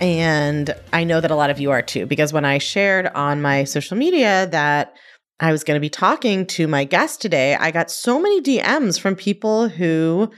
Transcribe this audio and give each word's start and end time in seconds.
And 0.00 0.74
I 0.92 1.04
know 1.04 1.20
that 1.20 1.30
a 1.30 1.36
lot 1.36 1.50
of 1.50 1.60
you 1.60 1.70
are 1.70 1.82
too, 1.82 2.06
because 2.06 2.32
when 2.32 2.44
I 2.44 2.58
shared 2.58 3.06
on 3.08 3.40
my 3.40 3.64
social 3.64 3.96
media 3.96 4.46
that 4.50 4.94
I 5.40 5.52
was 5.52 5.64
going 5.64 5.76
to 5.76 5.80
be 5.80 5.90
talking 5.90 6.46
to 6.46 6.66
my 6.66 6.84
guest 6.84 7.20
today, 7.20 7.54
I 7.56 7.70
got 7.70 7.90
so 7.90 8.20
many 8.20 8.40
DMs 8.40 9.00
from 9.00 9.16
people 9.16 9.68
who 9.68 10.30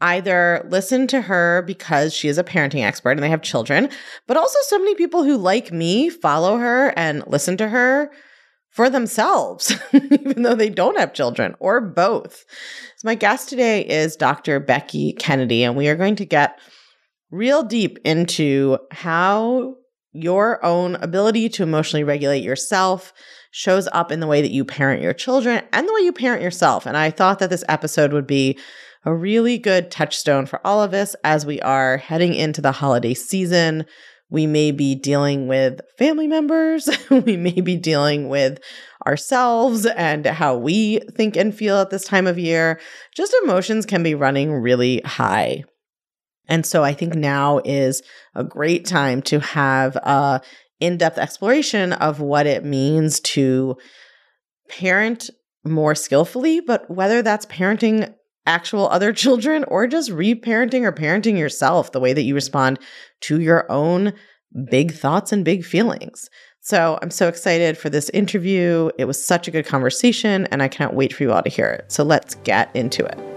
either 0.00 0.66
listen 0.68 1.06
to 1.08 1.22
her 1.22 1.62
because 1.66 2.12
she 2.12 2.28
is 2.28 2.38
a 2.38 2.44
parenting 2.44 2.84
expert 2.84 3.12
and 3.12 3.22
they 3.22 3.30
have 3.30 3.42
children, 3.42 3.88
but 4.26 4.36
also 4.36 4.58
so 4.62 4.78
many 4.78 4.94
people 4.94 5.24
who, 5.24 5.36
like 5.36 5.72
me, 5.72 6.10
follow 6.10 6.58
her 6.58 6.92
and 6.96 7.24
listen 7.26 7.56
to 7.56 7.68
her 7.68 8.10
for 8.70 8.90
themselves, 8.90 9.74
even 9.92 10.42
though 10.42 10.54
they 10.54 10.68
don't 10.68 10.98
have 10.98 11.14
children 11.14 11.54
or 11.60 11.80
both. 11.80 12.44
So, 12.96 13.08
my 13.08 13.14
guest 13.14 13.48
today 13.48 13.86
is 13.86 14.16
Dr. 14.16 14.60
Becky 14.60 15.14
Kennedy, 15.14 15.64
and 15.64 15.76
we 15.76 15.88
are 15.88 15.96
going 15.96 16.16
to 16.16 16.26
get 16.26 16.58
real 17.30 17.62
deep 17.62 17.98
into 18.04 18.78
how 18.90 19.76
your 20.12 20.64
own 20.64 20.94
ability 20.96 21.48
to 21.50 21.62
emotionally 21.62 22.04
regulate 22.04 22.42
yourself 22.42 23.12
shows 23.50 23.88
up 23.92 24.10
in 24.10 24.20
the 24.20 24.26
way 24.26 24.42
that 24.42 24.50
you 24.50 24.64
parent 24.64 25.02
your 25.02 25.12
children 25.12 25.62
and 25.72 25.88
the 25.88 25.92
way 25.92 26.00
you 26.00 26.12
parent 26.12 26.42
yourself. 26.42 26.86
And 26.86 26.96
I 26.96 27.10
thought 27.10 27.38
that 27.38 27.50
this 27.50 27.64
episode 27.68 28.12
would 28.12 28.26
be 28.26 28.58
a 29.04 29.14
really 29.14 29.58
good 29.58 29.90
touchstone 29.90 30.46
for 30.46 30.60
all 30.66 30.82
of 30.82 30.92
us 30.92 31.14
as 31.22 31.46
we 31.46 31.60
are 31.60 31.98
heading 31.98 32.34
into 32.34 32.60
the 32.60 32.72
holiday 32.72 33.14
season. 33.14 33.86
We 34.28 34.46
may 34.46 34.72
be 34.72 34.94
dealing 34.94 35.46
with 35.46 35.80
family 35.98 36.26
members. 36.26 36.88
we 37.10 37.36
may 37.36 37.60
be 37.60 37.76
dealing 37.76 38.28
with 38.28 38.58
ourselves 39.06 39.86
and 39.86 40.26
how 40.26 40.56
we 40.56 40.98
think 41.12 41.36
and 41.36 41.54
feel 41.54 41.76
at 41.76 41.90
this 41.90 42.04
time 42.04 42.26
of 42.26 42.38
year. 42.38 42.80
Just 43.14 43.34
emotions 43.44 43.86
can 43.86 44.02
be 44.02 44.14
running 44.14 44.52
really 44.52 45.00
high. 45.04 45.64
And 46.48 46.64
so 46.64 46.84
I 46.84 46.92
think 46.92 47.14
now 47.14 47.60
is 47.64 48.02
a 48.34 48.44
great 48.44 48.84
time 48.84 49.22
to 49.22 49.40
have 49.40 49.96
a 49.96 50.40
in-depth 50.80 51.18
exploration 51.18 51.92
of 51.94 52.20
what 52.20 52.46
it 52.46 52.64
means 52.64 53.20
to 53.20 53.76
parent 54.68 55.30
more 55.64 55.94
skillfully, 55.94 56.60
but 56.60 56.88
whether 56.90 57.22
that's 57.22 57.46
parenting 57.46 58.14
actual 58.46 58.88
other 58.88 59.12
children 59.24 59.64
or 59.64 59.86
just 59.86 60.10
reparenting 60.10 60.82
or 60.82 60.92
parenting 60.92 61.38
yourself, 61.38 61.92
the 61.92 62.00
way 62.00 62.12
that 62.12 62.22
you 62.22 62.34
respond 62.34 62.78
to 63.22 63.40
your 63.40 63.70
own 63.70 64.12
big 64.70 64.92
thoughts 64.92 65.32
and 65.32 65.44
big 65.44 65.64
feelings. 65.64 66.28
So 66.60 66.98
I'm 67.00 67.10
so 67.10 67.28
excited 67.28 67.78
for 67.78 67.90
this 67.90 68.08
interview. 68.10 68.90
It 68.98 69.04
was 69.04 69.24
such 69.24 69.46
a 69.46 69.52
good 69.52 69.66
conversation, 69.66 70.46
and 70.46 70.62
I 70.62 70.68
can't 70.68 70.94
wait 70.94 71.12
for 71.12 71.22
you 71.22 71.32
all 71.32 71.42
to 71.42 71.48
hear 71.48 71.68
it. 71.68 71.92
So 71.92 72.02
let's 72.02 72.34
get 72.36 72.74
into 72.74 73.04
it. 73.04 73.35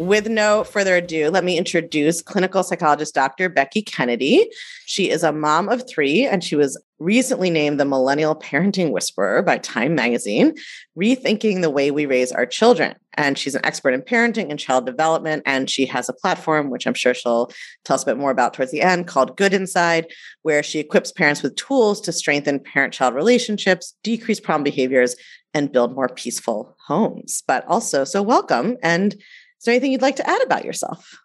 With 0.00 0.30
no 0.30 0.64
further 0.64 0.96
ado, 0.96 1.28
let 1.28 1.44
me 1.44 1.58
introduce 1.58 2.22
clinical 2.22 2.62
psychologist 2.62 3.14
Dr. 3.14 3.50
Becky 3.50 3.82
Kennedy. 3.82 4.48
She 4.86 5.10
is 5.10 5.22
a 5.22 5.30
mom 5.30 5.68
of 5.68 5.86
three, 5.86 6.26
and 6.26 6.42
she 6.42 6.56
was 6.56 6.82
recently 6.98 7.50
named 7.50 7.78
the 7.78 7.84
Millennial 7.84 8.34
Parenting 8.34 8.92
Whisperer 8.92 9.42
by 9.42 9.58
Time 9.58 9.94
Magazine, 9.94 10.54
rethinking 10.98 11.60
the 11.60 11.68
way 11.68 11.90
we 11.90 12.06
raise 12.06 12.32
our 12.32 12.46
children. 12.46 12.94
And 13.12 13.36
she's 13.36 13.54
an 13.54 13.60
expert 13.62 13.92
in 13.92 14.00
parenting 14.00 14.48
and 14.48 14.58
child 14.58 14.86
development. 14.86 15.42
And 15.44 15.68
she 15.68 15.84
has 15.84 16.08
a 16.08 16.14
platform, 16.14 16.70
which 16.70 16.86
I'm 16.86 16.94
sure 16.94 17.12
she'll 17.12 17.50
tell 17.84 17.96
us 17.96 18.02
a 18.04 18.06
bit 18.06 18.16
more 18.16 18.30
about 18.30 18.54
towards 18.54 18.72
the 18.72 18.80
end, 18.80 19.06
called 19.06 19.36
Good 19.36 19.52
Inside, 19.52 20.06
where 20.40 20.62
she 20.62 20.78
equips 20.78 21.12
parents 21.12 21.42
with 21.42 21.56
tools 21.56 22.00
to 22.00 22.12
strengthen 22.12 22.58
parent 22.58 22.94
child 22.94 23.14
relationships, 23.14 23.94
decrease 24.02 24.40
problem 24.40 24.64
behaviors, 24.64 25.14
and 25.52 25.72
build 25.72 25.94
more 25.94 26.08
peaceful 26.08 26.74
homes. 26.86 27.42
But 27.46 27.66
also, 27.66 28.04
so 28.04 28.22
welcome. 28.22 28.78
And 28.82 29.20
is 29.60 29.64
there 29.64 29.74
anything 29.74 29.92
you'd 29.92 30.00
like 30.00 30.16
to 30.16 30.28
add 30.28 30.42
about 30.42 30.64
yourself? 30.64 31.18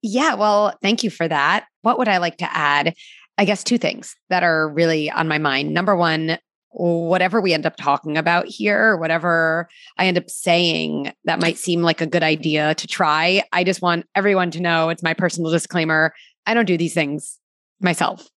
Yeah, 0.00 0.34
well, 0.34 0.78
thank 0.80 1.02
you 1.02 1.10
for 1.10 1.26
that. 1.26 1.66
What 1.82 1.98
would 1.98 2.08
I 2.08 2.18
like 2.18 2.38
to 2.38 2.56
add? 2.56 2.94
I 3.36 3.44
guess 3.44 3.64
two 3.64 3.78
things 3.78 4.14
that 4.30 4.44
are 4.44 4.68
really 4.68 5.10
on 5.10 5.26
my 5.26 5.38
mind. 5.38 5.74
Number 5.74 5.96
one, 5.96 6.38
whatever 6.70 7.40
we 7.40 7.52
end 7.52 7.66
up 7.66 7.76
talking 7.76 8.16
about 8.16 8.46
here, 8.46 8.96
whatever 8.96 9.68
I 9.98 10.06
end 10.06 10.18
up 10.18 10.30
saying 10.30 11.12
that 11.24 11.40
might 11.40 11.58
seem 11.58 11.82
like 11.82 12.00
a 12.00 12.06
good 12.06 12.22
idea 12.22 12.76
to 12.76 12.86
try, 12.86 13.42
I 13.52 13.64
just 13.64 13.82
want 13.82 14.06
everyone 14.14 14.52
to 14.52 14.60
know 14.60 14.88
it's 14.88 15.02
my 15.02 15.14
personal 15.14 15.50
disclaimer. 15.50 16.14
I 16.46 16.54
don't 16.54 16.66
do 16.66 16.76
these 16.76 16.94
things 16.94 17.40
myself. 17.80 18.28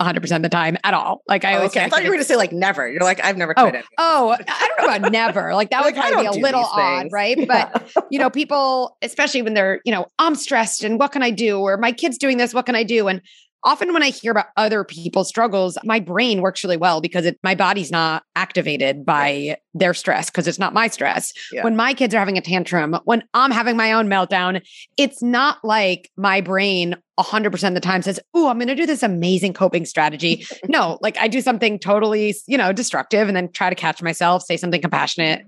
100% 0.00 0.36
of 0.36 0.42
the 0.42 0.48
time 0.48 0.76
at 0.84 0.94
all. 0.94 1.22
Like 1.28 1.44
I 1.44 1.54
oh, 1.54 1.56
always 1.56 1.70
okay. 1.72 1.84
I 1.84 1.88
thought 1.88 2.02
you 2.02 2.08
were 2.08 2.14
going 2.14 2.24
to 2.24 2.28
say 2.28 2.36
like 2.36 2.52
never. 2.52 2.90
You're 2.90 3.02
like, 3.02 3.22
I've 3.24 3.36
never 3.36 3.54
oh, 3.56 3.66
it. 3.66 3.84
Oh, 3.98 4.30
I 4.30 4.68
don't 4.68 4.78
know 4.78 4.96
about 4.96 5.12
never. 5.12 5.54
Like 5.54 5.70
that 5.70 5.84
would 5.84 5.94
kind 5.94 6.14
of 6.14 6.20
be 6.20 6.26
a 6.26 6.42
little 6.42 6.64
odd, 6.64 7.08
right? 7.12 7.36
Yeah. 7.38 7.44
But 7.46 8.06
you 8.10 8.18
know, 8.18 8.30
people, 8.30 8.96
especially 9.02 9.42
when 9.42 9.54
they're, 9.54 9.80
you 9.84 9.92
know, 9.92 10.06
I'm 10.18 10.34
stressed 10.34 10.84
and 10.84 10.98
what 10.98 11.12
can 11.12 11.22
I 11.22 11.30
do? 11.30 11.58
Or 11.60 11.76
my 11.76 11.92
kid's 11.92 12.18
doing 12.18 12.38
this, 12.38 12.54
what 12.54 12.66
can 12.66 12.74
I 12.74 12.82
do? 12.82 13.08
And 13.08 13.20
often 13.64 13.92
when 13.92 14.02
I 14.02 14.10
hear 14.10 14.32
about 14.32 14.46
other 14.56 14.84
people's 14.84 15.28
struggles, 15.28 15.78
my 15.84 16.00
brain 16.00 16.40
works 16.40 16.64
really 16.64 16.76
well 16.76 17.00
because 17.00 17.26
it, 17.26 17.38
my 17.42 17.54
body's 17.54 17.90
not 17.90 18.24
activated 18.34 19.04
by 19.04 19.56
their 19.74 19.94
stress 19.94 20.30
because 20.30 20.46
it's 20.46 20.58
not 20.58 20.74
my 20.74 20.88
stress. 20.88 21.32
Yeah. 21.52 21.64
When 21.64 21.76
my 21.76 21.94
kids 21.94 22.14
are 22.14 22.18
having 22.18 22.38
a 22.38 22.40
tantrum, 22.40 22.98
when 23.04 23.24
I'm 23.34 23.50
having 23.50 23.76
my 23.76 23.92
own 23.92 24.08
meltdown, 24.08 24.62
it's 24.96 25.22
not 25.22 25.58
like 25.64 26.10
my 26.16 26.40
brain 26.40 26.96
100% 27.18 27.68
of 27.68 27.74
the 27.74 27.80
time 27.80 28.02
says, 28.02 28.18
Oh, 28.34 28.48
I'm 28.48 28.58
going 28.58 28.68
to 28.68 28.74
do 28.74 28.86
this 28.86 29.02
amazing 29.02 29.52
coping 29.52 29.84
strategy. 29.84 30.46
no, 30.68 30.98
like 31.02 31.16
I 31.18 31.28
do 31.28 31.40
something 31.40 31.78
totally, 31.78 32.34
you 32.46 32.58
know, 32.58 32.72
destructive 32.72 33.28
and 33.28 33.36
then 33.36 33.50
try 33.52 33.68
to 33.70 33.76
catch 33.76 34.02
myself, 34.02 34.42
say 34.42 34.56
something 34.56 34.80
compassionate 34.80 35.44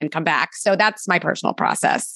and 0.00 0.10
come 0.10 0.24
back. 0.24 0.54
So 0.54 0.76
that's 0.76 1.08
my 1.08 1.18
personal 1.18 1.54
process. 1.54 2.14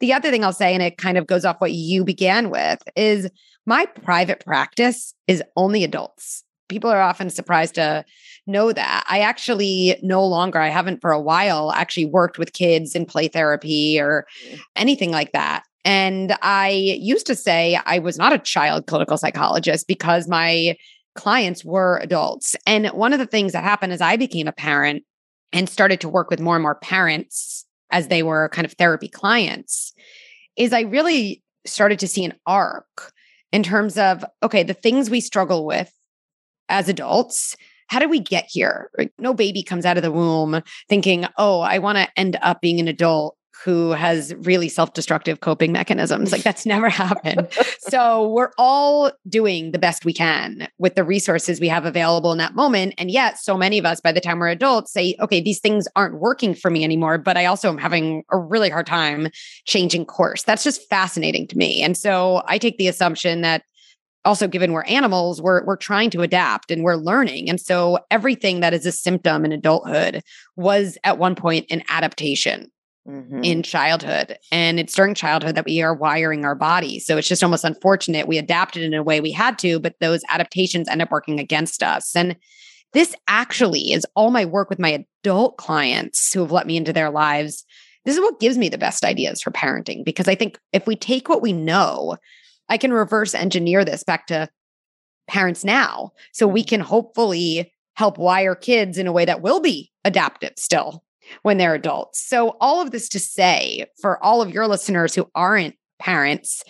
The 0.00 0.12
other 0.12 0.30
thing 0.30 0.44
I'll 0.44 0.52
say, 0.52 0.74
and 0.74 0.82
it 0.82 0.98
kind 0.98 1.16
of 1.16 1.26
goes 1.26 1.44
off 1.44 1.60
what 1.60 1.72
you 1.72 2.04
began 2.04 2.50
with, 2.50 2.82
is 2.96 3.30
my 3.66 3.86
private 3.86 4.44
practice 4.44 5.14
is 5.26 5.42
only 5.56 5.84
adults. 5.84 6.44
People 6.68 6.90
are 6.90 7.00
often 7.00 7.30
surprised 7.30 7.74
to 7.76 8.04
know 8.46 8.72
that. 8.72 9.04
I 9.08 9.20
actually 9.20 9.98
no 10.02 10.24
longer, 10.24 10.58
I 10.58 10.68
haven't 10.68 11.00
for 11.00 11.12
a 11.12 11.20
while 11.20 11.72
actually 11.72 12.06
worked 12.06 12.38
with 12.38 12.52
kids 12.52 12.94
in 12.94 13.06
play 13.06 13.28
therapy 13.28 13.98
or 14.00 14.26
mm. 14.48 14.60
anything 14.76 15.10
like 15.10 15.32
that. 15.32 15.64
And 15.84 16.36
I 16.42 16.70
used 16.70 17.26
to 17.26 17.34
say 17.34 17.78
I 17.84 17.98
was 17.98 18.16
not 18.16 18.32
a 18.32 18.38
child 18.38 18.86
clinical 18.86 19.18
psychologist 19.18 19.86
because 19.86 20.26
my 20.26 20.76
clients 21.14 21.64
were 21.64 22.00
adults. 22.02 22.56
And 22.66 22.86
one 22.88 23.12
of 23.12 23.18
the 23.18 23.26
things 23.26 23.52
that 23.52 23.62
happened 23.62 23.92
as 23.92 24.00
I 24.00 24.16
became 24.16 24.48
a 24.48 24.52
parent 24.52 25.04
and 25.52 25.68
started 25.68 26.00
to 26.00 26.08
work 26.08 26.30
with 26.30 26.40
more 26.40 26.56
and 26.56 26.62
more 26.62 26.74
parents 26.74 27.66
as 27.90 28.08
they 28.08 28.22
were 28.22 28.48
kind 28.50 28.64
of 28.64 28.72
therapy 28.72 29.08
clients 29.08 29.92
is 30.56 30.72
I 30.72 30.82
really 30.82 31.42
started 31.66 31.98
to 32.00 32.08
see 32.08 32.24
an 32.24 32.34
arc 32.46 33.12
in 33.52 33.62
terms 33.62 33.96
of, 33.98 34.24
okay, 34.42 34.62
the 34.62 34.74
things 34.74 35.10
we 35.10 35.20
struggle 35.20 35.64
with 35.64 35.92
as 36.68 36.88
adults. 36.88 37.56
How 37.88 37.98
do 37.98 38.08
we 38.08 38.18
get 38.18 38.46
here? 38.48 38.90
No 39.18 39.34
baby 39.34 39.62
comes 39.62 39.84
out 39.84 39.96
of 39.96 40.02
the 40.02 40.10
womb 40.10 40.62
thinking, 40.88 41.26
oh, 41.38 41.60
I 41.60 41.78
want 41.78 41.98
to 41.98 42.08
end 42.16 42.36
up 42.42 42.60
being 42.60 42.80
an 42.80 42.88
adult 42.88 43.36
who 43.62 43.90
has 43.92 44.34
really 44.38 44.68
self-destructive 44.68 45.40
coping 45.40 45.72
mechanisms. 45.72 46.32
Like 46.32 46.42
that's 46.42 46.66
never 46.66 46.88
happened. 47.04 47.48
So 47.78 48.28
we're 48.28 48.50
all 48.58 49.12
doing 49.28 49.72
the 49.72 49.78
best 49.78 50.04
we 50.04 50.12
can 50.12 50.68
with 50.78 50.94
the 50.94 51.04
resources 51.04 51.60
we 51.60 51.68
have 51.68 51.84
available 51.84 52.32
in 52.32 52.38
that 52.38 52.54
moment. 52.54 52.94
And 52.98 53.10
yet 53.10 53.38
so 53.38 53.56
many 53.56 53.78
of 53.78 53.86
us 53.86 54.00
by 54.00 54.12
the 54.12 54.20
time 54.20 54.38
we're 54.38 54.48
adults 54.48 54.92
say 54.92 55.16
okay 55.20 55.40
these 55.40 55.60
things 55.60 55.86
aren't 55.96 56.20
working 56.20 56.54
for 56.54 56.70
me 56.70 56.84
anymore 56.84 57.18
but 57.18 57.36
i 57.36 57.44
also 57.44 57.68
am 57.68 57.78
having 57.78 58.24
a 58.30 58.38
really 58.38 58.70
hard 58.70 58.86
time 58.86 59.28
changing 59.64 60.04
course. 60.04 60.42
That's 60.42 60.64
just 60.64 60.88
fascinating 60.88 61.46
to 61.48 61.56
me. 61.56 61.82
And 61.82 61.96
so 61.96 62.42
i 62.46 62.58
take 62.58 62.78
the 62.78 62.88
assumption 62.88 63.42
that 63.42 63.62
also 64.24 64.48
given 64.48 64.72
we're 64.72 64.84
animals 64.84 65.42
we're 65.42 65.64
we're 65.64 65.76
trying 65.76 66.10
to 66.10 66.22
adapt 66.22 66.70
and 66.70 66.82
we're 66.82 66.96
learning. 66.96 67.48
And 67.48 67.60
so 67.60 67.98
everything 68.10 68.60
that 68.60 68.74
is 68.74 68.86
a 68.86 68.92
symptom 68.92 69.44
in 69.44 69.52
adulthood 69.52 70.22
was 70.56 70.98
at 71.04 71.18
one 71.18 71.34
point 71.34 71.66
an 71.70 71.82
adaptation 71.88 72.70
Mm-hmm. 73.06 73.44
in 73.44 73.62
childhood. 73.62 74.38
And 74.50 74.80
it's 74.80 74.94
during 74.94 75.14
childhood 75.14 75.56
that 75.56 75.66
we 75.66 75.82
are 75.82 75.94
wiring 75.94 76.46
our 76.46 76.54
body. 76.54 76.98
So 76.98 77.18
it's 77.18 77.28
just 77.28 77.44
almost 77.44 77.62
unfortunate. 77.62 78.26
We 78.26 78.38
adapted 78.38 78.82
in 78.82 78.94
a 78.94 79.02
way 79.02 79.20
we 79.20 79.30
had 79.30 79.58
to, 79.58 79.78
but 79.78 79.96
those 80.00 80.22
adaptations 80.30 80.88
end 80.88 81.02
up 81.02 81.10
working 81.10 81.38
against 81.38 81.82
us. 81.82 82.16
And 82.16 82.34
this 82.94 83.14
actually 83.28 83.92
is 83.92 84.06
all 84.16 84.30
my 84.30 84.46
work 84.46 84.70
with 84.70 84.78
my 84.78 85.04
adult 85.22 85.58
clients 85.58 86.32
who 86.32 86.40
have 86.40 86.50
let 86.50 86.66
me 86.66 86.78
into 86.78 86.94
their 86.94 87.10
lives. 87.10 87.66
This 88.06 88.14
is 88.14 88.22
what 88.22 88.40
gives 88.40 88.56
me 88.56 88.70
the 88.70 88.78
best 88.78 89.04
ideas 89.04 89.42
for 89.42 89.50
parenting 89.50 90.02
because 90.02 90.26
I 90.26 90.34
think 90.34 90.58
if 90.72 90.86
we 90.86 90.96
take 90.96 91.28
what 91.28 91.42
we 91.42 91.52
know, 91.52 92.16
I 92.70 92.78
can 92.78 92.90
reverse 92.90 93.34
engineer 93.34 93.84
this 93.84 94.02
back 94.02 94.28
to 94.28 94.48
parents 95.28 95.62
now. 95.62 96.12
So 96.32 96.46
we 96.46 96.64
can 96.64 96.80
hopefully 96.80 97.70
help 97.96 98.16
wire 98.16 98.54
kids 98.54 98.96
in 98.96 99.06
a 99.06 99.12
way 99.12 99.26
that 99.26 99.42
will 99.42 99.60
be 99.60 99.92
adaptive 100.06 100.54
still 100.56 101.04
when 101.42 101.58
they're 101.58 101.74
adults. 101.74 102.20
So, 102.20 102.56
all 102.60 102.80
of 102.80 102.90
this 102.90 103.08
to 103.10 103.18
say 103.18 103.86
for 104.00 104.22
all 104.22 104.42
of 104.42 104.50
your 104.50 104.66
listeners 104.66 105.14
who 105.14 105.28
aren't 105.34 105.76
parents, 105.98 106.64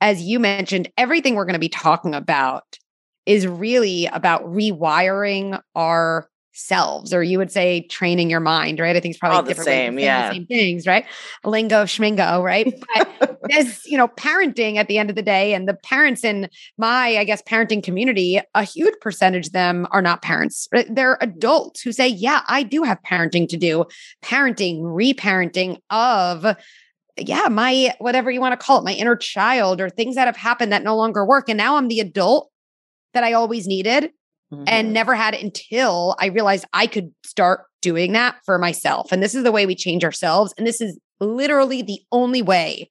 as 0.00 0.22
you 0.22 0.38
mentioned, 0.38 0.90
everything 0.96 1.34
we're 1.34 1.44
going 1.44 1.54
to 1.54 1.58
be 1.58 1.68
talking 1.68 2.14
about 2.14 2.78
is 3.26 3.46
really 3.46 4.06
about 4.06 4.44
rewiring 4.44 5.60
our 5.74 6.29
selves, 6.52 7.14
or 7.14 7.22
you 7.22 7.38
would 7.38 7.50
say 7.50 7.82
training 7.88 8.30
your 8.30 8.40
mind, 8.40 8.80
right? 8.80 8.96
I 8.96 9.00
think 9.00 9.12
it's 9.12 9.18
probably 9.18 9.36
all 9.36 9.42
the 9.42 9.54
same, 9.54 9.98
yeah, 9.98 10.28
the 10.28 10.34
same 10.34 10.46
things, 10.46 10.86
right? 10.86 11.04
Lingo, 11.44 11.84
schmingo, 11.84 12.42
right? 12.42 12.72
But 12.94 13.38
there's 13.48 13.84
you 13.86 13.96
know 13.96 14.08
parenting 14.08 14.76
at 14.76 14.88
the 14.88 14.98
end 14.98 15.10
of 15.10 15.16
the 15.16 15.22
day, 15.22 15.54
and 15.54 15.68
the 15.68 15.74
parents 15.74 16.24
in 16.24 16.48
my, 16.78 17.16
I 17.16 17.24
guess, 17.24 17.42
parenting 17.42 17.82
community, 17.82 18.40
a 18.54 18.64
huge 18.64 18.94
percentage 19.00 19.48
of 19.48 19.52
them 19.52 19.86
are 19.90 20.02
not 20.02 20.22
parents. 20.22 20.68
Uh, 20.74 20.84
they're 20.90 21.18
adults 21.20 21.82
who 21.82 21.92
say, 21.92 22.08
"Yeah, 22.08 22.42
I 22.48 22.62
do 22.62 22.82
have 22.82 22.98
parenting 23.02 23.48
to 23.48 23.56
do, 23.56 23.84
parenting, 24.22 24.80
reparenting 24.80 25.78
of." 25.90 26.56
yeah, 27.16 27.48
my 27.48 27.94
whatever 27.98 28.30
you 28.30 28.40
want 28.40 28.58
to 28.58 28.64
call 28.64 28.78
it, 28.78 28.84
my 28.84 28.94
inner 28.94 29.16
child 29.16 29.80
or 29.80 29.90
things 29.90 30.14
that 30.14 30.26
have 30.26 30.36
happened 30.36 30.72
that 30.72 30.82
no 30.82 30.96
longer 30.96 31.24
work. 31.24 31.48
And 31.48 31.58
now 31.58 31.76
I'm 31.76 31.88
the 31.88 32.00
adult 32.00 32.50
that 33.12 33.24
I 33.24 33.32
always 33.32 33.66
needed 33.66 34.10
mm-hmm. 34.52 34.64
and 34.66 34.92
never 34.92 35.14
had 35.14 35.34
it 35.34 35.42
until 35.42 36.16
I 36.18 36.26
realized 36.26 36.64
I 36.72 36.86
could 36.86 37.12
start 37.24 37.66
doing 37.82 38.12
that 38.12 38.36
for 38.44 38.58
myself. 38.58 39.12
And 39.12 39.22
this 39.22 39.34
is 39.34 39.44
the 39.44 39.52
way 39.52 39.66
we 39.66 39.74
change 39.74 40.04
ourselves. 40.04 40.52
And 40.58 40.66
this 40.66 40.80
is 40.80 40.98
literally 41.20 41.82
the 41.82 42.00
only 42.12 42.42
way 42.42 42.90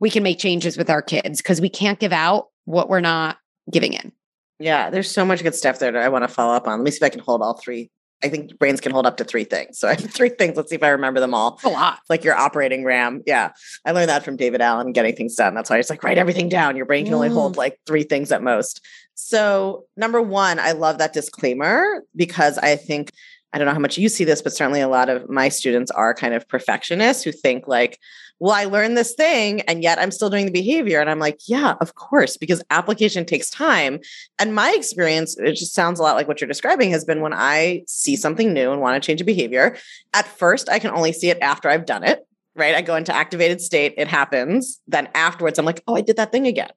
we 0.00 0.10
can 0.10 0.22
make 0.22 0.38
changes 0.38 0.76
with 0.76 0.90
our 0.90 1.02
kids 1.02 1.40
because 1.40 1.60
we 1.60 1.68
can't 1.68 1.98
give 1.98 2.12
out 2.12 2.46
what 2.64 2.88
we're 2.88 3.00
not 3.00 3.38
giving 3.72 3.92
in. 3.92 4.12
Yeah, 4.58 4.90
there's 4.90 5.10
so 5.10 5.24
much 5.24 5.42
good 5.42 5.54
stuff 5.54 5.78
there 5.78 5.92
that 5.92 6.02
I 6.02 6.08
want 6.08 6.24
to 6.24 6.28
follow 6.28 6.54
up 6.54 6.66
on. 6.66 6.78
Let 6.78 6.84
me 6.84 6.90
see 6.90 6.98
if 6.98 7.02
I 7.02 7.08
can 7.08 7.20
hold 7.20 7.42
all 7.42 7.58
three 7.58 7.90
I 8.24 8.28
think 8.28 8.58
brains 8.58 8.80
can 8.80 8.92
hold 8.92 9.06
up 9.06 9.18
to 9.18 9.24
three 9.24 9.44
things. 9.44 9.78
So 9.78 9.88
I 9.88 9.94
have 9.94 10.10
three 10.10 10.30
things. 10.30 10.56
Let's 10.56 10.70
see 10.70 10.76
if 10.76 10.82
I 10.82 10.88
remember 10.88 11.20
them 11.20 11.34
all. 11.34 11.60
A 11.64 11.68
lot. 11.68 12.00
Like 12.08 12.24
your 12.24 12.34
operating 12.34 12.84
RAM. 12.84 13.22
Yeah. 13.26 13.50
I 13.84 13.92
learned 13.92 14.08
that 14.08 14.24
from 14.24 14.36
David 14.36 14.60
Allen, 14.60 14.92
getting 14.92 15.14
things 15.14 15.34
done. 15.34 15.54
That's 15.54 15.70
why 15.70 15.78
it's 15.78 15.90
like 15.90 16.02
write 16.02 16.18
everything 16.18 16.48
down. 16.48 16.76
Your 16.76 16.86
brain 16.86 17.04
can 17.04 17.14
only 17.14 17.28
hold 17.28 17.54
mm. 17.54 17.58
like 17.58 17.78
three 17.86 18.04
things 18.04 18.32
at 18.32 18.42
most. 18.42 18.84
So, 19.14 19.84
number 19.96 20.20
one, 20.20 20.58
I 20.58 20.72
love 20.72 20.98
that 20.98 21.14
disclaimer 21.14 22.02
because 22.14 22.58
I 22.58 22.76
think, 22.76 23.10
I 23.52 23.58
don't 23.58 23.66
know 23.66 23.72
how 23.72 23.78
much 23.78 23.96
you 23.96 24.10
see 24.10 24.24
this, 24.24 24.42
but 24.42 24.52
certainly 24.52 24.82
a 24.82 24.88
lot 24.88 25.08
of 25.08 25.30
my 25.30 25.48
students 25.48 25.90
are 25.90 26.12
kind 26.12 26.34
of 26.34 26.46
perfectionists 26.48 27.24
who 27.24 27.32
think 27.32 27.66
like, 27.66 27.98
well, 28.38 28.54
I 28.54 28.64
learned 28.64 28.96
this 28.96 29.14
thing 29.14 29.62
and 29.62 29.82
yet 29.82 29.98
I'm 29.98 30.10
still 30.10 30.28
doing 30.28 30.46
the 30.46 30.52
behavior. 30.52 31.00
And 31.00 31.08
I'm 31.08 31.18
like, 31.18 31.40
yeah, 31.46 31.74
of 31.80 31.94
course, 31.94 32.36
because 32.36 32.62
application 32.70 33.24
takes 33.24 33.48
time. 33.48 33.98
And 34.38 34.54
my 34.54 34.72
experience, 34.72 35.38
it 35.38 35.52
just 35.52 35.74
sounds 35.74 35.98
a 35.98 36.02
lot 36.02 36.16
like 36.16 36.28
what 36.28 36.40
you're 36.40 36.48
describing, 36.48 36.90
has 36.90 37.04
been 37.04 37.22
when 37.22 37.32
I 37.32 37.84
see 37.86 38.14
something 38.14 38.52
new 38.52 38.72
and 38.72 38.80
want 38.80 39.02
to 39.02 39.06
change 39.06 39.20
a 39.20 39.24
behavior. 39.24 39.76
At 40.12 40.26
first, 40.26 40.68
I 40.68 40.78
can 40.78 40.90
only 40.90 41.12
see 41.12 41.30
it 41.30 41.38
after 41.40 41.70
I've 41.70 41.86
done 41.86 42.04
it, 42.04 42.26
right? 42.54 42.74
I 42.74 42.82
go 42.82 42.94
into 42.94 43.14
activated 43.14 43.60
state, 43.62 43.94
it 43.96 44.08
happens. 44.08 44.80
Then 44.86 45.08
afterwards, 45.14 45.58
I'm 45.58 45.64
like, 45.64 45.82
oh, 45.86 45.96
I 45.96 46.02
did 46.02 46.16
that 46.16 46.30
thing 46.30 46.46
again. 46.46 46.70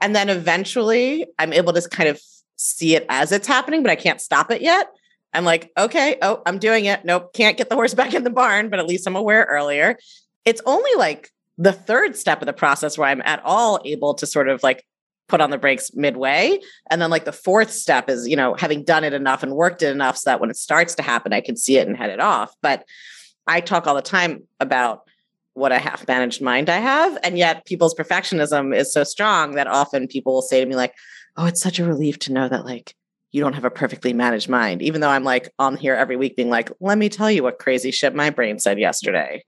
And 0.00 0.14
then 0.14 0.28
eventually, 0.28 1.26
I'm 1.38 1.52
able 1.52 1.72
to 1.72 1.88
kind 1.88 2.08
of 2.08 2.20
see 2.54 2.94
it 2.94 3.04
as 3.08 3.32
it's 3.32 3.48
happening, 3.48 3.82
but 3.82 3.90
I 3.90 3.96
can't 3.96 4.20
stop 4.20 4.50
it 4.52 4.62
yet. 4.62 4.86
I'm 5.32 5.44
like, 5.44 5.70
okay, 5.76 6.18
oh, 6.22 6.42
I'm 6.46 6.58
doing 6.58 6.84
it. 6.86 7.04
Nope, 7.04 7.32
can't 7.32 7.56
get 7.56 7.68
the 7.68 7.74
horse 7.74 7.94
back 7.94 8.14
in 8.14 8.24
the 8.24 8.30
barn, 8.30 8.68
but 8.68 8.78
at 8.78 8.86
least 8.86 9.06
I'm 9.06 9.16
aware 9.16 9.44
earlier 9.48 9.96
it's 10.44 10.62
only 10.66 10.90
like 10.96 11.30
the 11.58 11.72
third 11.72 12.16
step 12.16 12.40
of 12.40 12.46
the 12.46 12.52
process 12.52 12.96
where 12.96 13.08
I'm 13.08 13.22
at 13.24 13.42
all 13.44 13.80
able 13.84 14.14
to 14.14 14.26
sort 14.26 14.48
of 14.48 14.62
like 14.62 14.84
put 15.28 15.40
on 15.40 15.50
the 15.50 15.58
brakes 15.58 15.94
midway. 15.94 16.58
And 16.90 17.00
then 17.00 17.10
like 17.10 17.24
the 17.24 17.32
fourth 17.32 17.70
step 17.70 18.10
is, 18.10 18.26
you 18.26 18.36
know, 18.36 18.54
having 18.54 18.82
done 18.82 19.04
it 19.04 19.12
enough 19.12 19.42
and 19.42 19.52
worked 19.52 19.82
it 19.82 19.92
enough 19.92 20.18
so 20.18 20.30
that 20.30 20.40
when 20.40 20.50
it 20.50 20.56
starts 20.56 20.94
to 20.96 21.02
happen, 21.02 21.32
I 21.32 21.40
can 21.40 21.56
see 21.56 21.78
it 21.78 21.86
and 21.86 21.96
head 21.96 22.10
it 22.10 22.20
off. 22.20 22.52
But 22.62 22.84
I 23.46 23.60
talk 23.60 23.86
all 23.86 23.94
the 23.94 24.02
time 24.02 24.42
about 24.58 25.02
what 25.54 25.72
a 25.72 25.78
half 25.78 26.06
managed 26.08 26.42
mind 26.42 26.68
I 26.68 26.78
have. 26.78 27.18
And 27.22 27.38
yet 27.38 27.66
people's 27.66 27.94
perfectionism 27.94 28.74
is 28.74 28.92
so 28.92 29.04
strong 29.04 29.52
that 29.52 29.66
often 29.66 30.08
people 30.08 30.32
will 30.32 30.42
say 30.42 30.60
to 30.60 30.66
me, 30.66 30.74
like, 30.74 30.94
oh, 31.36 31.46
it's 31.46 31.60
such 31.60 31.78
a 31.78 31.84
relief 31.84 32.18
to 32.20 32.32
know 32.32 32.48
that 32.48 32.64
like 32.64 32.94
you 33.32 33.40
don't 33.40 33.52
have 33.52 33.64
a 33.64 33.70
perfectly 33.70 34.12
managed 34.12 34.48
mind. 34.48 34.82
Even 34.82 35.00
though 35.00 35.10
I'm 35.10 35.24
like 35.24 35.52
on 35.58 35.76
here 35.76 35.94
every 35.94 36.16
week 36.16 36.36
being 36.36 36.50
like, 36.50 36.70
let 36.80 36.98
me 36.98 37.08
tell 37.08 37.30
you 37.30 37.42
what 37.42 37.58
crazy 37.58 37.90
shit 37.90 38.14
my 38.14 38.30
brain 38.30 38.58
said 38.58 38.78
yesterday 38.78 39.44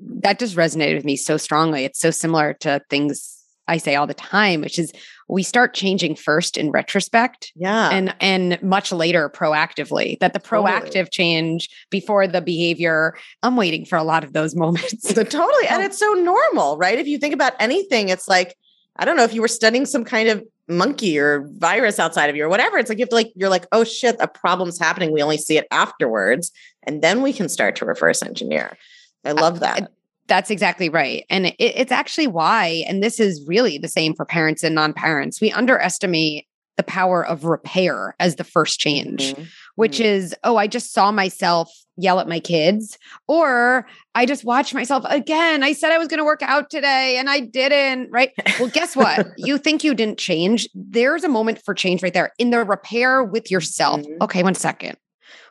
that 0.00 0.38
just 0.38 0.56
resonated 0.56 0.96
with 0.96 1.04
me 1.04 1.16
so 1.16 1.36
strongly. 1.36 1.84
It's 1.84 1.98
so 1.98 2.10
similar 2.10 2.54
to 2.60 2.80
things 2.88 3.38
I 3.68 3.76
say 3.76 3.94
all 3.94 4.06
the 4.06 4.14
time, 4.14 4.62
which 4.62 4.78
is 4.78 4.92
we 5.28 5.42
start 5.42 5.74
changing 5.74 6.16
first 6.16 6.56
in 6.56 6.70
retrospect. 6.70 7.52
Yeah. 7.54 7.90
And 7.90 8.14
and 8.20 8.60
much 8.62 8.90
later 8.90 9.28
proactively. 9.28 10.18
That 10.20 10.32
the 10.32 10.40
proactive 10.40 10.84
totally. 10.84 11.08
change 11.10 11.68
before 11.90 12.26
the 12.26 12.40
behavior. 12.40 13.16
I'm 13.42 13.56
waiting 13.56 13.84
for 13.84 13.96
a 13.96 14.02
lot 14.02 14.24
of 14.24 14.32
those 14.32 14.54
moments. 14.56 15.12
totally. 15.12 15.66
And 15.68 15.82
oh. 15.82 15.86
it's 15.86 15.98
so 15.98 16.14
normal, 16.14 16.78
right? 16.78 16.98
If 16.98 17.06
you 17.06 17.18
think 17.18 17.34
about 17.34 17.52
anything, 17.60 18.08
it's 18.08 18.26
like, 18.26 18.56
I 18.96 19.04
don't 19.04 19.16
know, 19.16 19.24
if 19.24 19.34
you 19.34 19.42
were 19.42 19.48
studying 19.48 19.86
some 19.86 20.04
kind 20.04 20.28
of 20.28 20.42
monkey 20.66 21.18
or 21.18 21.46
virus 21.58 21.98
outside 21.98 22.28
of 22.28 22.36
you 22.36 22.44
or 22.44 22.48
whatever, 22.48 22.78
it's 22.78 22.88
like 22.88 22.98
you 22.98 23.02
have 23.02 23.10
to 23.10 23.14
like, 23.14 23.32
you're 23.36 23.48
like, 23.48 23.66
oh 23.72 23.84
shit, 23.84 24.16
a 24.18 24.28
problem's 24.28 24.78
happening. 24.78 25.12
We 25.12 25.22
only 25.22 25.38
see 25.38 25.58
it 25.58 25.66
afterwards. 25.70 26.52
And 26.82 27.02
then 27.02 27.22
we 27.22 27.32
can 27.32 27.48
start 27.48 27.76
to 27.76 27.84
reverse 27.84 28.22
engineer. 28.22 28.76
I 29.24 29.32
love 29.32 29.60
that. 29.60 29.82
I, 29.82 29.86
that's 30.26 30.50
exactly 30.50 30.88
right. 30.88 31.24
And 31.30 31.46
it, 31.46 31.56
it's 31.58 31.92
actually 31.92 32.26
why, 32.26 32.84
and 32.86 33.02
this 33.02 33.18
is 33.18 33.44
really 33.46 33.78
the 33.78 33.88
same 33.88 34.14
for 34.14 34.24
parents 34.24 34.62
and 34.62 34.74
non 34.74 34.92
parents, 34.92 35.40
we 35.40 35.50
underestimate 35.52 36.46
the 36.76 36.82
power 36.84 37.26
of 37.26 37.44
repair 37.44 38.14
as 38.20 38.36
the 38.36 38.44
first 38.44 38.78
change, 38.78 39.32
mm-hmm. 39.32 39.42
which 39.74 39.96
mm-hmm. 39.96 40.04
is, 40.04 40.34
oh, 40.44 40.56
I 40.56 40.68
just 40.68 40.92
saw 40.92 41.10
myself 41.10 41.70
yell 41.96 42.20
at 42.20 42.28
my 42.28 42.38
kids, 42.38 42.96
or 43.26 43.86
I 44.14 44.24
just 44.24 44.44
watched 44.44 44.72
myself 44.72 45.04
again. 45.08 45.64
I 45.64 45.72
said 45.72 45.90
I 45.90 45.98
was 45.98 46.06
going 46.06 46.18
to 46.18 46.24
work 46.24 46.42
out 46.42 46.70
today 46.70 47.16
and 47.18 47.28
I 47.28 47.40
didn't, 47.40 48.10
right? 48.12 48.30
Well, 48.60 48.68
guess 48.68 48.94
what? 48.94 49.26
you 49.36 49.58
think 49.58 49.82
you 49.82 49.94
didn't 49.94 50.18
change. 50.18 50.68
There's 50.72 51.24
a 51.24 51.28
moment 51.28 51.60
for 51.64 51.74
change 51.74 52.02
right 52.02 52.14
there 52.14 52.32
in 52.38 52.50
the 52.50 52.62
repair 52.62 53.24
with 53.24 53.50
yourself. 53.50 54.02
Mm-hmm. 54.02 54.22
Okay, 54.22 54.42
one 54.44 54.54
second. 54.54 54.96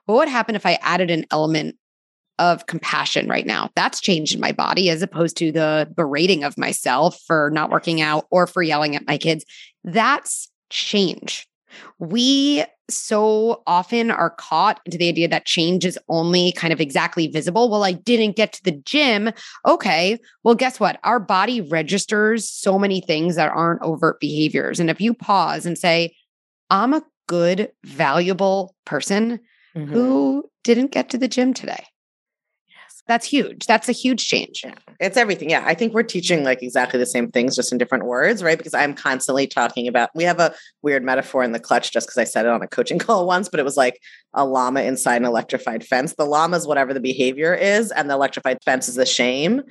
What 0.05 0.15
would 0.15 0.29
happen 0.29 0.55
if 0.55 0.65
I 0.65 0.79
added 0.81 1.11
an 1.11 1.25
element 1.29 1.75
of 2.39 2.66
compassion 2.68 3.28
right 3.28 3.45
now. 3.45 3.69
That's 3.75 4.00
changed 4.00 4.36
in 4.36 4.42
my 4.42 4.51
body 4.51 4.89
as 4.89 5.01
opposed 5.01 5.38
to 5.38 5.51
the 5.51 5.92
berating 5.95 6.44
of 6.44 6.57
myself 6.57 7.19
for 7.25 7.50
not 7.51 7.70
working 7.70 8.01
out 8.01 8.25
or 8.29 8.48
for 8.48 8.62
yelling 8.62 8.96
at 8.96 9.08
my 9.08 9.17
kids. 9.17 9.46
That's 9.84 10.50
change. 10.70 11.48
We 12.00 12.65
so 12.89 13.63
often 13.67 14.12
are 14.12 14.29
caught 14.29 14.79
into 14.86 14.98
the 14.98 15.10
idea 15.10 15.27
that 15.27 15.46
change 15.46 15.86
is 15.86 16.00
only 16.08 16.53
kind 16.53 16.72
of 16.72 16.79
exactly 16.79 17.27
visible. 17.27 17.70
Well, 17.70 17.84
I 17.84 17.91
didn't 17.91 18.36
get 18.36 18.53
to 18.53 18.63
the 18.63 18.72
gym. 18.72 19.32
Okay. 19.65 20.17
Well, 20.44 20.56
guess 20.56 20.79
what? 20.79 21.00
Our 21.03 21.20
body 21.20 21.60
registers 21.62 22.50
so 22.50 22.79
many 22.79 23.01
things 23.01 23.36
that 23.36 23.51
aren't 23.51 23.82
overt 23.82 24.20
behaviors. 24.20 24.79
And 24.79 24.89
if 24.89 25.01
you 25.01 25.13
pause 25.13 25.65
and 25.65 25.77
say, 25.77 26.15
I'm 26.70 26.94
a 26.94 27.03
good, 27.27 27.72
valuable 27.84 28.74
person 28.86 29.39
mm-hmm. 29.75 29.91
who 29.91 30.50
didn't 30.63 30.91
get 30.91 31.10
to 31.10 31.17
the 31.17 31.27
gym 31.27 31.53
today 31.53 31.86
that's 33.07 33.25
huge. 33.25 33.65
That's 33.65 33.87
a 33.87 33.93
huge 33.93 34.27
change. 34.27 34.61
Yeah. 34.65 34.73
It's 34.99 35.15
everything. 35.15 35.49
Yeah. 35.49 35.63
I 35.65 35.73
think 35.73 35.93
we're 35.93 36.03
teaching 36.03 36.43
like 36.43 36.61
exactly 36.61 36.99
the 36.99 37.05
same 37.05 37.31
things, 37.31 37.55
just 37.55 37.71
in 37.71 37.77
different 37.77 38.05
words, 38.05 38.43
right? 38.43 38.57
Because 38.57 38.73
I'm 38.73 38.93
constantly 38.93 39.47
talking 39.47 39.87
about, 39.87 40.09
we 40.13 40.25
have 40.25 40.39
a 40.39 40.53
weird 40.81 41.03
metaphor 41.03 41.43
in 41.43 41.53
the 41.53 41.59
clutch 41.59 41.91
just 41.93 42.07
because 42.07 42.17
I 42.17 42.25
said 42.25 42.45
it 42.45 42.51
on 42.51 42.61
a 42.61 42.67
coaching 42.67 42.99
call 42.99 43.25
once, 43.25 43.47
but 43.47 43.59
it 43.59 43.63
was 43.63 43.77
like 43.77 44.01
a 44.33 44.45
llama 44.45 44.81
inside 44.81 45.17
an 45.17 45.25
electrified 45.25 45.85
fence. 45.85 46.15
The 46.17 46.25
llama 46.25 46.57
is 46.57 46.67
whatever 46.67 46.93
the 46.93 46.99
behavior 46.99 47.53
is, 47.53 47.91
and 47.91 48.09
the 48.09 48.13
electrified 48.13 48.57
fence 48.63 48.89
is 48.89 48.95
the 48.95 49.05
shame. 49.05 49.61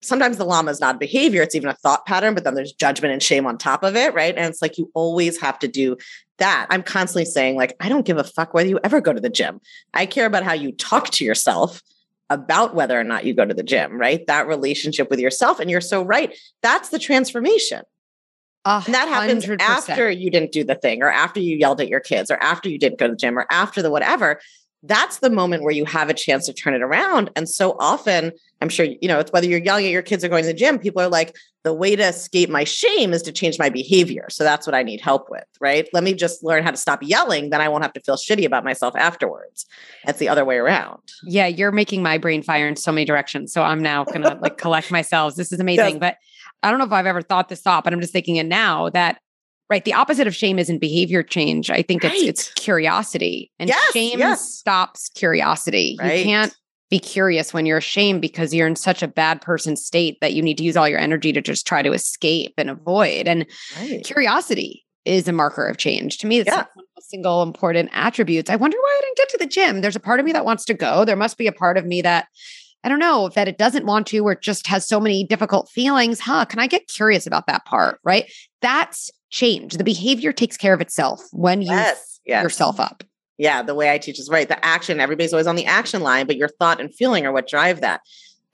Sometimes 0.00 0.36
the 0.36 0.44
llama 0.44 0.70
is 0.70 0.80
not 0.80 0.98
behavior, 0.98 1.42
it's 1.42 1.54
even 1.54 1.68
a 1.68 1.74
thought 1.74 2.06
pattern, 2.06 2.34
but 2.34 2.42
then 2.44 2.54
there's 2.54 2.72
judgment 2.72 3.12
and 3.12 3.22
shame 3.22 3.46
on 3.46 3.56
top 3.56 3.84
of 3.84 3.94
it, 3.96 4.14
right? 4.14 4.36
And 4.36 4.46
it's 4.46 4.60
like 4.60 4.78
you 4.78 4.90
always 4.94 5.40
have 5.40 5.58
to 5.60 5.68
do 5.68 5.96
that. 6.38 6.66
I'm 6.70 6.82
constantly 6.82 7.24
saying, 7.24 7.56
like, 7.56 7.76
I 7.78 7.88
don't 7.88 8.04
give 8.04 8.18
a 8.18 8.24
fuck 8.24 8.52
whether 8.52 8.68
you 8.68 8.80
ever 8.82 9.00
go 9.00 9.12
to 9.12 9.20
the 9.20 9.30
gym. 9.30 9.60
I 9.94 10.06
care 10.06 10.26
about 10.26 10.42
how 10.42 10.54
you 10.54 10.72
talk 10.72 11.10
to 11.10 11.24
yourself 11.24 11.80
about 12.32 12.74
whether 12.74 12.98
or 12.98 13.04
not 13.04 13.24
you 13.24 13.34
go 13.34 13.44
to 13.44 13.54
the 13.54 13.62
gym, 13.62 13.98
right? 13.98 14.26
That 14.26 14.46
relationship 14.46 15.10
with 15.10 15.20
yourself. 15.20 15.60
And 15.60 15.70
you're 15.70 15.80
so 15.80 16.02
right. 16.02 16.36
That's 16.62 16.88
the 16.88 16.98
transformation. 16.98 17.82
and 18.64 18.94
that 18.94 19.08
happens 19.08 19.44
100%. 19.44 19.60
after 19.60 20.08
you 20.10 20.30
didn't 20.30 20.52
do 20.52 20.64
the 20.64 20.76
thing, 20.76 21.02
or 21.02 21.10
after 21.10 21.40
you 21.40 21.56
yelled 21.56 21.80
at 21.80 21.88
your 21.88 22.00
kids, 22.00 22.30
or 22.30 22.36
after 22.42 22.68
you 22.68 22.78
didn't 22.78 22.98
go 22.98 23.06
to 23.06 23.12
the 23.12 23.16
gym, 23.16 23.38
or 23.38 23.46
after 23.50 23.82
the 23.82 23.90
whatever 23.90 24.40
that's 24.82 25.18
the 25.18 25.30
moment 25.30 25.62
where 25.62 25.72
you 25.72 25.84
have 25.84 26.08
a 26.08 26.14
chance 26.14 26.46
to 26.46 26.52
turn 26.52 26.74
it 26.74 26.82
around. 26.82 27.30
And 27.36 27.48
so 27.48 27.76
often, 27.78 28.32
I'm 28.60 28.68
sure, 28.68 28.86
you 28.86 29.08
know, 29.08 29.18
it's 29.20 29.32
whether 29.32 29.46
you're 29.46 29.62
yelling 29.62 29.86
at 29.86 29.92
your 29.92 30.02
kids 30.02 30.24
or 30.24 30.28
going 30.28 30.42
to 30.42 30.48
the 30.48 30.54
gym, 30.54 30.78
people 30.78 31.00
are 31.00 31.08
like, 31.08 31.36
the 31.64 31.72
way 31.72 31.94
to 31.94 32.02
escape 32.02 32.50
my 32.50 32.64
shame 32.64 33.12
is 33.12 33.22
to 33.22 33.30
change 33.30 33.58
my 33.58 33.68
behavior. 33.68 34.26
So 34.30 34.42
that's 34.42 34.66
what 34.66 34.74
I 34.74 34.82
need 34.82 35.00
help 35.00 35.30
with, 35.30 35.44
right? 35.60 35.88
Let 35.92 36.02
me 36.02 36.12
just 36.12 36.42
learn 36.42 36.64
how 36.64 36.72
to 36.72 36.76
stop 36.76 37.00
yelling. 37.02 37.50
Then 37.50 37.60
I 37.60 37.68
won't 37.68 37.84
have 37.84 37.92
to 37.92 38.00
feel 38.00 38.16
shitty 38.16 38.44
about 38.44 38.64
myself 38.64 38.96
afterwards. 38.96 39.66
It's 40.08 40.18
the 40.18 40.28
other 40.28 40.44
way 40.44 40.56
around. 40.56 41.00
Yeah, 41.22 41.46
you're 41.46 41.70
making 41.70 42.02
my 42.02 42.18
brain 42.18 42.42
fire 42.42 42.66
in 42.66 42.74
so 42.74 42.90
many 42.90 43.04
directions. 43.04 43.52
So 43.52 43.62
I'm 43.62 43.80
now 43.80 44.04
going 44.04 44.22
to 44.22 44.36
like 44.42 44.58
collect 44.58 44.90
myself. 44.90 45.36
This 45.36 45.52
is 45.52 45.60
amazing. 45.60 45.82
Yes. 45.82 45.98
But 45.98 46.16
I 46.62 46.70
don't 46.70 46.78
know 46.78 46.84
if 46.84 46.92
I've 46.92 47.06
ever 47.06 47.22
thought 47.22 47.48
this 47.48 47.60
thought, 47.60 47.82
but 47.82 47.92
I'm 47.92 48.00
just 48.00 48.12
thinking 48.12 48.36
it 48.36 48.46
now 48.46 48.88
that 48.90 49.20
right. 49.72 49.84
The 49.84 49.94
opposite 49.94 50.26
of 50.26 50.36
shame 50.36 50.58
isn't 50.58 50.78
behavior 50.78 51.22
change. 51.22 51.70
I 51.70 51.82
think 51.82 52.04
right. 52.04 52.12
it's 52.14 52.48
it's 52.48 52.52
curiosity. 52.52 53.50
And 53.58 53.68
yes, 53.68 53.92
shame 53.92 54.18
yes. 54.18 54.54
stops 54.54 55.08
curiosity. 55.14 55.96
Right. 55.98 56.18
You 56.18 56.24
can't 56.24 56.56
be 56.90 56.98
curious 56.98 57.54
when 57.54 57.64
you're 57.64 57.78
ashamed 57.78 58.20
because 58.20 58.52
you're 58.52 58.66
in 58.66 58.76
such 58.76 59.02
a 59.02 59.08
bad 59.08 59.40
person 59.40 59.76
state 59.76 60.18
that 60.20 60.34
you 60.34 60.42
need 60.42 60.58
to 60.58 60.62
use 60.62 60.76
all 60.76 60.86
your 60.86 60.98
energy 60.98 61.32
to 61.32 61.40
just 61.40 61.66
try 61.66 61.80
to 61.80 61.92
escape 61.92 62.52
and 62.58 62.68
avoid. 62.68 63.26
And 63.26 63.46
right. 63.80 64.04
curiosity 64.04 64.84
is 65.06 65.26
a 65.26 65.32
marker 65.32 65.66
of 65.66 65.78
change. 65.78 66.18
To 66.18 66.26
me, 66.26 66.38
it's 66.38 66.48
yeah. 66.48 66.56
one 66.56 66.84
of 66.84 66.84
the 66.96 67.02
single 67.02 67.42
important 67.42 67.88
attributes. 67.94 68.50
I 68.50 68.56
wonder 68.56 68.76
why 68.78 68.98
I 68.98 69.00
didn't 69.04 69.16
get 69.16 69.28
to 69.30 69.38
the 69.38 69.46
gym. 69.46 69.80
There's 69.80 69.96
a 69.96 70.00
part 70.00 70.20
of 70.20 70.26
me 70.26 70.32
that 70.32 70.44
wants 70.44 70.66
to 70.66 70.74
go. 70.74 71.06
There 71.06 71.16
must 71.16 71.38
be 71.38 71.46
a 71.46 71.52
part 71.52 71.78
of 71.78 71.86
me 71.86 72.02
that 72.02 72.26
I 72.84 72.88
don't 72.88 72.98
know 72.98 73.30
that 73.30 73.48
it 73.48 73.58
doesn't 73.58 73.86
want 73.86 74.06
to 74.08 74.18
or 74.18 74.34
just 74.34 74.66
has 74.66 74.86
so 74.86 75.00
many 75.00 75.24
difficult 75.24 75.70
feelings. 75.70 76.20
Huh? 76.20 76.44
Can 76.44 76.58
I 76.58 76.66
get 76.66 76.88
curious 76.88 77.26
about 77.26 77.46
that 77.46 77.64
part? 77.64 78.00
Right? 78.04 78.30
That's 78.60 79.10
change. 79.32 79.76
The 79.76 79.84
behavior 79.84 80.32
takes 80.32 80.56
care 80.56 80.74
of 80.74 80.80
itself 80.80 81.26
when 81.32 81.62
you 81.62 81.70
yes, 81.70 82.20
yes. 82.24 82.42
yourself 82.42 82.78
up. 82.78 83.02
Yeah, 83.38 83.62
the 83.62 83.74
way 83.74 83.90
I 83.90 83.98
teach 83.98 84.20
is 84.20 84.28
right. 84.28 84.46
The 84.46 84.64
action, 84.64 85.00
everybody's 85.00 85.32
always 85.32 85.48
on 85.48 85.56
the 85.56 85.64
action 85.64 86.02
line, 86.02 86.26
but 86.26 86.36
your 86.36 86.48
thought 86.48 86.80
and 86.80 86.94
feeling 86.94 87.26
are 87.26 87.32
what 87.32 87.48
drive 87.48 87.80
that. 87.80 88.02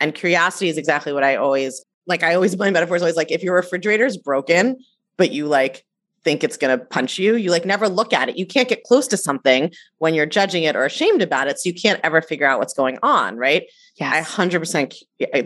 And 0.00 0.14
curiosity 0.14 0.70
is 0.70 0.78
exactly 0.78 1.12
what 1.12 1.25
I 1.25 1.37
always 1.37 1.85
like. 2.06 2.23
I 2.23 2.35
always 2.35 2.56
my 2.56 2.70
metaphor 2.70 2.97
is 2.97 3.02
always 3.02 3.16
like 3.16 3.30
if 3.30 3.42
your 3.42 3.56
refrigerator 3.56 4.06
is 4.06 4.16
broken, 4.16 4.78
but 5.18 5.32
you 5.32 5.47
like 5.47 5.85
think 6.28 6.44
it's 6.44 6.58
going 6.58 6.78
to 6.78 6.85
punch 6.85 7.18
you. 7.18 7.37
You 7.37 7.50
like 7.50 7.64
never 7.64 7.88
look 7.88 8.12
at 8.12 8.28
it. 8.28 8.37
You 8.37 8.44
can't 8.44 8.68
get 8.68 8.85
close 8.85 9.06
to 9.08 9.16
something 9.16 9.73
when 9.97 10.12
you're 10.12 10.26
judging 10.26 10.64
it 10.64 10.76
or 10.76 10.85
ashamed 10.85 11.23
about 11.23 11.49
it. 11.49 11.58
So 11.58 11.70
you 11.70 11.75
can't 11.75 11.99
ever 12.04 12.20
figure 12.20 12.47
out 12.47 12.58
what's 12.58 12.75
going 12.75 12.99
on. 13.02 13.38
Right. 13.38 13.64
Yeah. 13.97 14.11
I 14.12 14.20
100%. 14.20 14.94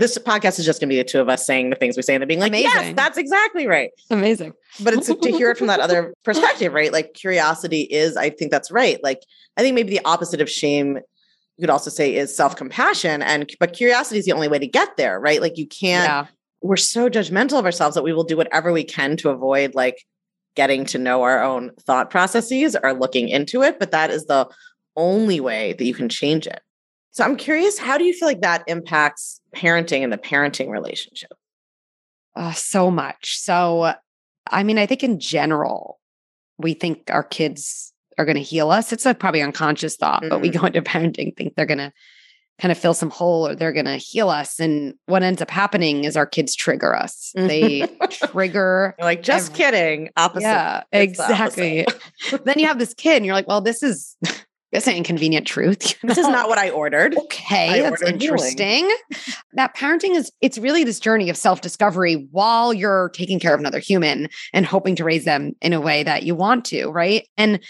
This 0.01 0.19
podcast 0.19 0.59
is 0.59 0.67
just 0.67 0.81
going 0.81 0.89
to 0.89 0.93
be 0.93 0.97
the 0.97 1.05
two 1.05 1.21
of 1.21 1.29
us 1.29 1.47
saying 1.47 1.71
the 1.71 1.77
things 1.77 1.97
we 1.97 2.03
say 2.03 2.17
and 2.17 2.21
then 2.21 2.27
being 2.27 2.41
like, 2.41 2.51
Amazing. 2.51 2.71
yes, 2.75 2.95
that's 2.97 3.17
exactly 3.17 3.69
right. 3.69 3.91
Amazing. 4.11 4.55
But 4.83 4.95
it's 4.95 5.07
to 5.07 5.31
hear 5.31 5.53
it 5.53 5.59
from 5.59 5.69
that 5.69 5.79
other 5.79 6.13
perspective, 6.25 6.73
right? 6.73 6.93
Like 6.93 7.15
curiosity 7.15 7.83
is, 7.83 8.17
I 8.17 8.31
think 8.31 8.51
that's 8.51 8.73
right. 8.73 8.99
Like, 9.05 9.21
I 9.57 9.61
think 9.61 9.77
maybe 9.77 9.91
the 9.91 10.05
opposite 10.05 10.41
of 10.41 10.51
shame 10.51 10.99
you 11.59 11.63
could 11.63 11.71
also 11.71 11.91
say 11.91 12.17
is 12.17 12.35
self-compassion 12.35 13.23
and 13.23 13.49
but 13.61 13.75
curiosity 13.75 14.19
is 14.19 14.25
the 14.25 14.33
only 14.33 14.49
way 14.49 14.59
to 14.59 14.67
get 14.67 14.97
there 14.97 15.21
right 15.21 15.43
like 15.43 15.59
you 15.59 15.67
can't 15.67 16.09
yeah. 16.09 16.27
we're 16.63 16.79
so 16.79 17.11
judgmental 17.11 17.59
of 17.59 17.67
ourselves 17.67 17.95
that 17.95 18.03
we 18.03 18.15
will 18.15 18.25
do 18.25 18.39
whatever 18.39 18.73
we 18.73 18.83
can 18.83 19.19
to 19.19 19.29
avoid 19.29 19.75
like 19.75 20.03
getting 20.55 20.85
to 20.87 20.99
know 20.99 21.23
our 21.23 21.43
own 21.43 21.71
thought 21.81 22.11
processes 22.11 22.77
or 22.83 22.93
looking 22.93 23.29
into 23.29 23.63
it, 23.63 23.79
but 23.79 23.91
that 23.91 24.11
is 24.11 24.27
the 24.27 24.49
only 24.97 25.41
way 25.41 25.73
that 25.75 25.85
you 25.85 25.95
can 25.95 26.09
change 26.09 26.47
it. 26.47 26.61
So 27.13 27.25
I'm 27.25 27.37
curious, 27.37 27.79
how 27.79 27.99
do 27.99 28.05
you 28.05 28.15
feel 28.15 28.29
like 28.29 28.41
that 28.41 28.65
impacts 28.67 29.41
parenting 29.55 30.03
and 30.03 30.13
the 30.13 30.19
parenting 30.19 30.71
relationship? 30.71 31.33
Uh, 32.35 32.53
so 32.53 32.91
much. 32.91 33.39
So, 33.39 33.95
I 34.51 34.63
mean, 34.63 34.79
I 34.79 34.87
think 34.87 35.03
in 35.03 35.21
general, 35.21 35.99
we 36.59 36.75
think 36.75 37.11
our 37.11 37.23
kids 37.23 37.93
are 38.17 38.25
going 38.25 38.37
to 38.37 38.43
heal 38.43 38.71
us. 38.71 38.93
It's 38.93 39.05
a 39.05 39.15
probably 39.15 39.43
unconscious 39.43 39.97
thought, 39.97 40.23
mm-hmm. 40.23 40.31
but 40.31 40.41
we 40.41 40.51
mm-hmm. 40.51 40.61
go 40.61 40.67
into 40.67 40.83
parenting 40.91 41.37
think 41.37 41.55
they're 41.55 41.67
going 41.67 41.79
to 41.79 41.93
kind 42.63 42.71
of 42.71 42.79
fill 42.79 42.95
some 42.95 43.11
hole 43.11 43.49
or 43.49 43.57
they're 43.57 43.73
going 43.73 43.87
to 43.87 43.97
heal 43.97 44.31
us. 44.31 44.61
And 44.61 44.95
what 45.07 45.25
ends 45.25 45.43
up 45.43 45.51
happening 45.51 46.05
is 46.05 46.17
our 46.17 46.27
kids 46.27 46.55
trigger 46.55 46.95
us. 46.95 47.33
They 47.35 47.89
trigger. 48.11 48.95
You're 48.99 49.05
like, 49.05 49.25
just 49.25 49.51
every- 49.51 49.57
kidding. 49.65 50.11
Opposite. 50.17 50.43
Yeah, 50.43 50.83
exactly. 50.93 51.85
Opposite. 51.85 52.45
then 52.45 52.61
you 52.61 52.69
have 52.69 52.79
this 52.79 52.95
kid 52.95 53.17
and 53.17 53.27
you're 53.27 53.35
like, 53.35 53.49
well, 53.49 53.61
this 53.61 53.83
is. 53.83 54.17
This 54.75 54.87
an 54.87 54.95
inconvenient 54.95 55.47
truth. 55.47 55.91
You 55.91 56.09
know? 56.09 56.15
This 56.15 56.25
is 56.25 56.29
not 56.29 56.49
what 56.49 56.57
I 56.57 56.71
ordered. 56.71 57.15
Okay, 57.15 57.69
I 57.69 57.83
that's 57.83 58.01
ordered 58.01 58.23
interesting. 58.23 58.91
that 59.53 59.77
parenting 59.77 60.17
is 60.17 60.33
it's 60.41 60.57
really 60.57 60.83
this 60.83 60.99
journey 60.99 61.29
of 61.29 61.37
self-discovery 61.37 62.27
while 62.31 62.73
you're 62.73 63.11
taking 63.11 63.39
care 63.39 63.53
of 63.53 63.61
another 63.61 63.81
human 63.81 64.31
and 64.55 64.65
hoping 64.65 64.97
to 64.97 65.05
raise 65.05 65.27
them 65.27 65.53
in 65.61 65.75
a 65.75 65.81
way 65.83 66.05
that 66.05 66.23
you 66.23 66.35
want 66.35 66.65
to, 66.65 66.87
right? 66.87 67.29
And 67.37 67.61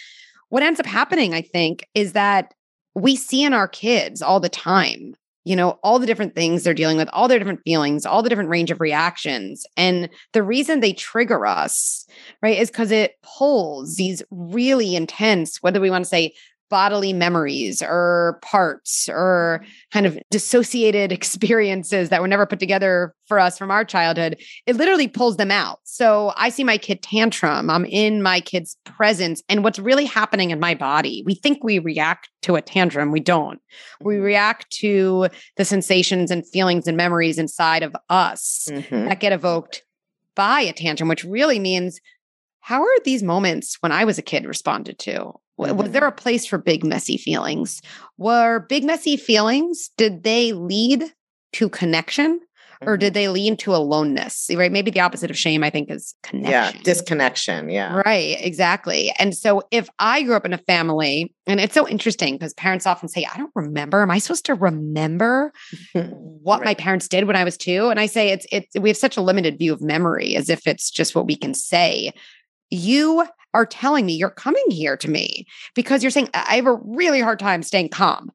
what 0.49 0.62
ends 0.62 0.78
up 0.78 0.87
happening, 0.87 1.34
I 1.34 1.42
think, 1.42 1.88
is 1.92 2.12
that 2.12 2.54
we 2.94 3.16
see 3.16 3.42
in 3.42 3.52
our 3.52 3.68
kids 3.68 4.22
all 4.22 4.40
the 4.40 4.49
time 4.49 5.14
you 5.44 5.56
know 5.56 5.70
all 5.82 5.99
the 5.99 6.06
different 6.06 6.34
things 6.34 6.62
they're 6.62 6.75
dealing 6.75 6.96
with 6.96 7.08
all 7.12 7.28
their 7.28 7.38
different 7.38 7.62
feelings 7.64 8.06
all 8.06 8.22
the 8.22 8.28
different 8.28 8.50
range 8.50 8.70
of 8.70 8.80
reactions. 8.80 9.66
And 9.76 10.08
the 10.32 10.42
reason 10.42 10.80
they 10.80 10.92
trigger 10.92 11.46
us 11.46 12.06
right 12.42 12.58
is 12.58 12.70
because 12.70 12.90
it 12.90 13.16
pulls 13.22 13.96
these 13.96 14.22
really 14.30 14.94
intense 14.94 15.58
whether 15.62 15.80
we 15.80 15.90
want 15.90 16.04
to 16.04 16.08
say 16.08 16.34
bodily 16.73 17.12
memories 17.12 17.83
or 17.83 18.38
parts 18.41 19.07
or 19.11 19.62
kind 19.93 20.07
of 20.07 20.19
dissociated 20.31 21.12
experiences 21.21 22.09
that 22.09 22.23
were 22.23 22.26
never 22.26 22.47
put 22.47 22.59
together 22.59 23.14
for 23.29 23.38
us 23.38 23.59
from 23.59 23.71
our 23.71 23.85
childhood, 23.85 24.41
it 24.64 24.76
literally 24.76 25.07
pulls 25.07 25.37
them 25.37 25.50
out. 25.50 25.81
So 25.85 26.33
I 26.38 26.49
see 26.49 26.64
my 26.64 26.79
kid 26.79 27.02
tantrum, 27.02 27.69
I'm 27.69 27.85
in 27.85 28.23
my 28.23 28.41
kid's 28.41 28.79
presence, 28.87 29.43
and 29.50 29.62
what's 29.62 29.79
really 29.79 30.07
happening 30.07 30.50
in 30.50 30.61
my 30.61 30.75
body. 30.75 31.23
We 31.26 31.35
think 31.35 31.62
we 31.62 31.79
react 31.79 32.31
to 32.45 32.57
a 32.57 32.62
tantrum, 32.62 33.12
we 33.12 33.21
don't. 33.21 33.61
We 34.00 34.14
mm-hmm. 34.14 34.25
react 34.25 34.71
to 34.79 35.29
the 35.59 35.67
sensations 35.67 36.31
and 36.31 36.49
feelings 36.49 36.87
and 36.87 36.97
memories 36.97 37.37
inside 37.38 37.83
of 37.83 37.95
us 38.09 38.69
mm-hmm. 38.71 39.09
that 39.09 39.21
get 39.21 39.35
evoked 39.35 39.83
by 40.35 40.62
a 40.62 40.73
tantrum, 40.73 41.11
which 41.11 41.25
really 41.25 41.59
means 41.59 42.00
how 42.61 42.81
are 42.81 43.00
these 43.05 43.23
moments 43.23 43.76
when 43.81 43.93
I 43.93 44.07
was 44.07 44.17
a 44.17 44.23
kid 44.23 44.47
responded 44.47 44.99
to? 45.00 45.35
Mm-hmm. 45.71 45.76
Was 45.76 45.90
there 45.90 46.07
a 46.07 46.12
place 46.12 46.47
for 46.47 46.59
big, 46.59 46.85
messy 46.85 47.16
feelings? 47.16 47.81
Were 48.19 48.61
big, 48.69 48.85
messy 48.85 49.16
feelings, 49.16 49.90
did 49.97 50.23
they 50.23 50.52
lead 50.52 51.12
to 51.54 51.69
connection? 51.69 52.40
or 52.87 52.95
mm-hmm. 52.95 53.00
did 53.00 53.14
they 53.14 53.28
lean 53.28 53.57
to 53.59 53.75
aloneness? 53.75 54.50
Right. 54.52 54.73
Maybe 54.73 54.90
the 54.90 55.00
opposite 55.00 55.31
of 55.31 55.38
shame, 55.38 55.62
I 55.64 55.71
think, 55.71 55.90
is 55.90 56.14
connection. 56.23 56.50
Yeah. 56.50 56.83
Disconnection. 56.83 57.71
Yeah. 57.71 58.02
Right. 58.04 58.37
Exactly. 58.40 59.12
And 59.19 59.37
so 59.37 59.62
if 59.71 59.88
I 59.99 60.23
grew 60.23 60.35
up 60.35 60.45
in 60.45 60.52
a 60.52 60.59
family, 60.59 61.35
and 61.47 61.61
it's 61.61 61.75
so 61.75 61.88
interesting 61.88 62.35
because 62.35 62.54
parents 62.54 62.87
often 62.87 63.09
say, 63.09 63.26
I 63.33 63.37
don't 63.37 63.52
remember. 63.54 64.02
Am 64.02 64.11
I 64.11 64.19
supposed 64.19 64.47
to 64.47 64.54
remember 64.54 65.52
what 65.92 66.61
right. 66.61 66.66
my 66.66 66.75
parents 66.75 67.09
did 67.09 67.25
when 67.25 67.37
I 67.37 67.45
was 67.45 67.57
two? 67.57 67.88
And 67.88 68.00
I 68.00 68.07
say 68.07 68.31
it's 68.31 68.47
it's 68.52 68.78
we 68.78 68.90
have 68.90 68.97
such 68.97 69.16
a 69.16 69.23
limited 69.23 69.59
view 69.59 69.73
of 69.73 69.81
memory 69.81 70.37
as 70.37 70.49
if 70.49 70.66
it's 70.66 70.90
just 70.90 71.14
what 71.14 71.26
we 71.26 71.37
can 71.37 71.54
say. 71.54 72.12
You 72.73 73.26
are 73.52 73.67
telling 73.67 74.07
me 74.07 74.14
you're 74.14 74.31
coming 74.31 74.64
here 74.71 74.97
to 74.97 75.11
me 75.11 75.47
because 75.75 76.02
you're 76.02 76.11
saying, 76.11 76.31
I 76.33 76.57
have 76.57 76.67
a 76.67 76.79
really 76.83 77.21
hard 77.21 77.38
time 77.38 77.62
staying 77.62 77.91
calm 77.91 78.33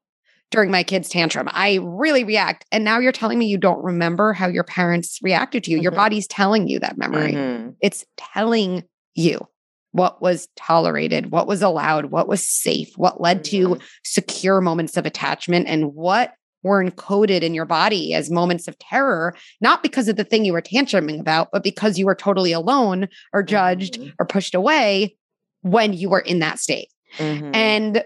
during 0.52 0.70
my 0.70 0.84
kid's 0.84 1.08
tantrum. 1.08 1.48
I 1.50 1.80
really 1.82 2.22
react. 2.22 2.64
And 2.70 2.84
now 2.84 3.00
you're 3.00 3.12
telling 3.12 3.38
me 3.38 3.46
you 3.46 3.58
don't 3.58 3.82
remember 3.82 4.32
how 4.32 4.46
your 4.46 4.64
parents 4.64 5.18
reacted 5.22 5.64
to 5.64 5.72
you. 5.72 5.78
Mm-hmm. 5.78 5.82
Your 5.82 5.92
body's 5.92 6.28
telling 6.28 6.68
you 6.68 6.78
that 6.78 6.96
memory. 6.96 7.32
Mm-hmm. 7.32 7.70
It's 7.80 8.06
telling 8.16 8.84
you 9.14 9.46
what 9.90 10.22
was 10.22 10.48
tolerated, 10.54 11.32
what 11.32 11.48
was 11.48 11.62
allowed, 11.62 12.06
what 12.06 12.28
was 12.28 12.46
safe, 12.46 12.96
what 12.96 13.20
led 13.20 13.42
mm-hmm. 13.42 13.74
to 13.74 13.80
secure 14.04 14.60
moments 14.60 14.96
of 14.96 15.04
attachment, 15.04 15.66
and 15.66 15.94
what 15.94 16.32
were 16.62 16.84
encoded 16.84 17.42
in 17.42 17.54
your 17.54 17.64
body 17.64 18.14
as 18.14 18.30
moments 18.30 18.68
of 18.68 18.78
terror, 18.78 19.34
not 19.60 19.82
because 19.82 20.08
of 20.08 20.16
the 20.16 20.24
thing 20.24 20.44
you 20.44 20.52
were 20.52 20.62
tantruming 20.62 21.20
about, 21.20 21.48
but 21.52 21.62
because 21.62 21.98
you 21.98 22.06
were 22.06 22.14
totally 22.14 22.52
alone 22.52 23.08
or 23.32 23.42
judged 23.42 23.94
mm-hmm. 23.94 24.10
or 24.18 24.26
pushed 24.26 24.54
away 24.54 25.16
when 25.62 25.92
you 25.92 26.08
were 26.08 26.20
in 26.20 26.38
that 26.40 26.58
state. 26.58 26.88
Mm-hmm. 27.18 27.54
And 27.54 28.04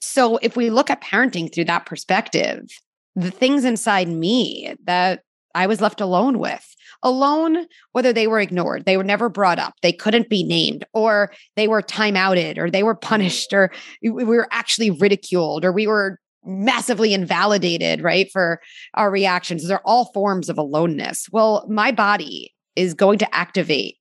so, 0.00 0.38
if 0.38 0.56
we 0.56 0.70
look 0.70 0.90
at 0.90 1.02
parenting 1.02 1.52
through 1.52 1.66
that 1.66 1.86
perspective, 1.86 2.68
the 3.14 3.30
things 3.30 3.64
inside 3.64 4.08
me 4.08 4.74
that 4.84 5.22
I 5.54 5.66
was 5.66 5.80
left 5.80 6.00
alone 6.00 6.38
with, 6.38 6.66
alone, 7.02 7.66
whether 7.92 8.12
they 8.12 8.26
were 8.26 8.40
ignored, 8.40 8.84
they 8.84 8.96
were 8.96 9.04
never 9.04 9.28
brought 9.28 9.58
up, 9.58 9.74
they 9.82 9.92
couldn't 9.92 10.28
be 10.28 10.42
named, 10.42 10.84
or 10.92 11.32
they 11.56 11.68
were 11.68 11.82
time 11.82 12.16
outed, 12.16 12.58
or 12.58 12.70
they 12.70 12.82
were 12.82 12.94
mm-hmm. 12.94 13.08
punished, 13.08 13.52
or 13.52 13.70
we 14.02 14.24
were 14.24 14.48
actually 14.50 14.90
ridiculed, 14.90 15.64
or 15.64 15.72
we 15.72 15.86
were 15.86 16.18
massively 16.44 17.14
invalidated, 17.14 18.02
right? 18.02 18.30
For 18.32 18.60
our 18.94 19.10
reactions. 19.10 19.66
They're 19.66 19.86
all 19.86 20.10
forms 20.12 20.48
of 20.48 20.58
aloneness. 20.58 21.28
Well, 21.30 21.66
my 21.68 21.92
body 21.92 22.54
is 22.76 22.94
going 22.94 23.18
to 23.18 23.34
activate 23.34 23.96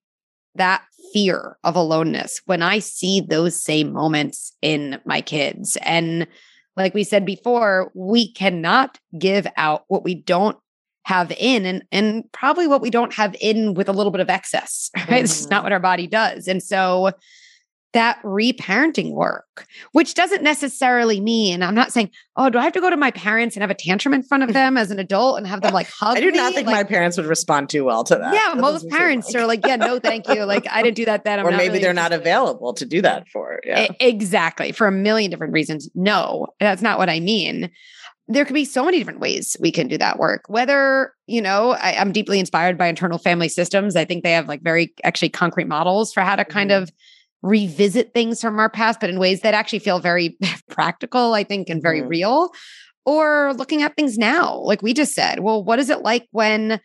that 0.55 0.83
fear 1.13 1.57
of 1.63 1.75
aloneness 1.75 2.41
when 2.45 2.61
I 2.61 2.79
see 2.79 3.21
those 3.21 3.61
same 3.61 3.91
moments 3.91 4.55
in 4.61 4.99
my 5.05 5.21
kids. 5.21 5.77
And 5.81 6.27
like 6.77 6.93
we 6.93 7.03
said 7.03 7.25
before, 7.25 7.91
we 7.93 8.31
cannot 8.33 8.97
give 9.17 9.45
out 9.57 9.83
what 9.87 10.03
we 10.03 10.15
don't 10.15 10.57
have 11.03 11.31
in 11.37 11.65
and 11.65 11.83
and 11.91 12.31
probably 12.31 12.67
what 12.67 12.81
we 12.81 12.91
don't 12.91 13.13
have 13.13 13.35
in 13.41 13.73
with 13.73 13.89
a 13.89 13.91
little 13.91 14.11
bit 14.11 14.21
of 14.21 14.29
excess 14.29 14.91
right 14.95 15.07
mm-hmm. 15.07 15.13
it's 15.15 15.49
not 15.49 15.63
what 15.63 15.71
our 15.71 15.79
body 15.79 16.05
does 16.05 16.47
and 16.47 16.61
so 16.61 17.11
that 17.93 18.21
reparenting 18.23 19.11
work, 19.11 19.67
which 19.91 20.13
doesn't 20.13 20.43
necessarily 20.43 21.19
mean 21.19 21.61
I'm 21.61 21.75
not 21.75 21.91
saying, 21.91 22.11
oh, 22.37 22.49
do 22.49 22.57
I 22.57 22.63
have 22.63 22.73
to 22.73 22.79
go 22.79 22.89
to 22.89 22.95
my 22.95 23.11
parents 23.11 23.55
and 23.55 23.61
have 23.61 23.69
a 23.69 23.75
tantrum 23.75 24.13
in 24.13 24.23
front 24.23 24.43
of 24.43 24.53
them 24.53 24.77
as 24.77 24.91
an 24.91 24.99
adult 24.99 25.37
and 25.37 25.47
have 25.47 25.61
them 25.61 25.73
like 25.73 25.89
hug? 25.99 26.17
I 26.17 26.21
do 26.21 26.31
me? 26.31 26.37
not 26.37 26.53
think 26.53 26.67
like, 26.67 26.73
my 26.73 26.83
parents 26.83 27.17
would 27.17 27.25
respond 27.25 27.69
too 27.69 27.83
well 27.83 28.03
to 28.05 28.15
that. 28.15 28.33
Yeah, 28.33 28.55
that 28.55 28.61
most 28.61 28.89
parents 28.89 29.33
like. 29.33 29.43
are 29.43 29.45
like, 29.45 29.65
yeah, 29.65 29.75
no, 29.75 29.99
thank 29.99 30.27
you. 30.29 30.45
Like 30.45 30.65
I 30.69 30.81
didn't 30.81 30.97
do 30.97 31.05
that 31.05 31.25
then. 31.25 31.39
I'm 31.39 31.45
or 31.47 31.51
maybe 31.51 31.67
really 31.67 31.79
they're 31.79 31.93
not 31.93 32.13
available 32.13 32.73
to 32.75 32.85
do 32.85 33.01
that 33.01 33.27
for. 33.27 33.59
Yeah, 33.65 33.87
exactly 33.99 34.71
for 34.71 34.87
a 34.87 34.91
million 34.91 35.29
different 35.29 35.53
reasons. 35.53 35.89
No, 35.93 36.47
that's 36.59 36.81
not 36.81 36.97
what 36.97 37.09
I 37.09 37.19
mean. 37.19 37.69
there 38.27 38.45
could 38.45 38.53
be 38.53 38.65
so 38.65 38.85
many 38.85 38.97
different 38.97 39.19
ways 39.19 39.57
we 39.59 39.71
can 39.71 39.89
do 39.89 39.97
that 39.97 40.17
work. 40.17 40.43
Whether, 40.47 41.13
you 41.27 41.41
know, 41.41 41.71
I, 41.71 41.93
am 41.93 42.13
deeply 42.13 42.39
inspired 42.39 42.77
by 42.77 42.87
internal 42.87 43.17
family 43.17 43.49
systems. 43.49 43.97
I 43.97 44.05
think 44.05 44.23
they 44.23 44.31
have 44.31 44.47
like 44.47 44.61
very 44.61 44.93
actually 45.03 45.29
concrete 45.29 45.67
models 45.67 46.13
for 46.13 46.21
how 46.21 46.37
to 46.37 46.45
kind 46.45 46.71
mm-hmm. 46.71 46.83
of 46.83 46.91
revisit 47.41 48.13
things 48.13 48.41
from 48.41 48.59
our 48.59 48.69
past, 48.69 48.99
but 48.99 49.09
in 49.09 49.19
ways 49.19 49.41
that 49.41 49.53
actually 49.53 49.79
feel 49.79 49.99
very 49.99 50.37
practical, 50.69 51.33
I 51.33 51.43
think, 51.43 51.69
and 51.69 51.81
very 51.81 52.01
mm-hmm. 52.01 52.09
real. 52.09 52.51
Or 53.05 53.53
looking 53.55 53.81
at 53.81 53.95
things 53.95 54.17
now, 54.17 54.57
like 54.57 54.83
we 54.83 54.93
just 54.93 55.15
said, 55.15 55.39
well, 55.39 55.63
what 55.63 55.79
is 55.79 55.89
it 55.89 56.01
like 56.01 56.27
when 56.31 56.79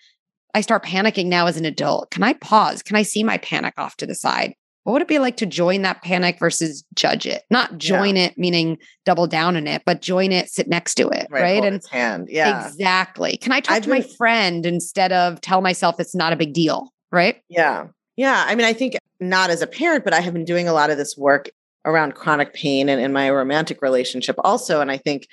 I 0.54 0.62
start 0.62 0.84
panicking 0.84 1.26
now 1.26 1.46
as 1.46 1.58
an 1.58 1.66
adult? 1.66 2.10
Can 2.10 2.22
I 2.22 2.32
pause? 2.32 2.82
Can 2.82 2.96
I 2.96 3.02
see 3.02 3.22
my 3.22 3.36
panic 3.38 3.74
off 3.76 3.98
to 3.98 4.06
the 4.06 4.14
side? 4.14 4.54
What 4.84 4.92
would 4.92 5.02
it 5.02 5.08
be 5.08 5.18
like 5.18 5.36
to 5.38 5.46
join 5.46 5.82
that 5.82 6.02
panic 6.02 6.38
versus 6.38 6.84
judge 6.94 7.26
it? 7.26 7.42
Not 7.50 7.76
join 7.76 8.14
yeah. 8.14 8.26
it, 8.26 8.38
meaning 8.38 8.78
double 9.04 9.26
down 9.26 9.56
in 9.56 9.66
it, 9.66 9.82
but 9.84 10.00
join 10.00 10.30
it, 10.30 10.48
sit 10.48 10.68
next 10.68 10.94
to 10.94 11.08
it, 11.08 11.26
right? 11.28 11.42
right? 11.42 11.64
and 11.64 11.82
hand, 11.90 12.28
yeah, 12.30 12.64
exactly. 12.64 13.36
Can 13.36 13.50
I 13.50 13.58
talk 13.58 13.76
I've 13.76 13.82
to 13.82 13.88
been... 13.88 13.98
my 13.98 14.06
friend 14.16 14.64
instead 14.64 15.12
of 15.12 15.40
tell 15.40 15.60
myself 15.60 15.98
it's 15.98 16.14
not 16.14 16.32
a 16.32 16.36
big 16.36 16.54
deal, 16.54 16.92
right? 17.10 17.42
Yeah, 17.48 17.88
yeah. 18.16 18.44
I 18.46 18.54
mean, 18.54 18.66
I 18.66 18.72
think 18.72 18.96
not 19.20 19.50
as 19.50 19.62
a 19.62 19.66
parent, 19.66 20.04
but 20.04 20.12
I 20.14 20.20
have 20.20 20.32
been 20.32 20.44
doing 20.44 20.68
a 20.68 20.72
lot 20.72 20.90
of 20.90 20.98
this 20.98 21.16
work 21.16 21.50
around 21.84 22.14
chronic 22.14 22.52
pain 22.52 22.88
and 22.88 23.00
in 23.00 23.12
my 23.12 23.30
romantic 23.30 23.80
relationship 23.80 24.36
also, 24.42 24.80
and 24.80 24.90
I 24.90 24.96
think 24.96 25.28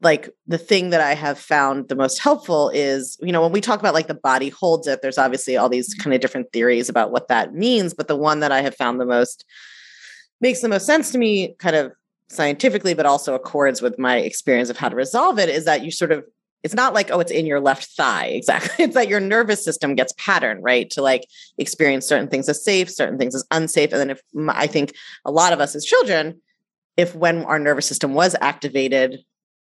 like 0.00 0.28
the 0.46 0.58
thing 0.58 0.90
that 0.90 1.00
I 1.00 1.14
have 1.14 1.38
found 1.38 1.88
the 1.88 1.96
most 1.96 2.20
helpful 2.20 2.70
is, 2.70 3.16
you 3.20 3.32
know, 3.32 3.42
when 3.42 3.52
we 3.52 3.60
talk 3.60 3.80
about 3.80 3.94
like 3.94 4.06
the 4.06 4.14
body 4.14 4.48
holds 4.48 4.86
it, 4.86 5.02
there's 5.02 5.18
obviously 5.18 5.56
all 5.56 5.68
these 5.68 5.92
mm-hmm. 5.92 6.02
kind 6.02 6.14
of 6.14 6.20
different 6.20 6.52
theories 6.52 6.88
about 6.88 7.10
what 7.10 7.28
that 7.28 7.54
means. 7.54 7.94
But 7.94 8.06
the 8.06 8.16
one 8.16 8.40
that 8.40 8.52
I 8.52 8.60
have 8.60 8.76
found 8.76 9.00
the 9.00 9.06
most 9.06 9.44
makes 10.40 10.60
the 10.60 10.68
most 10.68 10.86
sense 10.86 11.10
to 11.12 11.18
me, 11.18 11.54
kind 11.58 11.74
of 11.74 11.92
scientifically, 12.28 12.94
but 12.94 13.06
also 13.06 13.34
accords 13.34 13.82
with 13.82 13.98
my 13.98 14.18
experience 14.18 14.70
of 14.70 14.76
how 14.76 14.88
to 14.88 14.94
resolve 14.94 15.38
it, 15.38 15.48
is 15.48 15.64
that 15.64 15.82
you 15.84 15.90
sort 15.90 16.12
of, 16.12 16.24
it's 16.62 16.74
not 16.74 16.94
like, 16.94 17.10
oh, 17.10 17.20
it's 17.20 17.30
in 17.32 17.46
your 17.46 17.60
left 17.60 17.84
thigh. 17.96 18.26
Exactly. 18.38 18.84
It's 18.86 18.94
that 18.94 19.08
your 19.08 19.20
nervous 19.20 19.64
system 19.64 19.94
gets 19.94 20.12
patterned, 20.18 20.64
right? 20.64 20.90
To 20.90 21.02
like 21.02 21.26
experience 21.56 22.06
certain 22.06 22.28
things 22.28 22.48
as 22.48 22.64
safe, 22.64 22.90
certain 22.90 23.18
things 23.18 23.34
as 23.34 23.44
unsafe. 23.50 23.92
And 23.92 24.00
then 24.00 24.10
if 24.10 24.20
I 24.48 24.66
think 24.66 24.94
a 25.24 25.30
lot 25.30 25.52
of 25.52 25.60
us 25.60 25.74
as 25.74 25.84
children, 25.84 26.40
if 26.96 27.14
when 27.14 27.44
our 27.44 27.58
nervous 27.58 27.86
system 27.86 28.14
was 28.14 28.34
activated 28.40 29.20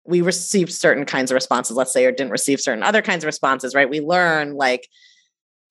we 0.09 0.21
received 0.21 0.71
certain 0.74 1.05
kinds 1.05 1.29
of 1.29 1.36
responses, 1.36 1.77
let's 1.77 1.93
say, 1.93 2.03
or 2.05 2.12
didn't 2.12 2.31
receive 2.31 2.59
certain 2.59 2.83
other 2.83 3.01
kinds 3.01 3.24
of 3.24 3.27
responses, 3.27 3.75
right? 3.75 3.89
We 3.89 4.01
learn 4.01 4.55
like 4.55 4.88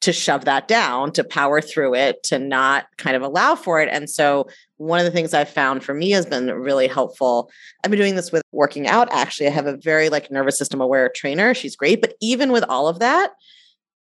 to 0.01 0.13
shove 0.13 0.45
that 0.45 0.69
down, 0.69 1.13
to 1.13 1.25
power 1.25 1.61
through 1.61 1.95
it, 1.95 2.23
to 2.25 2.39
not 2.39 2.87
kind 2.99 3.17
of 3.17 3.23
allow 3.23 3.55
for 3.55 3.81
it. 3.81 3.89
And 3.91 4.09
so, 4.09 4.49
one 4.77 5.01
of 5.01 5.05
the 5.05 5.11
things 5.11 5.35
I've 5.35 5.49
found 5.49 5.83
for 5.83 5.93
me 5.93 6.11
has 6.11 6.25
been 6.25 6.53
really 6.53 6.87
helpful. 6.87 7.51
I've 7.83 7.91
been 7.91 7.99
doing 7.99 8.15
this 8.15 8.31
with 8.31 8.43
working 8.53 8.87
out. 8.87 9.09
Actually, 9.13 9.49
I 9.49 9.51
have 9.51 9.67
a 9.67 9.77
very 9.77 10.09
like 10.09 10.31
nervous 10.31 10.57
system 10.57 10.81
aware 10.81 11.11
trainer. 11.15 11.53
She's 11.53 11.75
great. 11.75 12.01
But 12.01 12.15
even 12.21 12.53
with 12.53 12.65
all 12.69 12.87
of 12.87 13.01
that, 13.01 13.33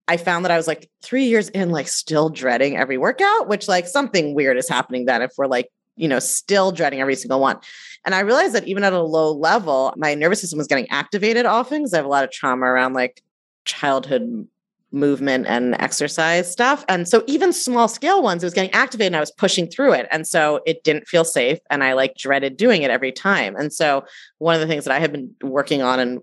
I 0.06 0.16
found 0.16 0.44
that 0.44 0.52
I 0.52 0.56
was 0.56 0.66
like 0.68 0.88
three 1.02 1.24
years 1.24 1.48
in, 1.50 1.70
like 1.70 1.88
still 1.88 2.30
dreading 2.30 2.76
every 2.76 2.96
workout, 2.96 3.48
which 3.48 3.68
like 3.68 3.86
something 3.86 4.34
weird 4.34 4.56
is 4.56 4.68
happening 4.68 5.04
then 5.04 5.20
if 5.20 5.32
we're 5.36 5.46
like, 5.46 5.68
you 5.96 6.08
know, 6.08 6.20
still 6.20 6.70
dreading 6.70 7.00
every 7.00 7.16
single 7.16 7.40
one. 7.40 7.58
And 8.06 8.14
I 8.14 8.20
realized 8.20 8.54
that 8.54 8.66
even 8.68 8.84
at 8.84 8.92
a 8.92 9.02
low 9.02 9.32
level, 9.32 9.92
my 9.96 10.14
nervous 10.14 10.40
system 10.40 10.56
was 10.56 10.68
getting 10.68 10.88
activated 10.88 11.44
often 11.44 11.80
because 11.80 11.92
I 11.92 11.98
have 11.98 12.06
a 12.06 12.08
lot 12.08 12.24
of 12.24 12.30
trauma 12.30 12.64
around 12.64 12.94
like 12.94 13.22
childhood 13.64 14.48
movement 14.90 15.46
and 15.46 15.74
exercise 15.80 16.50
stuff. 16.50 16.84
And 16.88 17.06
so 17.06 17.22
even 17.26 17.52
small 17.52 17.88
scale 17.88 18.22
ones, 18.22 18.42
it 18.42 18.46
was 18.46 18.54
getting 18.54 18.72
activated 18.72 19.08
and 19.08 19.16
I 19.16 19.20
was 19.20 19.30
pushing 19.30 19.66
through 19.66 19.92
it. 19.92 20.08
And 20.10 20.26
so 20.26 20.60
it 20.66 20.82
didn't 20.84 21.06
feel 21.06 21.24
safe. 21.24 21.58
And 21.70 21.84
I 21.84 21.92
like 21.92 22.16
dreaded 22.16 22.56
doing 22.56 22.82
it 22.82 22.90
every 22.90 23.12
time. 23.12 23.54
And 23.56 23.72
so 23.72 24.04
one 24.38 24.54
of 24.54 24.60
the 24.60 24.66
things 24.66 24.84
that 24.84 24.94
I 24.94 24.98
have 24.98 25.12
been 25.12 25.34
working 25.42 25.82
on 25.82 26.00
and 26.00 26.20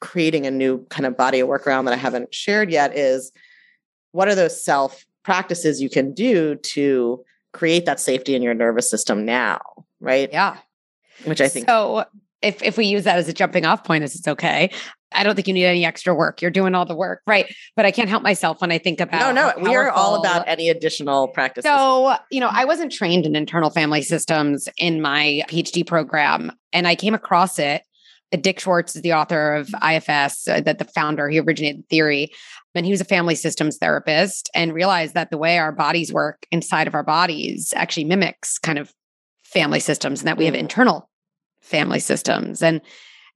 creating 0.00 0.46
a 0.46 0.50
new 0.50 0.84
kind 0.86 1.06
of 1.06 1.16
body 1.16 1.40
of 1.40 1.48
work 1.48 1.66
around 1.66 1.84
that 1.84 1.94
I 1.94 1.98
haven't 1.98 2.34
shared 2.34 2.70
yet 2.70 2.96
is 2.96 3.32
what 4.12 4.28
are 4.28 4.34
those 4.34 4.62
self 4.62 5.04
practices 5.22 5.82
you 5.82 5.90
can 5.90 6.14
do 6.14 6.54
to 6.54 7.22
create 7.52 7.84
that 7.86 8.00
safety 8.00 8.34
in 8.34 8.42
your 8.42 8.54
nervous 8.54 8.88
system 8.88 9.24
now? 9.24 9.60
Right. 10.00 10.30
Yeah 10.32 10.56
which 11.24 11.40
I 11.40 11.48
think. 11.48 11.68
So 11.68 12.04
if 12.42 12.62
if 12.62 12.76
we 12.76 12.86
use 12.86 13.04
that 13.04 13.18
as 13.18 13.28
a 13.28 13.32
jumping 13.32 13.64
off 13.64 13.84
point, 13.84 14.04
is 14.04 14.14
it's 14.14 14.28
okay. 14.28 14.70
I 15.12 15.22
don't 15.22 15.34
think 15.34 15.48
you 15.48 15.54
need 15.54 15.64
any 15.64 15.84
extra 15.84 16.14
work. 16.14 16.42
You're 16.42 16.50
doing 16.50 16.74
all 16.74 16.84
the 16.84 16.96
work, 16.96 17.22
right? 17.26 17.52
But 17.76 17.86
I 17.86 17.90
can't 17.90 18.08
help 18.08 18.22
myself 18.22 18.60
when 18.60 18.72
I 18.72 18.78
think 18.78 19.00
about. 19.00 19.34
No, 19.34 19.52
no, 19.56 19.62
we 19.62 19.74
are 19.74 19.90
all 19.90 20.16
about 20.16 20.46
any 20.46 20.68
additional 20.68 21.28
practice. 21.28 21.64
So 21.64 22.16
you 22.30 22.40
know, 22.40 22.50
I 22.50 22.64
wasn't 22.64 22.92
trained 22.92 23.26
in 23.26 23.36
internal 23.36 23.70
family 23.70 24.02
systems 24.02 24.68
in 24.76 25.00
my 25.00 25.42
PhD 25.48 25.86
program, 25.86 26.52
and 26.72 26.86
I 26.86 26.94
came 26.94 27.14
across 27.14 27.58
it. 27.58 27.82
Dick 28.40 28.58
Schwartz 28.58 28.96
is 28.96 29.02
the 29.02 29.12
author 29.12 29.54
of 29.54 29.68
IFS, 29.88 30.48
uh, 30.48 30.60
that 30.60 30.78
the 30.78 30.84
founder, 30.84 31.28
he 31.28 31.38
originated 31.38 31.82
the 31.82 31.86
theory. 31.88 32.32
And 32.74 32.84
he 32.84 32.92
was 32.92 33.00
a 33.00 33.06
family 33.06 33.36
systems 33.36 33.78
therapist 33.78 34.50
and 34.54 34.74
realized 34.74 35.14
that 35.14 35.30
the 35.30 35.38
way 35.38 35.56
our 35.56 35.72
bodies 35.72 36.12
work 36.12 36.44
inside 36.50 36.86
of 36.86 36.94
our 36.94 37.04
bodies 37.04 37.72
actually 37.74 38.04
mimics 38.04 38.58
kind 38.58 38.78
of 38.78 38.92
family 39.44 39.80
systems 39.80 40.20
and 40.20 40.28
that 40.28 40.36
we 40.36 40.44
have 40.44 40.54
mm. 40.54 40.58
internal 40.58 41.08
family 41.66 42.00
systems. 42.00 42.62
And, 42.62 42.80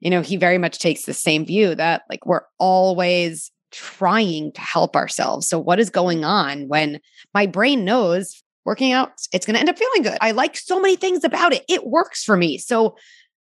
you 0.01 0.11
know, 0.11 0.23
he 0.23 0.37
very 0.37 0.59
much 0.59 0.79
takes 0.79 1.05
the 1.05 1.15
same 1.15 1.45
view 1.45 1.75
that 1.75 2.03
like 2.09 2.25
we're 2.27 2.45
always 2.59 3.51
trying 3.71 4.53
to 4.53 4.61
help 4.61 4.97
ourselves. 4.97 5.49
So, 5.49 5.59
what 5.59 5.81
is 5.81 5.91
going 5.91 6.25
on 6.25 6.69
when 6.69 7.01
my 7.35 7.47
brain 7.47 7.85
knows 7.85 8.43
working 8.65 8.93
out, 8.93 9.13
it's 9.33 9.47
going 9.47 9.55
to 9.55 9.61
end 9.61 9.69
up 9.69 9.79
feeling 9.79 10.03
good? 10.03 10.19
I 10.21 10.33
like 10.33 10.57
so 10.57 10.81
many 10.81 10.97
things 10.97 11.25
about 11.25 11.53
it. 11.53 11.65
It 11.69 11.87
works 11.87 12.25
for 12.25 12.37
me. 12.37 12.59
So, 12.59 12.97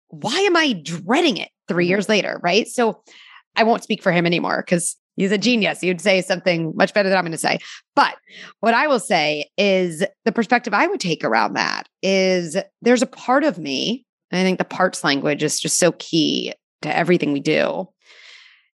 why 0.08 0.38
am 0.40 0.56
I 0.56 0.72
dreading 0.72 1.36
it 1.36 1.50
3 1.68 1.84
mm-hmm. 1.84 1.88
years 1.88 2.08
later? 2.08 2.40
Right. 2.42 2.68
So, 2.68 3.02
I 3.56 3.64
won't 3.64 3.82
speak 3.82 4.02
for 4.02 4.12
him 4.12 4.26
anymore 4.26 4.62
because 4.64 4.96
he's 5.16 5.32
a 5.32 5.38
genius. 5.38 5.82
You'd 5.82 6.00
say 6.00 6.22
something 6.22 6.72
much 6.76 6.94
better 6.94 7.08
than 7.08 7.18
I'm 7.18 7.24
going 7.24 7.32
to 7.32 7.38
say. 7.38 7.58
But 7.94 8.16
what 8.60 8.74
I 8.74 8.86
will 8.86 9.00
say 9.00 9.50
is 9.58 10.04
the 10.24 10.32
perspective 10.32 10.72
I 10.72 10.86
would 10.86 11.00
take 11.00 11.24
around 11.24 11.54
that 11.54 11.88
is 12.02 12.56
there's 12.82 13.02
a 13.02 13.06
part 13.06 13.44
of 13.44 13.58
me, 13.58 14.06
and 14.30 14.40
I 14.40 14.42
think 14.42 14.58
the 14.58 14.64
parts 14.64 15.04
language 15.04 15.42
is 15.42 15.60
just 15.60 15.78
so 15.78 15.92
key 15.92 16.54
to 16.82 16.96
everything 16.96 17.32
we 17.32 17.40
do. 17.40 17.88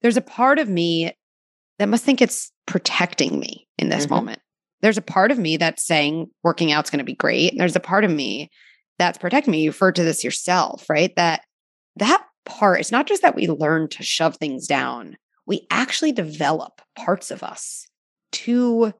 There's 0.01 0.17
a 0.17 0.21
part 0.21 0.59
of 0.59 0.67
me 0.67 1.13
that 1.79 1.89
must 1.89 2.03
think 2.03 2.21
it's 2.21 2.51
protecting 2.65 3.39
me 3.39 3.67
in 3.77 3.89
this 3.89 4.05
mm-hmm. 4.05 4.15
moment. 4.15 4.39
There's 4.81 4.97
a 4.97 5.01
part 5.01 5.31
of 5.31 5.39
me 5.39 5.57
that's 5.57 5.85
saying 5.85 6.29
working 6.43 6.71
out's 6.71 6.89
going 6.89 6.99
to 6.99 7.05
be 7.05 7.15
great. 7.15 7.53
There's 7.57 7.75
a 7.75 7.79
part 7.79 8.03
of 8.03 8.11
me 8.11 8.49
that's 8.99 9.17
protecting 9.17 9.51
me. 9.51 9.61
You 9.61 9.69
referred 9.69 9.95
to 9.95 10.03
this 10.03 10.23
yourself, 10.23 10.89
right? 10.89 11.15
That 11.15 11.41
that 11.95 12.23
part, 12.45 12.79
it's 12.79 12.91
not 12.91 13.07
just 13.07 13.21
that 13.21 13.35
we 13.35 13.47
learn 13.47 13.87
to 13.89 14.03
shove 14.03 14.35
things 14.35 14.67
down, 14.67 15.15
we 15.45 15.65
actually 15.69 16.11
develop 16.11 16.81
parts 16.95 17.31
of 17.31 17.43
us 17.43 17.87
to 18.33 18.93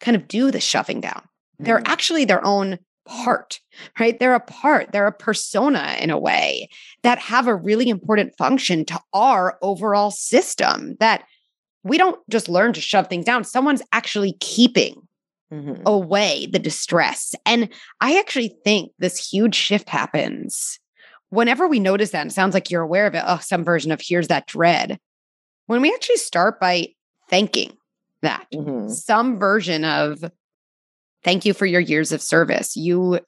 kind 0.00 0.16
of 0.16 0.28
do 0.28 0.50
the 0.50 0.60
shoving 0.60 1.00
down. 1.00 1.22
They're 1.58 1.80
mm. 1.80 1.88
actually 1.88 2.24
their 2.24 2.44
own 2.44 2.78
part, 3.04 3.60
right? 3.98 4.18
They're 4.18 4.34
a 4.34 4.40
part, 4.40 4.92
they're 4.92 5.06
a 5.06 5.12
persona 5.12 5.96
in 6.00 6.10
a 6.10 6.18
way 6.18 6.68
that 7.02 7.18
have 7.18 7.46
a 7.46 7.54
really 7.54 7.88
important 7.88 8.36
function 8.36 8.84
to 8.86 9.00
our 9.12 9.58
overall 9.62 10.10
system 10.10 10.96
that 11.00 11.24
we 11.82 11.98
don't 11.98 12.18
just 12.30 12.48
learn 12.48 12.72
to 12.72 12.80
shove 12.80 13.08
things 13.08 13.24
down. 13.24 13.44
Someone's 13.44 13.82
actually 13.92 14.36
keeping 14.40 15.06
mm-hmm. 15.52 15.82
away 15.86 16.46
the 16.46 16.58
distress. 16.58 17.34
And 17.44 17.68
I 18.00 18.18
actually 18.18 18.56
think 18.64 18.92
this 18.98 19.30
huge 19.30 19.54
shift 19.54 19.88
happens 19.88 20.80
whenever 21.28 21.68
we 21.68 21.80
notice 21.80 22.10
that. 22.10 22.22
And 22.22 22.30
it 22.30 22.34
sounds 22.34 22.54
like 22.54 22.70
you're 22.70 22.82
aware 22.82 23.06
of 23.06 23.14
it. 23.14 23.22
Oh, 23.26 23.38
some 23.38 23.64
version 23.64 23.92
of 23.92 24.00
here's 24.02 24.28
that 24.28 24.46
dread 24.46 24.98
when 25.66 25.80
we 25.80 25.92
actually 25.92 26.16
start 26.16 26.60
by 26.60 26.88
thanking 27.30 27.76
that, 28.22 28.46
mm-hmm. 28.52 28.88
some 28.88 29.38
version 29.38 29.84
of 29.84 30.24
thank 31.24 31.44
you 31.44 31.54
for 31.54 31.66
your 31.66 31.80
years 31.80 32.12
of 32.12 32.22
service. 32.22 32.76
You 32.76 33.20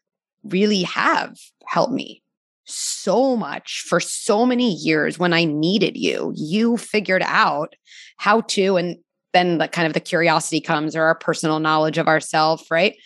really 0.45 0.83
have 0.85 1.37
helped 1.67 1.93
me 1.93 2.23
so 2.65 3.37
much 3.37 3.85
for 3.89 4.01
so 4.01 4.45
many 4.45 4.75
years 4.75 5.19
when 5.19 5.33
I 5.33 5.45
needed 5.45 5.97
you. 5.97 6.33
You 6.37 6.77
figured 6.77 7.23
out 7.25 7.75
how 8.17 8.43
to, 8.43 8.77
and 8.77 8.97
then 9.33 9.59
the 9.59 9.69
kind 9.69 9.87
of 9.87 9.93
the 9.93 10.01
curiosity 10.01 10.61
comes 10.61 10.97
or 10.97 11.03
our 11.03 11.15
personal 11.15 11.61
knowledge 11.61 11.99
of 11.99 12.09
ourselves, 12.09 12.65
right? 12.71 12.97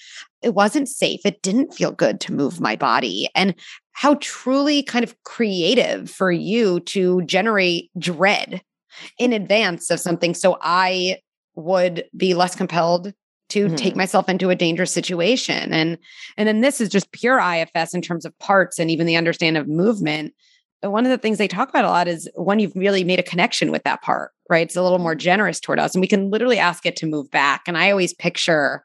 It 0.43 0.55
wasn't 0.55 0.89
safe. 0.89 1.21
It 1.25 1.43
didn't 1.43 1.75
feel 1.75 1.93
good 1.93 2.21
to 2.21 2.33
move 2.33 2.61
my 2.61 2.77
body. 2.77 3.29
And 3.35 3.55
how 3.93 4.17
truly 4.21 4.83
kind 4.83 5.05
of 5.05 5.15
creative 5.25 6.11
for 6.11 6.33
you 6.33 6.81
to 6.81 7.21
generate 7.23 7.91
dread 7.99 8.63
in 9.19 9.33
advance 9.33 9.91
of 9.91 10.01
something 10.01 10.35
so 10.35 10.57
I 10.63 11.19
would 11.55 12.05
be 12.17 12.33
less 12.33 12.55
compelled 12.55 13.13
to 13.51 13.67
mm-hmm. 13.67 13.75
take 13.77 13.97
myself 13.97 14.29
into 14.29 14.51
a 14.51 14.57
dangerous 14.57 14.93
situation. 14.93 15.73
And 15.73 15.99
and 16.37 16.49
then 16.49 16.61
this 16.61 16.81
is 16.81 16.89
just 16.89 17.13
pure 17.13 17.39
IFS 17.39 17.95
in 17.95 18.03
terms 18.03 18.25
of 18.25 18.39
parts 18.39 18.79
and 18.79 18.91
even 18.91 19.07
the 19.07 19.17
understanding 19.17 19.61
of 19.61 19.69
movement. 19.69 20.35
One 20.83 21.05
of 21.05 21.11
the 21.11 21.19
things 21.19 21.39
they 21.39 21.49
talk 21.49 21.69
about 21.69 21.85
a 21.85 21.89
lot 21.89 22.09
is 22.09 22.29
when 22.35 22.59
you've 22.59 22.75
really 22.75 23.05
made 23.05 23.19
a 23.19 23.23
connection 23.23 23.71
with 23.71 23.85
that 23.85 24.03
part 24.03 24.33
right? 24.51 24.67
It's 24.67 24.77
a 24.77 24.83
little 24.83 24.99
more 24.99 25.15
generous 25.15 25.61
toward 25.61 25.79
us 25.79 25.95
and 25.95 26.03
we 26.03 26.09
can 26.09 26.29
literally 26.29 26.59
ask 26.59 26.85
it 26.85 26.97
to 26.97 27.07
move 27.07 27.31
back. 27.31 27.63
And 27.67 27.79
i 27.79 27.91
always 27.91 28.13
picture 28.13 28.85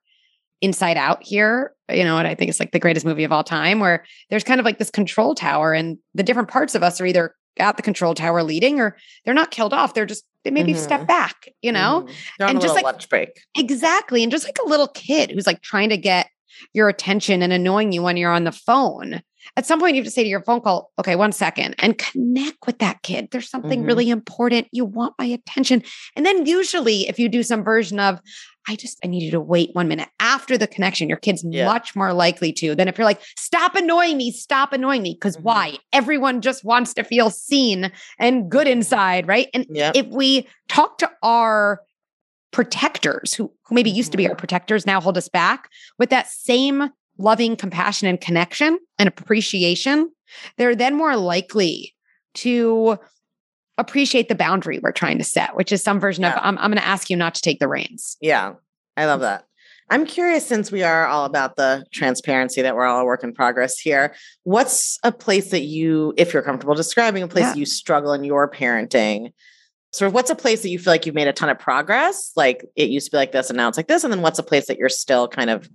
inside 0.62 0.95
out 0.95 1.21
here 1.21 1.73
you 1.91 2.04
know 2.04 2.17
and 2.17 2.28
i 2.28 2.34
think 2.34 2.49
it's 2.49 2.62
like 2.62 2.71
the 2.71 2.80
greatest 2.80 3.06
movie 3.06 3.25
of 3.25 3.32
all 3.32 3.43
time 3.43 3.80
where 3.80 4.06
there's 4.30 4.43
kind 4.43 4.60
of 4.60 4.65
like 4.65 4.80
this 4.80 4.89
control 4.89 5.36
tower 5.36 5.73
and 5.73 5.97
the 6.13 6.23
different 6.23 6.47
parts 6.47 6.75
of 6.75 6.82
us 6.82 7.01
are 7.01 7.06
either 7.06 7.36
at 7.58 7.78
the 7.78 7.84
control 7.84 8.13
tower 8.13 8.44
leading, 8.44 8.80
or 8.80 8.98
they're 9.24 9.34
not 9.34 9.52
killed 9.52 9.74
off. 9.74 9.94
They're 9.94 10.06
just 10.06 10.26
they 10.44 10.52
maybe 10.52 10.74
mm-hmm. 10.74 10.82
step 10.82 11.08
back, 11.08 11.50
you 11.62 11.72
know? 11.72 12.06
Mm-hmm. 12.08 12.50
and 12.50 12.62
just 12.62 12.76
like 12.76 12.86
lunch 12.86 13.10
break. 13.10 13.41
Exactly. 13.58 14.24
And 14.24 14.32
just 14.32 14.46
like 14.46 14.60
a 14.63 14.70
little 14.70 14.88
kid 14.88 15.32
who's 15.32 15.48
like 15.48 15.62
trying 15.62 15.89
to 15.89 15.98
get 15.98 16.30
your 16.74 16.88
attention 16.88 17.41
and 17.41 17.52
annoying 17.52 17.91
you 17.91 18.02
when 18.02 18.15
you're 18.15 18.32
on 18.32 18.46
the 18.46 18.52
phone. 18.52 19.22
At 19.58 19.65
some 19.65 19.80
point, 19.80 19.96
you 19.96 20.02
have 20.02 20.08
to 20.08 20.12
say 20.12 20.24
to 20.24 20.30
your 20.30 20.41
phone 20.41 20.62
call, 20.62 20.91
okay, 20.98 21.15
one 21.15 21.32
second, 21.32 21.76
and 21.80 21.98
connect 21.98 22.65
with 22.65 22.80
that 22.80 23.04
kid. 23.04 23.30
There's 23.32 23.50
something 23.50 23.80
mm-hmm. 23.80 23.88
really 23.88 24.10
important. 24.10 24.68
You 24.72 24.86
want 24.86 25.13
my 25.20 25.26
attention. 25.26 25.84
And 26.15 26.26
then, 26.26 26.46
usually, 26.46 27.08
if 27.08 27.20
you 27.20 27.30
do 27.30 27.44
some 27.44 27.63
version 27.63 28.00
of, 28.00 28.20
I 28.67 28.75
just, 28.75 28.99
I 29.04 29.08
need 29.08 29.23
you 29.23 29.32
to 29.32 29.39
wait 29.39 29.69
one 29.73 29.88
minute 29.88 30.10
after 30.19 30.58
the 30.58 30.67
connection. 30.67 31.10
Your 31.10 31.17
kid's 31.17 31.43
yeah. 31.43 31.65
much 31.65 31.95
more 31.95 32.13
likely 32.13 32.51
to 32.54 32.75
than 32.75 32.88
if 32.88 32.97
you're 32.97 33.06
like, 33.06 33.21
stop 33.38 33.75
annoying 33.75 34.17
me, 34.17 34.32
stop 34.32 34.73
annoying 34.73 35.01
me. 35.01 35.13
Because 35.13 35.38
mm-hmm. 35.38 35.45
why? 35.45 35.78
Everyone 35.93 36.41
just 36.41 36.63
wants 36.63 36.93
to 36.95 37.04
feel 37.04 37.30
seen 37.30 37.91
and 38.19 38.49
good 38.49 38.67
inside, 38.67 39.28
right? 39.28 39.47
And 39.54 39.65
if 39.69 40.08
we 40.08 40.47
talk 40.67 40.97
to 40.99 41.12
our 41.21 41.82
protectors 42.51 43.34
who, 43.34 43.51
who 43.65 43.75
maybe 43.75 43.91
used 43.91 44.12
to 44.12 44.17
be 44.17 44.25
our 44.25 44.32
mm-hmm. 44.32 44.39
protectors 44.39 44.86
now 44.86 45.01
hold 45.01 45.17
us 45.17 45.30
back 45.30 45.69
with 45.99 46.10
that 46.10 46.28
same 46.28 46.89
loving 47.17 47.56
compassion 47.56 48.08
and 48.08 48.19
connection 48.19 48.78
and 48.97 49.08
appreciation, 49.08 50.12
they're 50.58 50.75
then 50.75 50.95
more 50.95 51.15
likely 51.15 51.93
to 52.34 52.97
appreciate 53.78 54.30
the 54.30 54.36
boundary 54.36 54.80
we're 54.80 54.92
trying 54.92 55.18
to 55.18 55.24
set, 55.24 55.56
which 55.56 55.72
is 55.72 55.84
some 55.84 56.00
version 56.00 56.24
yeah. 56.24 56.34
of 56.34 56.40
I'm, 56.44 56.58
I'm 56.58 56.72
going 56.72 56.82
to 56.82 56.88
ask 56.88 57.10
you 57.10 57.18
not 57.18 57.36
to 57.36 57.42
take 57.42 57.60
the 57.60 57.68
reins. 57.68 58.18
Yeah, 58.22 58.54
I 58.96 59.06
love 59.06 59.22
that. 59.22 59.46
I'm 59.90 60.06
curious 60.06 60.48
since 60.48 60.72
we 60.72 60.82
are 60.82 61.06
all 61.06 61.26
about 61.26 61.58
the 61.58 61.86
transparency 61.94 62.62
that 62.62 62.76
we're 62.76 62.86
all 62.86 63.02
a 63.02 63.06
work 63.06 63.24
in 63.24 63.34
progress 63.34 63.78
here. 63.78 64.16
What's 64.44 64.98
a 65.04 65.12
place 65.12 65.52
that 65.52 65.62
you, 65.62 66.14
if 66.18 66.34
you're 66.34 66.42
comfortable 66.42 66.74
describing 66.74 67.22
a 67.22 67.28
place 67.28 67.46
yeah. 67.46 67.54
you 67.54 67.66
struggle 67.66 68.14
in 68.14 68.24
your 68.24 68.50
parenting? 68.50 69.32
Sort 69.92 70.08
of 70.08 70.14
what's 70.14 70.32
a 70.32 70.36
place 70.36 70.64
that 70.64 70.70
you 70.70 70.80
feel 70.80 70.92
like 70.92 71.06
you've 71.06 71.16
made 71.16 71.28
a 71.28 71.34
ton 71.34 71.50
of 71.50 71.60
progress? 71.60 72.32
Like 72.36 72.66
it 72.76 72.90
used 72.90 73.08
to 73.08 73.12
be 73.12 73.18
like 73.18 73.32
this 73.32 73.50
and 73.50 73.58
now 73.58 73.68
it's 73.68 73.78
like 73.78 73.88
this. 73.88 74.04
And 74.04 74.12
then 74.12 74.22
what's 74.22 74.40
a 74.40 74.44
place 74.44 74.66
that 74.68 74.80
you're 74.80 74.90
still 74.90 75.28
kind 75.28 75.52
of 75.52 75.70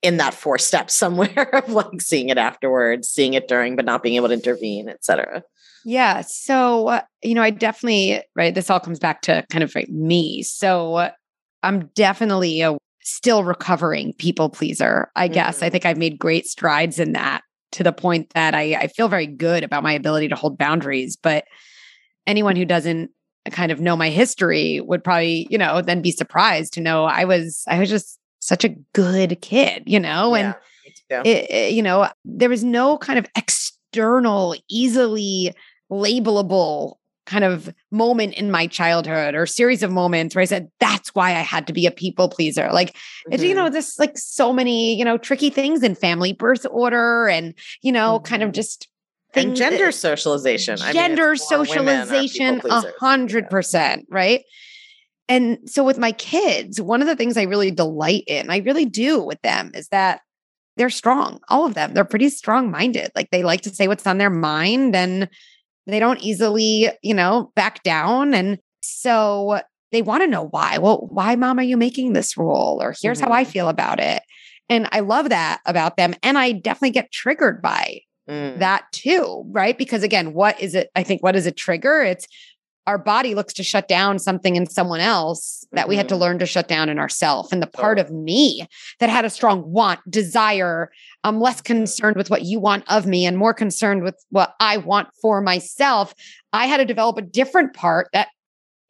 in 0.00 0.16
that 0.16 0.32
four 0.32 0.56
steps 0.58 0.96
somewhere 0.96 1.54
of 1.54 1.68
like 1.68 2.00
seeing 2.00 2.30
it 2.30 2.38
afterwards, 2.38 3.08
seeing 3.08 3.34
it 3.34 3.46
during, 3.46 3.76
but 3.76 3.84
not 3.84 4.02
being 4.02 4.16
able 4.16 4.28
to 4.28 4.34
intervene, 4.34 4.88
et 4.88 5.04
cetera? 5.04 5.42
Yeah. 5.84 6.20
So, 6.22 6.88
uh, 6.88 7.02
you 7.22 7.34
know, 7.34 7.42
I 7.42 7.50
definitely, 7.50 8.22
right, 8.34 8.54
this 8.54 8.70
all 8.70 8.80
comes 8.80 8.98
back 8.98 9.22
to 9.22 9.44
kind 9.50 9.64
of 9.64 9.74
right, 9.74 9.88
me. 9.90 10.42
So 10.42 11.10
I'm 11.62 11.86
definitely 11.94 12.60
a 12.62 12.76
still 13.02 13.44
recovering 13.44 14.12
people 14.14 14.50
pleaser, 14.50 15.10
I 15.16 15.28
guess. 15.28 15.56
Mm-hmm. 15.56 15.64
I 15.64 15.70
think 15.70 15.86
I've 15.86 15.98
made 15.98 16.18
great 16.18 16.46
strides 16.46 16.98
in 16.98 17.12
that 17.12 17.42
to 17.72 17.82
the 17.82 17.92
point 17.92 18.30
that 18.34 18.54
I, 18.54 18.74
I 18.74 18.86
feel 18.88 19.08
very 19.08 19.26
good 19.26 19.64
about 19.64 19.82
my 19.82 19.92
ability 19.92 20.28
to 20.28 20.36
hold 20.36 20.58
boundaries. 20.58 21.16
But 21.16 21.44
anyone 22.26 22.56
who 22.56 22.64
doesn't 22.64 23.10
kind 23.50 23.72
of 23.72 23.80
know 23.80 23.96
my 23.96 24.10
history 24.10 24.80
would 24.80 25.02
probably, 25.02 25.46
you 25.50 25.56
know, 25.56 25.80
then 25.80 26.02
be 26.02 26.10
surprised 26.10 26.74
to 26.74 26.80
know 26.80 27.04
I 27.04 27.24
was, 27.24 27.64
I 27.68 27.78
was 27.78 27.88
just 27.88 28.18
such 28.40 28.64
a 28.64 28.74
good 28.92 29.40
kid, 29.40 29.84
you 29.86 29.98
know, 29.98 30.34
and, 30.34 30.54
yeah, 31.08 31.22
it, 31.24 31.50
it, 31.50 31.72
you 31.72 31.82
know, 31.82 32.08
there 32.24 32.48
was 32.48 32.64
no 32.64 32.98
kind 32.98 33.18
of 33.18 33.26
external, 33.36 34.54
easily 34.68 35.54
labelable 35.90 36.94
kind 37.26 37.44
of 37.44 37.72
moment 37.90 38.34
in 38.34 38.50
my 38.50 38.66
childhood 38.66 39.34
or 39.34 39.46
series 39.46 39.82
of 39.82 39.92
moments 39.92 40.34
where 40.34 40.42
I 40.42 40.46
said, 40.46 40.70
that's 40.80 41.14
why 41.14 41.30
I 41.30 41.40
had 41.40 41.66
to 41.68 41.72
be 41.72 41.86
a 41.86 41.90
people 41.90 42.28
pleaser. 42.28 42.70
Like, 42.72 42.96
mm-hmm. 43.30 43.42
you 43.42 43.54
know, 43.54 43.70
there's 43.70 43.98
like 43.98 44.18
so 44.18 44.52
many, 44.52 44.96
you 44.96 45.04
know, 45.04 45.16
tricky 45.16 45.50
things 45.50 45.82
in 45.82 45.94
family 45.94 46.32
birth 46.32 46.66
order 46.68 47.28
and, 47.28 47.54
you 47.82 47.92
know, 47.92 48.18
mm-hmm. 48.18 48.24
kind 48.24 48.42
of 48.42 48.48
mm-hmm. 48.48 48.54
just 48.54 48.88
and 49.34 49.54
gender 49.54 49.92
socialization. 49.92 50.76
Gender 50.76 51.28
I 51.28 51.30
mean, 51.30 51.36
socialization, 51.36 52.60
a 52.68 52.82
hundred 52.98 53.48
percent, 53.48 54.06
right? 54.10 54.42
And 55.28 55.58
so 55.66 55.84
with 55.84 55.98
my 55.98 56.10
kids, 56.10 56.80
one 56.80 57.00
of 57.00 57.06
the 57.06 57.14
things 57.14 57.36
I 57.36 57.44
really 57.44 57.70
delight 57.70 58.24
in, 58.26 58.50
I 58.50 58.58
really 58.58 58.86
do 58.86 59.22
with 59.22 59.40
them, 59.42 59.70
is 59.74 59.86
that 59.88 60.22
they're 60.76 60.90
strong. 60.90 61.38
All 61.48 61.64
of 61.64 61.74
them, 61.74 61.94
they're 61.94 62.04
pretty 62.04 62.28
strong 62.30 62.72
minded. 62.72 63.12
Like 63.14 63.30
they 63.30 63.44
like 63.44 63.60
to 63.60 63.70
say 63.70 63.86
what's 63.86 64.06
on 64.06 64.18
their 64.18 64.30
mind 64.30 64.96
and 64.96 65.28
they 65.86 65.98
don't 65.98 66.20
easily, 66.20 66.88
you 67.02 67.14
know, 67.14 67.52
back 67.54 67.82
down. 67.82 68.34
And 68.34 68.58
so 68.80 69.60
they 69.92 70.02
want 70.02 70.22
to 70.22 70.26
know 70.26 70.46
why. 70.46 70.78
Well, 70.78 71.08
why, 71.10 71.36
mom, 71.36 71.58
are 71.58 71.62
you 71.62 71.76
making 71.76 72.12
this 72.12 72.36
rule? 72.36 72.78
Or 72.80 72.94
here's 73.00 73.18
mm-hmm. 73.18 73.28
how 73.28 73.34
I 73.34 73.42
mm-hmm. 73.42 73.50
feel 73.50 73.68
about 73.68 74.00
it. 74.00 74.22
And 74.68 74.88
I 74.92 75.00
love 75.00 75.30
that 75.30 75.60
about 75.66 75.96
them. 75.96 76.14
And 76.22 76.38
I 76.38 76.52
definitely 76.52 76.90
get 76.90 77.10
triggered 77.10 77.60
by 77.60 78.00
mm. 78.28 78.58
that 78.58 78.84
too, 78.92 79.44
right? 79.48 79.76
Because 79.76 80.02
again, 80.04 80.32
what 80.32 80.60
is 80.60 80.74
it? 80.74 80.90
I 80.94 81.02
think 81.02 81.22
what 81.22 81.34
is 81.34 81.46
a 81.46 81.50
trigger? 81.50 82.02
It's 82.02 82.26
our 82.86 82.98
body 82.98 83.34
looks 83.34 83.52
to 83.54 83.62
shut 83.62 83.88
down 83.88 84.18
something 84.18 84.56
in 84.56 84.66
someone 84.66 85.00
else 85.00 85.64
that 85.72 85.82
mm-hmm. 85.82 85.90
we 85.90 85.96
had 85.96 86.08
to 86.08 86.14
mm-hmm. 86.14 86.22
learn 86.22 86.38
to 86.38 86.46
shut 86.46 86.68
down 86.68 86.88
in 86.88 86.98
ourselves. 86.98 87.52
And 87.52 87.62
the 87.62 87.66
part 87.66 87.98
oh. 87.98 88.02
of 88.02 88.10
me 88.10 88.66
that 88.98 89.10
had 89.10 89.24
a 89.24 89.30
strong 89.30 89.62
want, 89.70 90.00
desire, 90.08 90.90
I'm 91.24 91.40
less 91.40 91.60
concerned 91.60 92.16
with 92.16 92.30
what 92.30 92.42
you 92.42 92.58
want 92.58 92.84
of 92.90 93.06
me 93.06 93.26
and 93.26 93.36
more 93.36 93.54
concerned 93.54 94.02
with 94.02 94.16
what 94.30 94.54
I 94.60 94.78
want 94.78 95.08
for 95.20 95.40
myself. 95.40 96.14
I 96.52 96.66
had 96.66 96.78
to 96.78 96.84
develop 96.84 97.18
a 97.18 97.22
different 97.22 97.74
part 97.74 98.08
that 98.12 98.28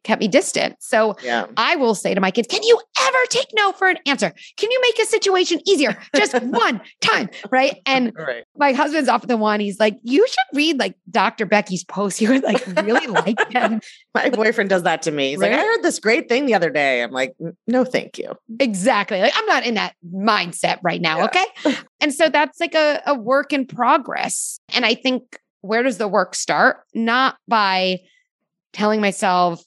kept 0.05 0.21
me 0.21 0.29
distant. 0.29 0.77
So 0.81 1.17
yeah. 1.23 1.47
I 1.57 1.77
will 1.77 1.95
say 1.95 2.15
to 2.15 2.21
my 2.21 2.31
kids, 2.31 2.49
can 2.49 2.63
you 2.63 2.81
ever 3.03 3.19
take 3.29 3.49
no 3.55 3.73
for 3.73 3.89
an 3.89 3.99
answer? 4.07 4.33
Can 4.57 4.71
you 4.71 4.81
make 4.81 4.99
a 4.99 5.07
situation 5.07 5.61
easier 5.67 5.97
just 6.15 6.35
one 6.43 6.81
time? 7.01 7.29
Right. 7.51 7.81
And 7.87 8.13
right. 8.17 8.45
my 8.57 8.73
husband's 8.73 9.09
often 9.09 9.29
the 9.29 9.37
one, 9.37 9.61
he's 9.61 9.79
like, 9.79 9.99
you 10.03 10.27
should 10.27 10.57
read 10.57 10.79
like 10.79 10.95
Dr. 11.11 11.47
Becky's 11.47 11.85
post. 11.85 12.21
You 12.21 12.31
would 12.31 12.43
like 12.43 12.65
really 12.83 13.07
like 13.07 13.51
them. 13.51 13.81
My 14.15 14.31
boyfriend 14.31 14.71
does 14.71 14.83
that 14.85 15.03
to 15.03 15.11
me. 15.11 15.31
He's 15.31 15.39
right? 15.39 15.53
like, 15.53 15.61
I 15.61 15.63
heard 15.63 15.83
this 15.83 15.99
great 15.99 16.29
thing 16.29 16.47
the 16.47 16.55
other 16.55 16.71
day. 16.71 17.03
I'm 17.03 17.13
like, 17.13 17.35
no, 17.67 17.85
thank 17.85 18.19
you. 18.19 18.33
Exactly. 18.59 19.21
Like 19.21 19.33
I'm 19.37 19.47
not 19.47 19.67
in 19.67 19.75
that 19.75 19.95
mindset 20.13 20.79
right 20.83 21.01
now. 21.01 21.19
Yeah. 21.19 21.25
Okay. 21.27 21.77
and 22.01 22.13
so 22.13 22.29
that's 22.29 22.59
like 22.59 22.75
a, 22.75 23.03
a 23.07 23.15
work 23.15 23.53
in 23.53 23.67
progress. 23.67 24.61
And 24.75 24.85
I 24.85 24.95
think 24.95 25.39
where 25.61 25.83
does 25.83 25.99
the 25.99 26.09
work 26.09 26.35
start? 26.35 26.79
Not 26.95 27.37
by 27.47 28.01
telling 28.73 29.01
myself, 29.01 29.63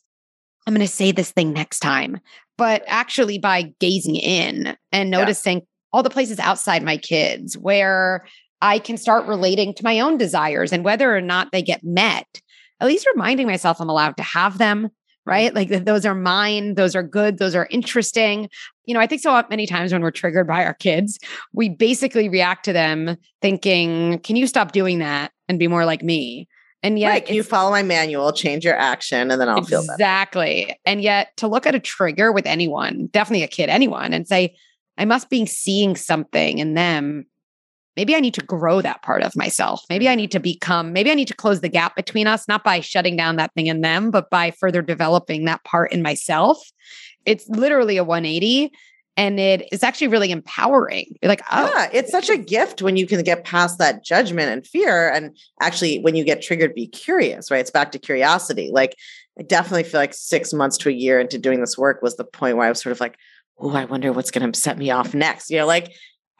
I'm 0.65 0.73
going 0.73 0.85
to 0.85 0.91
say 0.91 1.11
this 1.11 1.31
thing 1.31 1.53
next 1.53 1.79
time, 1.79 2.19
but 2.57 2.83
actually 2.87 3.37
by 3.37 3.73
gazing 3.79 4.15
in 4.15 4.77
and 4.91 5.09
noticing 5.09 5.59
yeah. 5.59 5.65
all 5.91 6.03
the 6.03 6.09
places 6.09 6.39
outside 6.39 6.83
my 6.83 6.97
kids 6.97 7.57
where 7.57 8.25
I 8.61 8.79
can 8.79 8.97
start 8.97 9.25
relating 9.25 9.73
to 9.73 9.83
my 9.83 9.99
own 9.99 10.17
desires 10.17 10.71
and 10.71 10.85
whether 10.85 11.15
or 11.15 11.21
not 11.21 11.51
they 11.51 11.61
get 11.61 11.83
met, 11.83 12.41
at 12.79 12.87
least 12.87 13.07
reminding 13.13 13.47
myself 13.47 13.81
I'm 13.81 13.89
allowed 13.89 14.15
to 14.17 14.23
have 14.23 14.57
them, 14.57 14.89
right? 15.25 15.53
Mm-hmm. 15.53 15.73
Like 15.73 15.85
those 15.85 16.05
are 16.05 16.15
mine, 16.15 16.75
those 16.75 16.95
are 16.95 17.03
good, 17.03 17.39
those 17.39 17.55
are 17.55 17.67
interesting. 17.69 18.49
You 18.85 18.93
know, 18.93 18.99
I 18.99 19.07
think 19.07 19.21
so 19.21 19.43
many 19.49 19.65
times 19.65 19.91
when 19.91 20.01
we're 20.01 20.11
triggered 20.11 20.47
by 20.47 20.63
our 20.63 20.73
kids, 20.73 21.19
we 21.51 21.69
basically 21.69 22.29
react 22.29 22.65
to 22.65 22.73
them 22.73 23.17
thinking, 23.41 24.19
can 24.19 24.35
you 24.35 24.47
stop 24.47 24.71
doing 24.71 24.99
that 24.99 25.31
and 25.49 25.59
be 25.59 25.67
more 25.67 25.85
like 25.85 26.03
me? 26.03 26.47
And 26.83 26.99
yet, 26.99 27.09
right. 27.09 27.29
you 27.29 27.43
follow 27.43 27.71
my 27.71 27.81
manual, 27.81 28.33
change 28.33 28.65
your 28.65 28.75
action, 28.75 29.31
and 29.31 29.39
then 29.39 29.47
I'll 29.47 29.59
exactly. 29.59 29.77
feel 29.77 29.87
better. 29.87 29.93
Exactly. 29.93 30.79
And 30.85 31.01
yet, 31.01 31.35
to 31.37 31.47
look 31.47 31.65
at 31.65 31.73
a 31.73 31.79
trigger 31.79 32.33
with 32.33 32.45
anyone, 32.45 33.07
definitely 33.07 33.43
a 33.43 33.47
kid, 33.47 33.69
anyone, 33.69 34.13
and 34.13 34.27
say, 34.27 34.55
I 34.97 35.05
must 35.05 35.29
be 35.29 35.45
seeing 35.45 35.95
something 35.95 36.59
in 36.59 36.73
them. 36.73 37.25
Maybe 37.95 38.15
I 38.15 38.19
need 38.19 38.33
to 38.33 38.43
grow 38.43 38.81
that 38.81 39.01
part 39.01 39.23
of 39.23 39.35
myself. 39.35 39.83
Maybe 39.89 40.09
I 40.09 40.13
mm. 40.13 40.17
need 40.17 40.31
to 40.31 40.39
become, 40.39 40.91
maybe 40.93 41.09
I 41.09 41.13
need 41.13 41.27
to 41.29 41.35
close 41.35 41.61
the 41.61 41.69
gap 41.69 41.95
between 41.95 42.27
us, 42.27 42.47
not 42.47 42.63
by 42.63 42.81
shutting 42.81 43.15
down 43.15 43.37
that 43.37 43.53
thing 43.53 43.67
in 43.67 43.81
them, 43.81 44.11
but 44.11 44.29
by 44.29 44.51
further 44.51 44.81
developing 44.81 45.45
that 45.45 45.63
part 45.63 45.93
in 45.93 46.01
myself. 46.01 46.59
It's 47.25 47.47
literally 47.47 47.97
a 47.97 48.03
180 48.03 48.71
and 49.15 49.39
it 49.39 49.67
is 49.71 49.83
actually 49.83 50.07
really 50.07 50.31
empowering. 50.31 51.15
You're 51.21 51.29
like, 51.29 51.43
oh, 51.51 51.71
yeah, 51.75 51.89
it's 51.93 52.11
such 52.11 52.29
a 52.29 52.37
gift 52.37 52.81
when 52.81 52.97
you 52.97 53.05
can 53.05 53.21
get 53.23 53.43
past 53.43 53.77
that 53.77 54.03
judgment 54.03 54.49
and 54.49 54.65
fear. 54.65 55.09
And 55.09 55.37
actually, 55.61 55.99
when 55.99 56.15
you 56.15 56.23
get 56.23 56.41
triggered, 56.41 56.73
be 56.73 56.87
curious, 56.87 57.51
right? 57.51 57.59
It's 57.59 57.71
back 57.71 57.91
to 57.91 57.99
curiosity. 57.99 58.71
Like, 58.73 58.95
I 59.37 59.43
definitely 59.43 59.83
feel 59.83 59.99
like 59.99 60.13
six 60.13 60.53
months 60.53 60.77
to 60.79 60.89
a 60.89 60.93
year 60.93 61.19
into 61.19 61.37
doing 61.37 61.59
this 61.59 61.77
work 61.77 62.01
was 62.01 62.17
the 62.17 62.23
point 62.23 62.57
where 62.57 62.65
I 62.65 62.69
was 62.69 62.81
sort 62.81 62.91
of 62.91 62.99
like, 62.99 63.17
oh, 63.59 63.75
I 63.75 63.85
wonder 63.85 64.11
what's 64.11 64.31
going 64.31 64.51
to 64.51 64.59
set 64.59 64.77
me 64.77 64.89
off 64.89 65.13
next. 65.13 65.51
You 65.51 65.59
know, 65.59 65.67
like 65.67 65.93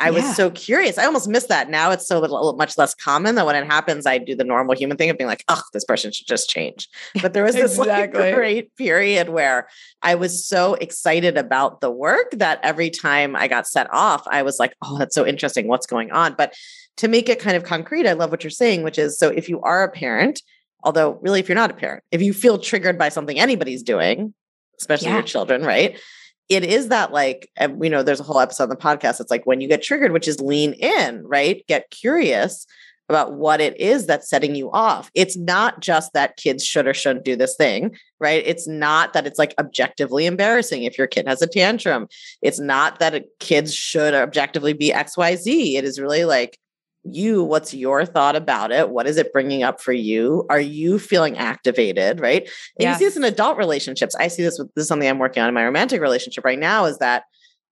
I 0.03 0.09
yeah. 0.09 0.27
was 0.27 0.35
so 0.35 0.51
curious. 0.51 0.97
I 0.97 1.05
almost 1.05 1.29
miss 1.29 1.45
that. 1.45 1.69
Now 1.69 1.91
it's 1.91 2.05
so 2.05 2.19
little, 2.19 2.53
much 2.57 2.77
less 2.77 2.93
common 2.93 3.35
that 3.35 3.45
when 3.45 3.55
it 3.55 3.65
happens, 3.65 4.05
I 4.05 4.17
do 4.17 4.35
the 4.35 4.43
normal 4.43 4.75
human 4.75 4.97
thing 4.97 5.09
of 5.09 5.17
being 5.17 5.29
like, 5.29 5.45
oh, 5.47 5.61
this 5.71 5.85
person 5.85 6.11
should 6.11 6.27
just 6.27 6.49
change. 6.49 6.89
But 7.21 7.31
there 7.31 7.43
was 7.45 7.55
this 7.55 7.77
exactly. 7.77 8.19
like 8.19 8.35
great 8.35 8.75
period 8.75 9.29
where 9.29 9.69
I 10.01 10.15
was 10.15 10.45
so 10.45 10.73
excited 10.73 11.37
about 11.37 11.79
the 11.79 11.89
work 11.89 12.31
that 12.31 12.59
every 12.63 12.89
time 12.89 13.33
I 13.33 13.47
got 13.47 13.65
set 13.65 13.87
off, 13.93 14.27
I 14.27 14.43
was 14.43 14.59
like, 14.59 14.73
oh, 14.81 14.97
that's 14.97 15.15
so 15.15 15.25
interesting. 15.25 15.69
What's 15.69 15.85
going 15.85 16.11
on? 16.11 16.35
But 16.37 16.53
to 16.97 17.07
make 17.07 17.29
it 17.29 17.39
kind 17.39 17.55
of 17.55 17.63
concrete, 17.63 18.05
I 18.05 18.13
love 18.13 18.29
what 18.29 18.43
you're 18.43 18.51
saying, 18.51 18.83
which 18.83 18.99
is 18.99 19.17
so 19.17 19.29
if 19.29 19.47
you 19.47 19.61
are 19.61 19.83
a 19.83 19.89
parent, 19.89 20.41
although 20.83 21.17
really, 21.21 21.39
if 21.39 21.47
you're 21.47 21.55
not 21.55 21.71
a 21.71 21.75
parent, 21.75 22.03
if 22.11 22.21
you 22.21 22.33
feel 22.33 22.57
triggered 22.57 22.97
by 22.97 23.07
something 23.07 23.39
anybody's 23.39 23.83
doing, 23.83 24.33
especially 24.79 25.07
yeah. 25.07 25.15
your 25.15 25.23
children, 25.23 25.63
right? 25.63 25.97
It 26.55 26.63
is 26.63 26.89
that 26.89 27.11
like 27.11 27.49
and 27.57 27.79
we 27.79 27.89
know 27.89 28.03
there's 28.03 28.19
a 28.19 28.23
whole 28.23 28.39
episode 28.39 28.63
on 28.63 28.69
the 28.69 28.75
podcast 28.75 29.19
it's 29.19 29.31
like 29.31 29.45
when 29.45 29.61
you 29.61 29.67
get 29.67 29.81
triggered 29.81 30.11
which 30.11 30.27
is 30.27 30.39
lean 30.39 30.73
in 30.73 31.23
right 31.25 31.63
get 31.67 31.89
curious 31.89 32.65
about 33.09 33.33
what 33.33 33.59
it 33.59 33.79
is 33.79 34.05
that's 34.05 34.29
setting 34.29 34.55
you 34.55 34.71
off. 34.71 35.11
It's 35.13 35.37
not 35.37 35.81
just 35.81 36.13
that 36.13 36.37
kids 36.37 36.65
should 36.65 36.87
or 36.87 36.93
shouldn't 36.93 37.25
do 37.25 37.35
this 37.35 37.55
thing, 37.55 37.95
right? 38.19 38.43
It's 38.45 38.67
not 38.67 39.13
that 39.13 39.27
it's 39.27 39.37
like 39.39 39.53
objectively 39.59 40.25
embarrassing 40.25 40.83
if 40.83 40.97
your 40.97 41.07
kid 41.07 41.27
has 41.27 41.41
a 41.41 41.47
tantrum. 41.47 42.07
It's 42.41 42.59
not 42.59 42.99
that 42.99 43.25
kids 43.39 43.73
should 43.73 44.13
objectively 44.13 44.73
be 44.73 44.91
XYZ. 44.91 45.75
It 45.75 45.83
is 45.83 45.99
really 45.99 46.25
like, 46.25 46.57
you 47.03 47.43
what's 47.43 47.73
your 47.73 48.05
thought 48.05 48.35
about 48.35 48.71
it? 48.71 48.89
What 48.89 49.07
is 49.07 49.17
it 49.17 49.33
bringing 49.33 49.63
up 49.63 49.81
for 49.81 49.93
you? 49.93 50.45
Are 50.49 50.59
you 50.59 50.99
feeling 50.99 51.37
activated 51.37 52.19
right? 52.19 52.43
And 52.43 52.51
yes. 52.79 52.95
you 52.95 52.99
see 52.99 53.05
this 53.05 53.17
in 53.17 53.23
adult 53.23 53.57
relationships. 53.57 54.15
I 54.15 54.27
see 54.27 54.43
this 54.43 54.57
with 54.57 54.73
this 54.75 54.83
is 54.83 54.87
something 54.87 55.09
i'm 55.09 55.19
working 55.19 55.41
on 55.43 55.49
in 55.49 55.55
my 55.55 55.63
romantic 55.63 56.01
relationship 56.01 56.45
right 56.45 56.59
now 56.59 56.85
is 56.85 56.97
that 56.99 57.23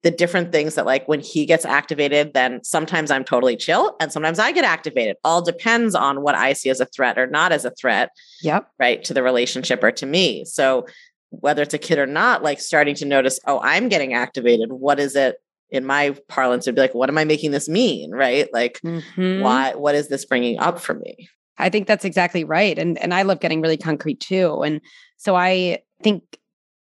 the 0.04 0.12
different 0.12 0.52
things 0.52 0.76
that 0.76 0.86
like 0.86 1.08
when 1.08 1.20
he 1.20 1.46
gets 1.46 1.63
activated 1.63 2.34
then 2.34 2.63
sometimes 2.63 3.12
i'm 3.12 3.24
totally 3.24 3.56
chill 3.56 3.96
and 4.00 4.12
sometimes 4.12 4.39
i 4.39 4.52
get 4.52 4.65
activated. 4.65 5.15
All 5.24 5.41
depends 5.41 5.96
on 5.96 6.22
what 6.22 6.36
i 6.36 6.54
see 6.54 6.70
as 6.70 6.80
a 6.80 6.86
threat 6.86 7.17
or 7.17 7.28
not 7.28 7.52
as 7.52 7.65
a 7.65 7.72
threat 7.72 8.10
yep. 8.41 8.67
right 8.80 9.04
to 9.06 9.13
the 9.13 9.24
relationship 9.24 9.84
or 9.84 9.91
to 9.91 10.06
me. 10.06 10.46
So 10.46 10.86
whether 11.30 11.62
it's 11.62 11.74
a 11.74 11.78
kid 11.80 11.98
or 11.98 12.06
not 12.06 12.44
like 12.44 12.60
starting 12.60 12.96
to 12.96 13.06
notice 13.06 13.39
oh 13.48 13.62
i'm 13.63 13.88
getting 13.88 14.13
activated. 14.13 14.72
What 14.74 15.00
is 15.00 15.15
it 15.15 15.38
in 15.71 15.86
my 15.86 16.15
parlance 16.27 16.65
would 16.65 16.75
be 16.75 16.81
like 16.81 16.93
what 16.93 17.10
am 17.10 17.17
i 17.17 17.23
making 17.23 17.51
this 17.51 17.67
mean 17.67 18.12
right 18.12 18.51
like 18.53 18.79
mm-hmm. 18.81 19.41
why 19.41 19.73
what 19.75 19.95
is 19.95 20.10
this 20.10 20.25
bringing 20.25 20.60
up 20.60 20.79
for 20.79 20.93
me 20.93 21.29
i 21.57 21.69
think 21.69 21.88
that's 21.88 22.05
exactly 22.05 22.43
right 22.43 22.77
and 22.77 22.97
and 22.99 23.13
i 23.13 23.21
love 23.21 23.39
getting 23.39 23.62
really 23.62 23.77
concrete 23.77 24.19
too 24.19 24.62
and 24.62 24.81
so 25.17 25.36
i 25.36 25.79
think 26.03 26.23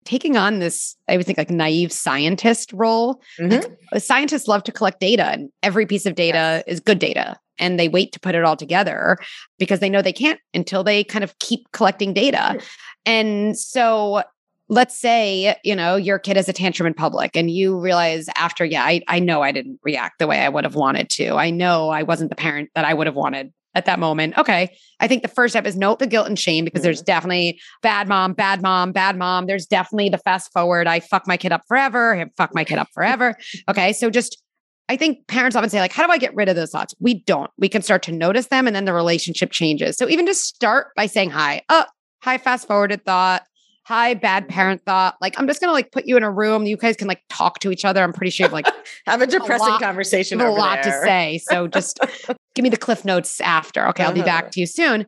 taking 0.04 0.36
on 0.36 0.58
this, 0.58 0.96
I 1.08 1.16
would 1.16 1.26
think 1.26 1.38
like 1.38 1.50
naive 1.50 1.92
scientist 1.92 2.72
role. 2.72 3.22
Mm-hmm. 3.38 3.98
Scientists 3.98 4.48
love 4.48 4.64
to 4.64 4.72
collect 4.72 5.00
data, 5.00 5.24
and 5.24 5.50
every 5.62 5.86
piece 5.86 6.06
of 6.06 6.14
data 6.14 6.64
yes. 6.66 6.74
is 6.74 6.80
good 6.80 6.98
data. 6.98 7.38
And 7.58 7.78
they 7.78 7.88
wait 7.88 8.12
to 8.12 8.20
put 8.20 8.34
it 8.34 8.42
all 8.42 8.56
together 8.56 9.18
because 9.58 9.80
they 9.80 9.90
know 9.90 10.00
they 10.00 10.14
can't 10.14 10.40
until 10.54 10.82
they 10.82 11.04
kind 11.04 11.22
of 11.22 11.38
keep 11.38 11.70
collecting 11.72 12.14
data. 12.14 12.58
And 13.04 13.58
so 13.58 14.22
let's 14.70 14.96
say, 14.96 15.56
you 15.64 15.74
know, 15.74 15.96
your 15.96 16.18
kid 16.18 16.36
has 16.36 16.48
a 16.48 16.52
tantrum 16.52 16.86
in 16.86 16.94
public 16.94 17.36
and 17.36 17.50
you 17.50 17.78
realize 17.78 18.26
after, 18.36 18.64
yeah, 18.64 18.84
I, 18.84 19.02
I 19.08 19.18
know 19.18 19.42
I 19.42 19.50
didn't 19.50 19.80
react 19.82 20.20
the 20.20 20.28
way 20.28 20.38
I 20.38 20.48
would 20.48 20.62
have 20.62 20.76
wanted 20.76 21.10
to. 21.10 21.34
I 21.34 21.50
know 21.50 21.90
I 21.90 22.04
wasn't 22.04 22.30
the 22.30 22.36
parent 22.36 22.70
that 22.76 22.84
I 22.84 22.94
would 22.94 23.08
have 23.08 23.16
wanted 23.16 23.52
at 23.74 23.86
that 23.86 23.98
moment. 23.98 24.38
Okay. 24.38 24.76
I 25.00 25.08
think 25.08 25.22
the 25.22 25.28
first 25.28 25.52
step 25.52 25.66
is 25.66 25.76
note 25.76 25.98
the 25.98 26.06
guilt 26.06 26.28
and 26.28 26.38
shame 26.38 26.64
because 26.64 26.80
mm-hmm. 26.80 26.84
there's 26.84 27.02
definitely 27.02 27.60
bad 27.82 28.06
mom, 28.06 28.32
bad 28.32 28.62
mom, 28.62 28.92
bad 28.92 29.18
mom. 29.18 29.46
There's 29.46 29.66
definitely 29.66 30.08
the 30.08 30.18
fast 30.18 30.52
forward. 30.52 30.86
I 30.86 31.00
fuck 31.00 31.26
my 31.26 31.36
kid 31.36 31.50
up 31.50 31.62
forever. 31.66 32.14
I 32.14 32.26
fuck 32.36 32.54
my 32.54 32.64
kid 32.64 32.78
up 32.78 32.88
forever. 32.94 33.36
Okay. 33.68 33.92
So 33.92 34.10
just, 34.10 34.42
I 34.88 34.96
think 34.96 35.26
parents 35.28 35.54
often 35.54 35.70
say, 35.70 35.80
like, 35.80 35.92
how 35.92 36.04
do 36.04 36.12
I 36.12 36.18
get 36.18 36.34
rid 36.34 36.48
of 36.48 36.56
those 36.56 36.70
thoughts? 36.70 36.94
We 36.98 37.22
don't. 37.22 37.50
We 37.58 37.68
can 37.68 37.82
start 37.82 38.02
to 38.04 38.12
notice 38.12 38.46
them 38.46 38.66
and 38.66 38.74
then 38.74 38.84
the 38.84 38.92
relationship 38.92 39.52
changes. 39.52 39.96
So 39.96 40.08
even 40.08 40.26
just 40.26 40.44
start 40.44 40.88
by 40.96 41.06
saying 41.06 41.30
hi. 41.30 41.62
Oh, 41.68 41.84
hi, 42.22 42.38
fast 42.38 42.66
forwarded 42.66 43.04
thought 43.04 43.42
hi 43.84 44.14
bad 44.14 44.48
parent 44.48 44.82
thought. 44.84 45.16
Like 45.20 45.38
i'm 45.38 45.46
just 45.46 45.60
gonna 45.60 45.72
like 45.72 45.92
put 45.92 46.06
you 46.06 46.16
in 46.16 46.22
a 46.22 46.30
room 46.30 46.66
you 46.66 46.76
guys 46.76 46.96
can 46.96 47.08
like 47.08 47.22
talk 47.28 47.58
to 47.60 47.70
each 47.70 47.84
other. 47.84 48.02
I'm 48.02 48.12
pretty 48.12 48.30
sure 48.30 48.48
like 48.48 48.66
have 49.06 49.22
a 49.22 49.26
depressing 49.26 49.66
a 49.66 49.70
lot, 49.70 49.82
conversation 49.82 50.40
a 50.40 50.50
lot 50.50 50.82
there. 50.82 51.00
to 51.00 51.06
say. 51.06 51.40
So 51.44 51.66
just 51.68 51.98
give 52.54 52.62
me 52.62 52.68
the 52.68 52.76
cliff 52.76 53.04
notes 53.04 53.40
after. 53.40 53.86
Okay 53.88 54.04
i'll 54.04 54.12
be 54.12 54.22
back 54.22 54.44
uh-huh. 54.44 54.50
to 54.52 54.60
you 54.60 54.66
soon. 54.66 55.06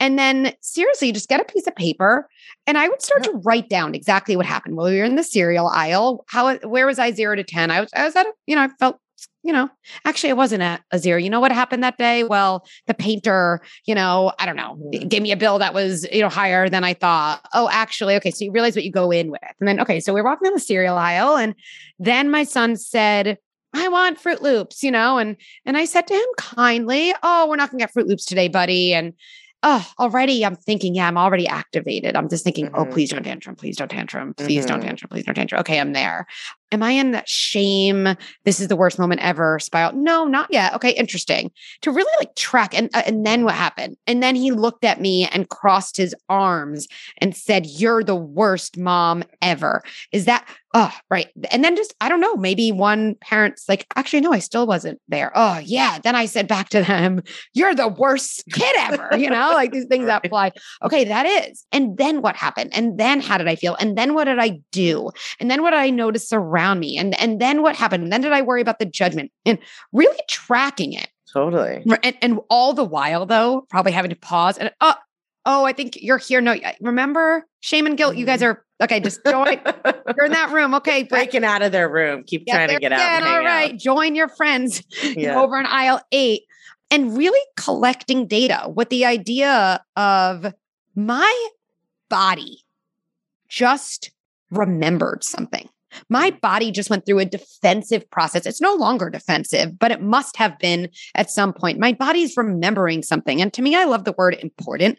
And 0.00 0.18
then 0.18 0.52
seriously 0.60 1.12
just 1.12 1.28
get 1.28 1.40
a 1.40 1.44
piece 1.44 1.66
of 1.66 1.74
paper 1.76 2.28
and 2.66 2.78
i 2.78 2.88
would 2.88 3.02
start 3.02 3.24
to 3.24 3.32
write 3.44 3.68
down 3.68 3.94
exactly 3.94 4.36
what 4.36 4.46
happened. 4.46 4.76
Well 4.76 4.86
we 4.86 4.98
were 4.98 5.04
in 5.04 5.16
the 5.16 5.24
cereal 5.24 5.68
aisle. 5.68 6.24
How 6.28 6.56
where 6.58 6.86
was 6.86 6.98
i 6.98 7.10
zero 7.10 7.36
to 7.36 7.44
ten? 7.44 7.70
I 7.70 7.80
was 7.80 7.90
i 7.94 8.04
was 8.04 8.16
at 8.16 8.26
a, 8.26 8.32
you 8.46 8.56
know 8.56 8.62
i 8.62 8.68
felt 8.78 8.98
you 9.42 9.52
know, 9.52 9.68
actually, 10.06 10.30
it 10.30 10.36
wasn't 10.36 10.62
at 10.62 10.82
a 10.90 10.98
zero. 10.98 11.18
You 11.18 11.28
know 11.28 11.40
what 11.40 11.52
happened 11.52 11.84
that 11.84 11.98
day? 11.98 12.24
Well, 12.24 12.66
the 12.86 12.94
painter, 12.94 13.60
you 13.86 13.94
know, 13.94 14.32
I 14.38 14.46
don't 14.46 14.56
know, 14.56 14.76
mm-hmm. 14.76 15.08
gave 15.08 15.22
me 15.22 15.32
a 15.32 15.36
bill 15.36 15.58
that 15.58 15.74
was, 15.74 16.06
you 16.10 16.22
know, 16.22 16.30
higher 16.30 16.68
than 16.70 16.82
I 16.82 16.94
thought. 16.94 17.42
Oh, 17.52 17.68
actually, 17.70 18.16
okay. 18.16 18.30
So 18.30 18.44
you 18.44 18.52
realize 18.52 18.74
what 18.74 18.84
you 18.84 18.90
go 18.90 19.10
in 19.10 19.30
with. 19.30 19.40
And 19.60 19.68
then, 19.68 19.80
okay, 19.80 20.00
so 20.00 20.14
we're 20.14 20.24
walking 20.24 20.46
down 20.46 20.54
the 20.54 20.60
cereal 20.60 20.96
aisle. 20.96 21.36
And 21.36 21.54
then 21.98 22.30
my 22.30 22.44
son 22.44 22.76
said, 22.76 23.36
I 23.74 23.88
want 23.88 24.22
Froot 24.22 24.40
Loops, 24.40 24.82
you 24.82 24.90
know, 24.90 25.18
and 25.18 25.36
and 25.66 25.76
I 25.76 25.84
said 25.84 26.06
to 26.06 26.14
him 26.14 26.26
kindly, 26.38 27.12
"Oh, 27.24 27.48
we're 27.48 27.56
not 27.56 27.72
going 27.72 27.80
to 27.80 27.82
get 27.84 27.92
Froot 27.92 28.06
Loops 28.06 28.24
today, 28.24 28.46
buddy." 28.46 28.94
And 28.94 29.14
oh, 29.64 29.84
already 29.98 30.44
I'm 30.44 30.54
thinking, 30.54 30.94
yeah, 30.94 31.08
I'm 31.08 31.16
already 31.16 31.48
activated. 31.48 32.14
I'm 32.14 32.28
just 32.28 32.44
thinking, 32.44 32.68
oh, 32.68 32.82
mm-hmm. 32.82 32.90
oh, 32.90 32.92
please 32.92 33.10
don't 33.10 33.24
tantrum, 33.24 33.56
please 33.56 33.76
don't 33.76 33.90
tantrum, 33.90 34.34
please 34.34 34.60
mm-hmm. 34.60 34.68
don't 34.68 34.80
tantrum, 34.82 35.08
please 35.08 35.24
don't 35.24 35.34
tantrum. 35.34 35.60
Okay, 35.60 35.80
I'm 35.80 35.92
there. 35.92 36.26
Am 36.74 36.82
I 36.82 36.90
in 36.90 37.12
that 37.12 37.28
shame? 37.28 38.16
This 38.44 38.58
is 38.58 38.66
the 38.66 38.74
worst 38.74 38.98
moment 38.98 39.20
ever 39.20 39.60
spiral? 39.60 39.92
No, 39.92 40.24
not 40.24 40.48
yet. 40.50 40.74
Okay, 40.74 40.90
interesting. 40.90 41.52
To 41.82 41.92
really 41.92 42.12
like 42.18 42.34
track 42.34 42.76
and 42.76 42.90
uh, 42.94 43.02
and 43.06 43.24
then 43.24 43.44
what 43.44 43.54
happened? 43.54 43.96
And 44.08 44.20
then 44.22 44.34
he 44.34 44.50
looked 44.50 44.84
at 44.84 45.00
me 45.00 45.28
and 45.28 45.48
crossed 45.48 45.96
his 45.96 46.16
arms 46.28 46.88
and 47.18 47.36
said, 47.36 47.64
"You're 47.64 48.02
the 48.02 48.16
worst 48.16 48.76
mom 48.76 49.22
ever." 49.40 49.84
Is 50.10 50.24
that 50.24 50.48
oh 50.74 50.92
right? 51.08 51.28
And 51.52 51.62
then 51.62 51.76
just 51.76 51.94
I 52.00 52.08
don't 52.08 52.20
know, 52.20 52.34
maybe 52.34 52.72
one 52.72 53.14
parent's 53.20 53.68
like, 53.68 53.86
actually 53.94 54.20
no, 54.20 54.32
I 54.32 54.40
still 54.40 54.66
wasn't 54.66 55.00
there. 55.06 55.30
Oh 55.36 55.58
yeah. 55.58 56.00
Then 56.02 56.16
I 56.16 56.26
said 56.26 56.48
back 56.48 56.70
to 56.70 56.82
them, 56.82 57.22
"You're 57.52 57.76
the 57.76 57.86
worst 57.86 58.42
kid 58.52 58.74
ever." 58.78 59.16
You 59.16 59.30
know, 59.30 59.52
like 59.54 59.70
these 59.70 59.86
things 59.86 60.06
that 60.06 60.28
fly. 60.28 60.50
Okay, 60.82 61.04
that 61.04 61.24
is. 61.24 61.64
And 61.70 61.96
then 61.96 62.20
what 62.20 62.34
happened? 62.34 62.70
And 62.74 62.98
then 62.98 63.20
how 63.20 63.38
did 63.38 63.46
I 63.46 63.54
feel? 63.54 63.76
And 63.76 63.96
then 63.96 64.14
what 64.14 64.24
did 64.24 64.40
I 64.40 64.58
do? 64.72 65.10
And 65.38 65.48
then 65.48 65.62
what 65.62 65.70
did 65.70 65.78
I 65.78 65.90
notice 65.90 66.32
around? 66.32 66.63
Around 66.64 66.80
me? 66.80 66.96
And 66.98 67.18
and 67.20 67.40
then 67.40 67.62
what 67.62 67.76
happened? 67.76 68.04
And 68.04 68.12
then 68.12 68.20
did 68.20 68.32
I 68.32 68.42
worry 68.42 68.60
about 68.60 68.78
the 68.78 68.86
judgment 68.86 69.30
and 69.44 69.58
really 69.92 70.18
tracking 70.28 70.92
it? 70.92 71.08
Totally. 71.32 71.82
And, 72.02 72.16
and 72.22 72.40
all 72.48 72.74
the 72.74 72.84
while 72.84 73.26
though, 73.26 73.66
probably 73.68 73.92
having 73.92 74.10
to 74.10 74.16
pause 74.16 74.56
and 74.56 74.70
oh, 74.80 74.94
oh, 75.46 75.64
I 75.64 75.72
think 75.72 75.98
you're 76.00 76.18
here. 76.18 76.40
No, 76.40 76.56
remember 76.80 77.44
shame 77.60 77.86
and 77.86 77.96
guilt. 77.96 78.16
You 78.16 78.24
guys 78.24 78.40
mm-hmm. 78.40 78.58
are 78.58 78.64
okay. 78.84 79.00
Just 79.00 79.20
join. 79.26 79.60
you're 80.16 80.26
in 80.26 80.32
that 80.32 80.50
room. 80.52 80.74
Okay, 80.76 81.02
breaking 81.02 81.44
out 81.44 81.62
of 81.62 81.72
their 81.72 81.88
room. 81.88 82.24
Keep 82.24 82.44
yeah, 82.46 82.54
trying 82.54 82.68
to 82.68 82.78
get 82.78 82.92
out. 82.92 83.22
all 83.22 83.40
right, 83.40 83.72
out. 83.72 83.78
join 83.78 84.14
your 84.14 84.28
friends 84.28 84.82
yeah. 85.02 85.40
over 85.40 85.58
in 85.58 85.66
aisle 85.66 86.00
eight, 86.12 86.42
and 86.90 87.16
really 87.16 87.40
collecting 87.56 88.26
data 88.26 88.70
with 88.74 88.88
the 88.90 89.04
idea 89.04 89.84
of 89.96 90.52
my 90.94 91.48
body 92.08 92.58
just 93.48 94.12
remembered 94.50 95.24
something. 95.24 95.68
My 96.08 96.30
body 96.30 96.70
just 96.70 96.90
went 96.90 97.06
through 97.06 97.20
a 97.20 97.24
defensive 97.24 98.08
process. 98.10 98.46
It's 98.46 98.60
no 98.60 98.74
longer 98.74 99.10
defensive, 99.10 99.78
but 99.78 99.90
it 99.90 100.00
must 100.00 100.36
have 100.36 100.58
been 100.58 100.88
at 101.14 101.30
some 101.30 101.52
point. 101.52 101.78
My 101.78 101.92
body's 101.92 102.36
remembering 102.36 103.02
something. 103.02 103.40
And 103.40 103.52
to 103.52 103.62
me, 103.62 103.76
I 103.76 103.84
love 103.84 104.04
the 104.04 104.14
word 104.16 104.34
important. 104.34 104.98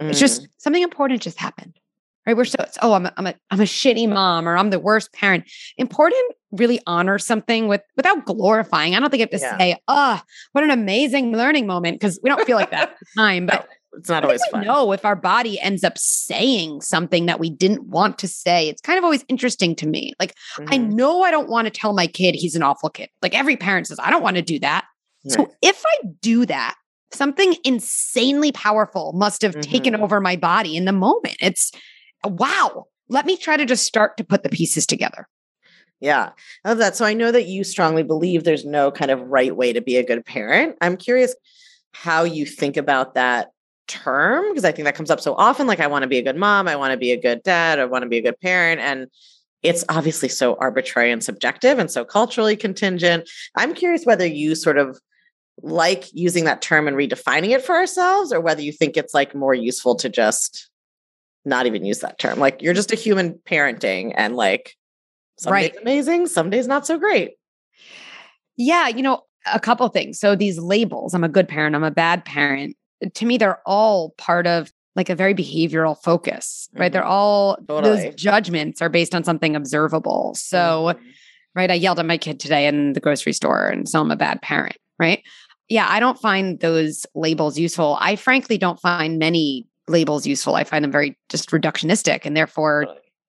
Mm. 0.00 0.10
It's 0.10 0.20
just 0.20 0.42
mm. 0.42 0.46
something 0.58 0.82
important 0.82 1.22
just 1.22 1.38
happened. 1.38 1.78
Right. 2.26 2.36
We're 2.36 2.44
so 2.44 2.56
it's, 2.58 2.76
oh, 2.82 2.92
I'm 2.94 3.06
a, 3.06 3.12
I'm 3.16 3.26
a 3.28 3.34
I'm 3.52 3.60
a 3.60 3.64
shitty 3.64 4.08
mom 4.08 4.48
or 4.48 4.56
I'm 4.56 4.70
the 4.70 4.80
worst 4.80 5.12
parent. 5.12 5.44
Important 5.76 6.34
really 6.52 6.80
honor 6.86 7.18
something 7.18 7.68
with 7.68 7.82
without 7.96 8.24
glorifying. 8.24 8.94
I 8.94 9.00
don't 9.00 9.10
think 9.10 9.20
you 9.20 9.28
have 9.30 9.40
to 9.40 9.46
yeah. 9.46 9.58
say, 9.58 9.76
oh, 9.88 10.20
what 10.52 10.64
an 10.64 10.70
amazing 10.70 11.32
learning 11.32 11.66
moment, 11.66 12.00
because 12.00 12.18
we 12.22 12.30
don't 12.30 12.44
feel 12.44 12.56
like 12.56 12.70
that 12.70 12.90
at 12.90 12.98
the 12.98 13.06
time. 13.16 13.46
But 13.46 13.68
it's 13.96 14.08
not 14.08 14.24
always 14.24 14.44
fun. 14.50 14.64
No, 14.64 14.92
if 14.92 15.04
our 15.04 15.16
body 15.16 15.60
ends 15.60 15.82
up 15.84 15.96
saying 15.96 16.82
something 16.82 17.26
that 17.26 17.40
we 17.40 17.50
didn't 17.50 17.84
want 17.84 18.18
to 18.18 18.28
say, 18.28 18.68
it's 18.68 18.82
kind 18.82 18.98
of 18.98 19.04
always 19.04 19.24
interesting 19.28 19.74
to 19.76 19.86
me. 19.86 20.12
Like, 20.20 20.34
mm-hmm. 20.56 20.72
I 20.72 20.76
know 20.76 21.22
I 21.22 21.30
don't 21.30 21.48
want 21.48 21.66
to 21.66 21.70
tell 21.70 21.92
my 21.92 22.06
kid 22.06 22.34
he's 22.34 22.54
an 22.54 22.62
awful 22.62 22.90
kid. 22.90 23.08
Like 23.22 23.34
every 23.34 23.56
parent 23.56 23.86
says, 23.86 23.98
I 24.00 24.10
don't 24.10 24.22
want 24.22 24.36
to 24.36 24.42
do 24.42 24.58
that. 24.60 24.84
Right. 25.24 25.32
So 25.32 25.52
if 25.62 25.82
I 25.84 26.08
do 26.20 26.46
that, 26.46 26.74
something 27.12 27.56
insanely 27.64 28.52
powerful 28.52 29.12
must 29.14 29.42
have 29.42 29.52
mm-hmm. 29.52 29.70
taken 29.70 29.96
over 29.96 30.20
my 30.20 30.36
body 30.36 30.76
in 30.76 30.84
the 30.84 30.92
moment. 30.92 31.36
It's 31.40 31.72
wow. 32.24 32.86
Let 33.08 33.24
me 33.24 33.36
try 33.36 33.56
to 33.56 33.64
just 33.64 33.86
start 33.86 34.16
to 34.16 34.24
put 34.24 34.42
the 34.42 34.48
pieces 34.48 34.84
together. 34.86 35.28
Yeah, 36.00 36.30
I 36.64 36.68
love 36.68 36.78
that. 36.78 36.96
So 36.96 37.04
I 37.04 37.14
know 37.14 37.32
that 37.32 37.46
you 37.46 37.64
strongly 37.64 38.02
believe 38.02 38.44
there's 38.44 38.66
no 38.66 38.90
kind 38.90 39.10
of 39.10 39.20
right 39.22 39.56
way 39.56 39.72
to 39.72 39.80
be 39.80 39.96
a 39.96 40.04
good 40.04 40.26
parent. 40.26 40.76
I'm 40.80 40.96
curious 40.96 41.34
how 41.92 42.24
you 42.24 42.44
think 42.44 42.76
about 42.76 43.14
that 43.14 43.52
term 43.86 44.50
because 44.50 44.64
I 44.64 44.72
think 44.72 44.84
that 44.86 44.94
comes 44.94 45.10
up 45.10 45.20
so 45.20 45.34
often. 45.34 45.66
Like, 45.66 45.80
I 45.80 45.86
want 45.86 46.02
to 46.02 46.08
be 46.08 46.18
a 46.18 46.22
good 46.22 46.36
mom, 46.36 46.68
I 46.68 46.76
want 46.76 46.92
to 46.92 46.96
be 46.96 47.12
a 47.12 47.20
good 47.20 47.42
dad, 47.42 47.78
I 47.78 47.84
want 47.84 48.02
to 48.02 48.08
be 48.08 48.18
a 48.18 48.22
good 48.22 48.40
parent. 48.40 48.80
And 48.80 49.08
it's 49.62 49.84
obviously 49.88 50.28
so 50.28 50.54
arbitrary 50.56 51.10
and 51.10 51.24
subjective 51.24 51.78
and 51.78 51.90
so 51.90 52.04
culturally 52.04 52.56
contingent. 52.56 53.28
I'm 53.56 53.74
curious 53.74 54.04
whether 54.04 54.26
you 54.26 54.54
sort 54.54 54.78
of 54.78 54.98
like 55.62 56.04
using 56.12 56.44
that 56.44 56.62
term 56.62 56.86
and 56.86 56.96
redefining 56.96 57.50
it 57.50 57.64
for 57.64 57.74
ourselves, 57.74 58.32
or 58.32 58.40
whether 58.40 58.60
you 58.60 58.72
think 58.72 58.96
it's 58.96 59.14
like 59.14 59.34
more 59.34 59.54
useful 59.54 59.94
to 59.96 60.08
just 60.08 60.70
not 61.44 61.66
even 61.66 61.84
use 61.84 62.00
that 62.00 62.18
term. 62.18 62.38
Like, 62.38 62.60
you're 62.62 62.74
just 62.74 62.92
a 62.92 62.96
human 62.96 63.34
parenting 63.48 64.12
and 64.16 64.36
like 64.36 64.74
some 65.38 65.52
right. 65.52 65.72
days 65.72 65.80
amazing, 65.80 66.26
some 66.26 66.50
days 66.50 66.66
not 66.66 66.86
so 66.86 66.98
great. 66.98 67.36
Yeah, 68.56 68.88
you 68.88 69.02
know, 69.02 69.22
a 69.52 69.60
couple 69.60 69.88
things. 69.88 70.18
So 70.18 70.34
these 70.34 70.58
labels, 70.58 71.14
I'm 71.14 71.24
a 71.24 71.28
good 71.28 71.48
parent, 71.48 71.76
I'm 71.76 71.84
a 71.84 71.90
bad 71.90 72.24
parent 72.24 72.76
to 73.14 73.26
me, 73.26 73.38
they're 73.38 73.60
all 73.66 74.10
part 74.18 74.46
of 74.46 74.72
like 74.94 75.10
a 75.10 75.14
very 75.14 75.34
behavioral 75.34 75.96
focus, 76.02 76.68
right? 76.72 76.86
Mm-hmm. 76.86 76.92
They're 76.92 77.04
all 77.04 77.58
totally. 77.68 78.04
those 78.04 78.14
judgments 78.14 78.80
are 78.80 78.88
based 78.88 79.14
on 79.14 79.24
something 79.24 79.54
observable. 79.54 80.34
So, 80.34 80.94
mm-hmm. 80.94 81.06
right, 81.54 81.70
I 81.70 81.74
yelled 81.74 81.98
at 81.98 82.06
my 82.06 82.16
kid 82.16 82.40
today 82.40 82.66
in 82.66 82.94
the 82.94 83.00
grocery 83.00 83.34
store 83.34 83.66
and 83.66 83.88
so 83.88 84.00
I'm 84.00 84.10
a 84.10 84.16
bad 84.16 84.40
parent, 84.40 84.76
right? 84.98 85.22
yeah, 85.68 85.86
I 85.88 86.00
don't 86.00 86.18
find 86.18 86.60
those 86.60 87.06
labels 87.14 87.58
useful. 87.58 87.98
I 88.00 88.16
frankly 88.16 88.58
don't 88.58 88.80
find 88.80 89.18
many 89.18 89.66
labels 89.88 90.26
useful. 90.26 90.54
I 90.54 90.64
find 90.64 90.84
them 90.84 90.92
very 90.92 91.16
just 91.28 91.50
reductionistic 91.50 92.20
and 92.24 92.36
therefore 92.36 92.86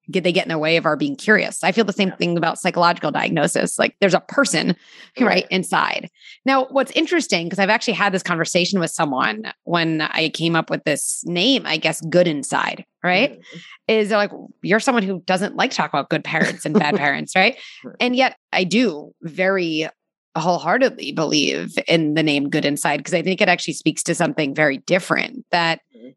get 0.09 0.23
they 0.23 0.31
get 0.31 0.45
in 0.45 0.49
the 0.49 0.57
way 0.57 0.77
of 0.77 0.85
our 0.85 0.95
being 0.95 1.15
curious. 1.15 1.63
I 1.63 1.71
feel 1.71 1.83
the 1.83 1.93
same 1.93 2.11
thing 2.13 2.37
about 2.37 2.59
psychological 2.59 3.11
diagnosis. 3.11 3.77
Like 3.77 3.95
there's 3.99 4.13
a 4.13 4.21
person 4.21 4.75
right, 5.19 5.45
inside. 5.49 6.09
Now, 6.45 6.65
what's 6.65 6.91
interesting 6.91 7.45
because 7.45 7.59
I've 7.59 7.69
actually 7.69 7.93
had 7.93 8.13
this 8.13 8.23
conversation 8.23 8.79
with 8.79 8.91
someone 8.91 9.51
when 9.63 10.01
I 10.01 10.29
came 10.29 10.55
up 10.55 10.69
with 10.69 10.83
this 10.83 11.23
name, 11.25 11.63
I 11.65 11.77
guess 11.77 12.01
good 12.01 12.27
inside, 12.27 12.85
right? 13.03 13.33
Mm-hmm. 13.33 13.57
Is 13.87 14.11
like 14.11 14.31
you're 14.61 14.79
someone 14.79 15.03
who 15.03 15.21
doesn't 15.25 15.55
like 15.55 15.71
to 15.71 15.77
talk 15.77 15.89
about 15.89 16.09
good 16.09 16.23
parents 16.23 16.65
and 16.65 16.77
bad 16.77 16.95
parents, 16.97 17.35
right? 17.35 17.57
And 17.99 18.15
yet 18.15 18.37
I 18.53 18.63
do 18.63 19.13
very 19.21 19.89
wholeheartedly 20.37 21.11
believe 21.13 21.77
in 21.87 22.13
the 22.13 22.23
name 22.23 22.49
good 22.49 22.65
inside 22.65 22.97
because 22.97 23.13
I 23.13 23.21
think 23.21 23.41
it 23.41 23.49
actually 23.49 23.73
speaks 23.73 24.03
to 24.03 24.15
something 24.15 24.53
very 24.53 24.77
different 24.77 25.45
that 25.51 25.79
mm-hmm. 25.95 26.09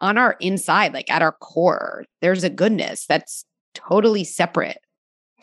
On 0.00 0.18
our 0.18 0.36
inside, 0.40 0.94
like 0.94 1.10
at 1.10 1.22
our 1.22 1.32
core, 1.32 2.04
there's 2.20 2.44
a 2.44 2.50
goodness 2.50 3.06
that's 3.06 3.44
totally 3.74 4.24
separate 4.24 4.78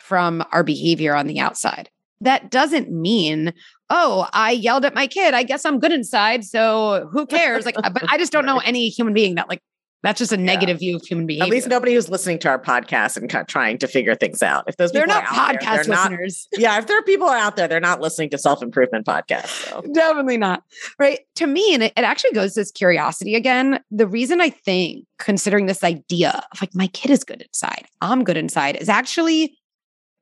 from 0.00 0.44
our 0.52 0.62
behavior 0.62 1.14
on 1.14 1.26
the 1.26 1.40
outside. 1.40 1.90
That 2.20 2.50
doesn't 2.50 2.90
mean, 2.90 3.52
oh, 3.90 4.28
I 4.32 4.52
yelled 4.52 4.84
at 4.84 4.94
my 4.94 5.06
kid. 5.06 5.34
I 5.34 5.42
guess 5.42 5.64
I'm 5.64 5.78
good 5.78 5.92
inside. 5.92 6.44
So 6.44 7.08
who 7.12 7.26
cares? 7.26 7.66
Like, 7.66 7.76
uh, 7.82 7.90
but 7.90 8.04
I 8.10 8.16
just 8.16 8.32
don't 8.32 8.46
know 8.46 8.58
any 8.64 8.88
human 8.88 9.12
being 9.12 9.34
that 9.34 9.48
like 9.48 9.60
that's 10.02 10.18
just 10.18 10.32
a 10.32 10.36
negative 10.36 10.76
yeah. 10.76 10.90
view 10.90 10.96
of 10.96 11.02
human 11.06 11.26
behavior. 11.26 11.44
At 11.44 11.50
least 11.50 11.68
nobody 11.68 11.94
who's 11.94 12.08
listening 12.08 12.38
to 12.40 12.48
our 12.48 12.58
podcast 12.58 13.16
and 13.16 13.48
trying 13.48 13.78
to 13.78 13.88
figure 13.88 14.14
things 14.14 14.42
out. 14.42 14.64
If 14.68 14.76
those 14.76 14.92
they're 14.92 15.06
not 15.06 15.24
podcast 15.24 15.86
there, 15.86 15.96
listeners, 15.96 16.48
not, 16.52 16.60
yeah, 16.60 16.78
if 16.78 16.86
there 16.86 16.98
are 16.98 17.02
people 17.02 17.28
out 17.28 17.56
there, 17.56 17.66
they're 17.66 17.80
not 17.80 18.00
listening 18.00 18.30
to 18.30 18.38
self 18.38 18.62
improvement 18.62 19.06
podcasts. 19.06 19.68
So. 19.68 19.80
Definitely 19.92 20.36
not. 20.36 20.62
Right. 20.98 21.20
To 21.36 21.46
me, 21.46 21.74
and 21.74 21.82
it, 21.82 21.92
it 21.96 22.02
actually 22.02 22.32
goes 22.32 22.54
to 22.54 22.60
this 22.60 22.70
curiosity 22.70 23.34
again. 23.34 23.80
The 23.90 24.06
reason 24.06 24.40
I 24.40 24.50
think 24.50 25.06
considering 25.18 25.66
this 25.66 25.82
idea 25.82 26.42
of 26.52 26.60
like 26.60 26.74
my 26.74 26.88
kid 26.88 27.10
is 27.10 27.24
good 27.24 27.42
inside, 27.42 27.86
I'm 28.00 28.22
good 28.22 28.36
inside, 28.36 28.76
is 28.76 28.88
actually 28.88 29.58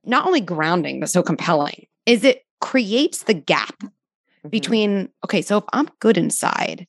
not 0.04 0.26
only 0.26 0.40
grounding 0.40 1.00
but 1.00 1.10
so 1.10 1.22
compelling. 1.22 1.86
Is 2.06 2.24
it 2.24 2.44
creates 2.60 3.24
the 3.24 3.34
gap 3.34 3.76
mm-hmm. 3.82 4.48
between 4.48 5.10
okay, 5.24 5.42
so 5.42 5.58
if 5.58 5.64
I'm 5.72 5.88
good 6.00 6.16
inside, 6.16 6.86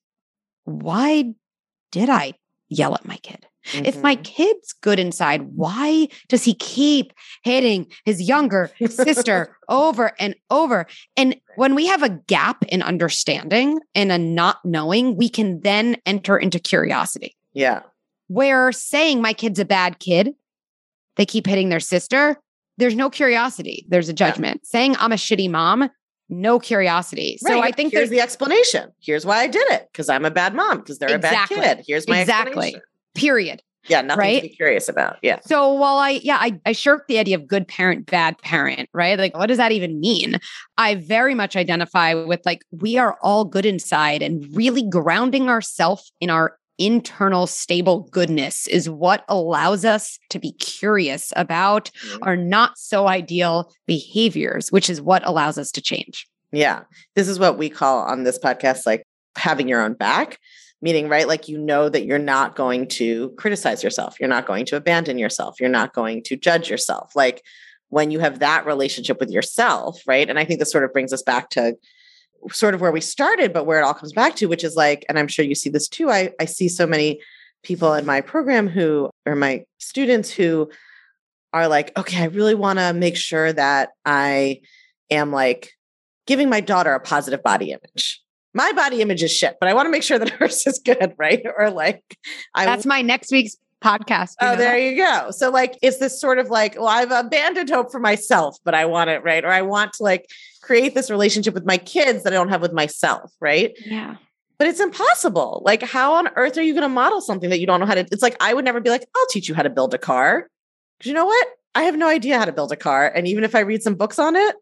why 0.65 1.33
did 1.91 2.09
I 2.09 2.33
yell 2.69 2.95
at 2.95 3.05
my 3.05 3.17
kid. 3.17 3.45
Mm-hmm. 3.67 3.85
If 3.85 4.01
my 4.01 4.15
mm-hmm. 4.15 4.23
kid's 4.23 4.73
good 4.73 4.99
inside, 4.99 5.41
why 5.55 6.07
does 6.29 6.43
he 6.43 6.53
keep 6.53 7.13
hitting 7.43 7.87
his 8.05 8.21
younger 8.21 8.71
sister 8.87 9.57
over 9.69 10.11
and 10.19 10.35
over? 10.49 10.85
And 11.17 11.35
when 11.55 11.73
we 11.73 11.87
have 11.87 12.03
a 12.03 12.09
gap 12.09 12.63
in 12.65 12.81
understanding 12.83 13.79
and 13.95 14.11
a 14.11 14.17
not 14.17 14.63
knowing, 14.63 15.17
we 15.17 15.29
can 15.29 15.61
then 15.61 15.97
enter 16.05 16.37
into 16.37 16.59
curiosity. 16.59 17.35
Yeah. 17.53 17.81
Where 18.27 18.71
saying 18.71 19.21
my 19.21 19.33
kid's 19.33 19.59
a 19.59 19.65
bad 19.65 19.99
kid, 19.99 20.33
they 21.15 21.25
keep 21.25 21.47
hitting 21.47 21.69
their 21.69 21.79
sister, 21.79 22.37
there's 22.77 22.95
no 22.95 23.09
curiosity, 23.09 23.85
there's 23.87 24.09
a 24.09 24.13
judgment. 24.13 24.61
Yeah. 24.63 24.69
Saying 24.69 24.95
I'm 24.99 25.11
a 25.11 25.15
shitty 25.15 25.49
mom, 25.49 25.89
no 26.29 26.59
curiosity. 26.59 27.37
Right. 27.43 27.51
So 27.51 27.61
I 27.61 27.71
think 27.71 27.93
here's 27.93 28.09
the 28.09 28.21
explanation. 28.21 28.91
Here's 28.99 29.25
why 29.25 29.39
I 29.39 29.47
did 29.47 29.67
it 29.71 29.87
because 29.91 30.09
I'm 30.09 30.25
a 30.25 30.31
bad 30.31 30.53
mom 30.53 30.79
because 30.79 30.99
they're 30.99 31.15
exactly. 31.15 31.57
a 31.57 31.61
bad 31.61 31.77
kid. 31.77 31.85
Here's 31.87 32.07
my 32.07 32.19
exactly. 32.19 32.75
Period. 33.13 33.61
Yeah, 33.87 34.01
nothing 34.01 34.19
right? 34.19 34.41
to 34.41 34.49
be 34.49 34.55
curious 34.55 34.89
about. 34.89 35.17
Yeah. 35.21 35.39
So 35.45 35.71
while 35.73 35.97
I, 35.97 36.19
yeah, 36.23 36.37
I, 36.41 36.59
I 36.65 36.71
shirk 36.71 37.07
the 37.07 37.19
idea 37.19 37.35
of 37.35 37.47
good 37.47 37.67
parent, 37.67 38.07
bad 38.07 38.37
parent, 38.39 38.89
right? 38.93 39.17
Like, 39.17 39.37
what 39.37 39.45
does 39.45 39.57
that 39.57 39.71
even 39.71 39.99
mean? 39.99 40.39
I 40.77 40.95
very 40.95 41.35
much 41.35 41.55
identify 41.55 42.15
with 42.15 42.41
like, 42.45 42.63
we 42.71 42.97
are 42.97 43.17
all 43.21 43.45
good 43.45 43.65
inside 43.65 44.23
and 44.23 44.43
really 44.55 44.81
grounding 44.81 45.49
ourselves 45.49 46.11
in 46.19 46.31
our 46.31 46.57
internal 46.77 47.47
stable 47.47 48.01
goodness 48.11 48.67
is 48.67 48.89
what 48.89 49.23
allows 49.27 49.85
us 49.85 50.19
to 50.29 50.39
be 50.39 50.51
curious 50.53 51.31
about 51.35 51.91
mm-hmm. 51.91 52.23
our 52.23 52.35
not 52.35 52.77
so 52.77 53.07
ideal 53.07 53.71
behaviors, 53.85 54.71
which 54.71 54.89
is 54.89 55.01
what 55.01 55.25
allows 55.25 55.57
us 55.57 55.71
to 55.71 55.81
change. 55.81 56.27
Yeah. 56.51 56.83
This 57.15 57.27
is 57.27 57.39
what 57.39 57.57
we 57.57 57.69
call 57.69 57.99
on 57.99 58.23
this 58.23 58.39
podcast 58.39 58.85
like 58.85 59.03
having 59.35 59.67
your 59.67 59.81
own 59.81 59.93
back, 59.93 60.39
meaning, 60.81 61.09
right? 61.09 61.27
Like 61.27 61.47
you 61.47 61.57
know 61.57 61.89
that 61.89 62.05
you're 62.05 62.19
not 62.19 62.55
going 62.55 62.87
to 62.89 63.31
criticize 63.31 63.83
yourself, 63.83 64.19
you're 64.19 64.29
not 64.29 64.45
going 64.45 64.65
to 64.67 64.77
abandon 64.77 65.17
yourself, 65.17 65.59
you're 65.59 65.69
not 65.69 65.93
going 65.93 66.23
to 66.23 66.37
judge 66.37 66.69
yourself. 66.69 67.15
Like 67.15 67.41
when 67.89 68.11
you 68.11 68.19
have 68.19 68.39
that 68.39 68.65
relationship 68.65 69.19
with 69.19 69.29
yourself, 69.29 70.01
right? 70.07 70.29
And 70.29 70.39
I 70.39 70.45
think 70.45 70.59
this 70.59 70.71
sort 70.71 70.83
of 70.83 70.93
brings 70.93 71.13
us 71.13 71.21
back 71.21 71.49
to 71.51 71.75
sort 72.51 72.73
of 72.73 72.81
where 72.81 72.91
we 72.91 73.01
started, 73.01 73.53
but 73.53 73.65
where 73.65 73.79
it 73.79 73.83
all 73.83 73.93
comes 73.93 74.13
back 74.13 74.35
to, 74.37 74.47
which 74.47 74.63
is 74.63 74.75
like, 74.75 75.05
and 75.09 75.17
I'm 75.17 75.27
sure 75.27 75.45
you 75.45 75.55
see 75.55 75.69
this 75.69 75.87
too. 75.87 76.09
I, 76.09 76.31
I 76.39 76.45
see 76.45 76.69
so 76.69 76.85
many 76.85 77.19
people 77.63 77.93
in 77.93 78.05
my 78.05 78.21
program 78.21 78.67
who 78.67 79.09
are 79.25 79.35
my 79.35 79.65
students 79.79 80.29
who 80.29 80.69
are 81.53 81.67
like, 81.67 81.97
okay, 81.97 82.21
I 82.21 82.25
really 82.25 82.55
want 82.55 82.79
to 82.79 82.93
make 82.93 83.17
sure 83.17 83.51
that 83.53 83.89
I 84.05 84.61
am 85.09 85.31
like 85.31 85.71
giving 86.27 86.49
my 86.49 86.59
daughter 86.59 86.93
a 86.93 86.99
positive 86.99 87.41
body 87.43 87.71
image. 87.71 88.21
My 88.53 88.71
body 88.71 89.01
image 89.01 89.23
is 89.23 89.31
shit, 89.31 89.55
but 89.59 89.67
I 89.67 89.73
want 89.73 89.85
to 89.87 89.91
make 89.91 90.03
sure 90.03 90.19
that 90.19 90.29
hers 90.39 90.65
is 90.67 90.79
good, 90.83 91.13
right? 91.17 91.43
Or 91.57 91.71
like, 91.71 92.03
I 92.53 92.65
that's 92.65 92.85
my 92.85 93.01
next 93.01 93.31
week's 93.31 93.57
podcast. 93.83 94.33
Oh, 94.41 94.51
know? 94.51 94.57
there 94.57 94.77
you 94.77 94.95
go. 94.97 95.31
So 95.31 95.49
like, 95.49 95.77
it's 95.81 95.97
this 95.97 96.19
sort 96.19 96.39
of 96.39 96.49
like, 96.49 96.75
well, 96.75 96.87
I've 96.87 97.11
abandoned 97.11 97.69
hope 97.69 97.91
for 97.91 97.99
myself, 97.99 98.57
but 98.63 98.73
I 98.73 98.85
want 98.85 99.09
it 99.09 99.23
right, 99.23 99.43
or 99.43 99.49
I 99.49 99.61
want 99.61 99.93
to 99.93 100.03
like 100.03 100.27
create 100.61 100.95
this 100.95 101.09
relationship 101.09 101.53
with 101.53 101.65
my 101.65 101.77
kids 101.77 102.23
that 102.23 102.33
I 102.33 102.35
don't 102.35 102.49
have 102.49 102.61
with 102.61 102.73
myself, 102.73 103.31
right? 103.39 103.77
Yeah. 103.85 104.15
But 104.57 104.67
it's 104.67 104.79
impossible. 104.79 105.61
Like, 105.65 105.83
how 105.83 106.13
on 106.13 106.29
earth 106.35 106.57
are 106.57 106.61
you 106.61 106.73
going 106.73 106.83
to 106.83 106.89
model 106.89 107.21
something 107.21 107.49
that 107.49 107.59
you 107.59 107.67
don't 107.67 107.79
know 107.79 107.85
how 107.85 107.95
to? 107.95 108.07
It's 108.11 108.23
like 108.23 108.37
I 108.39 108.53
would 108.53 108.65
never 108.65 108.79
be 108.79 108.89
like, 108.89 109.05
I'll 109.15 109.27
teach 109.27 109.49
you 109.49 109.55
how 109.55 109.63
to 109.63 109.69
build 109.69 109.93
a 109.93 109.97
car. 109.97 110.47
Because 110.97 111.09
you 111.09 111.13
know 111.13 111.25
what? 111.25 111.47
I 111.75 111.83
have 111.83 111.97
no 111.97 112.07
idea 112.07 112.39
how 112.39 112.45
to 112.45 112.53
build 112.53 112.71
a 112.71 112.77
car. 112.77 113.11
And 113.13 113.27
even 113.27 113.43
if 113.43 113.53
I 113.53 113.59
read 113.59 113.83
some 113.83 113.95
books 113.95 114.17
on 114.17 114.37
it, 114.37 114.55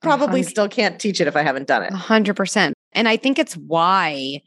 probably 0.00 0.40
100. 0.40 0.48
still 0.48 0.68
can't 0.68 1.00
teach 1.00 1.20
it 1.20 1.26
if 1.26 1.34
I 1.34 1.42
haven't 1.42 1.66
done 1.66 1.82
it. 1.82 1.92
100%. 1.92 2.72
And 2.92 3.08
I 3.08 3.16
think 3.16 3.40
it's 3.40 3.56
why 3.56 4.42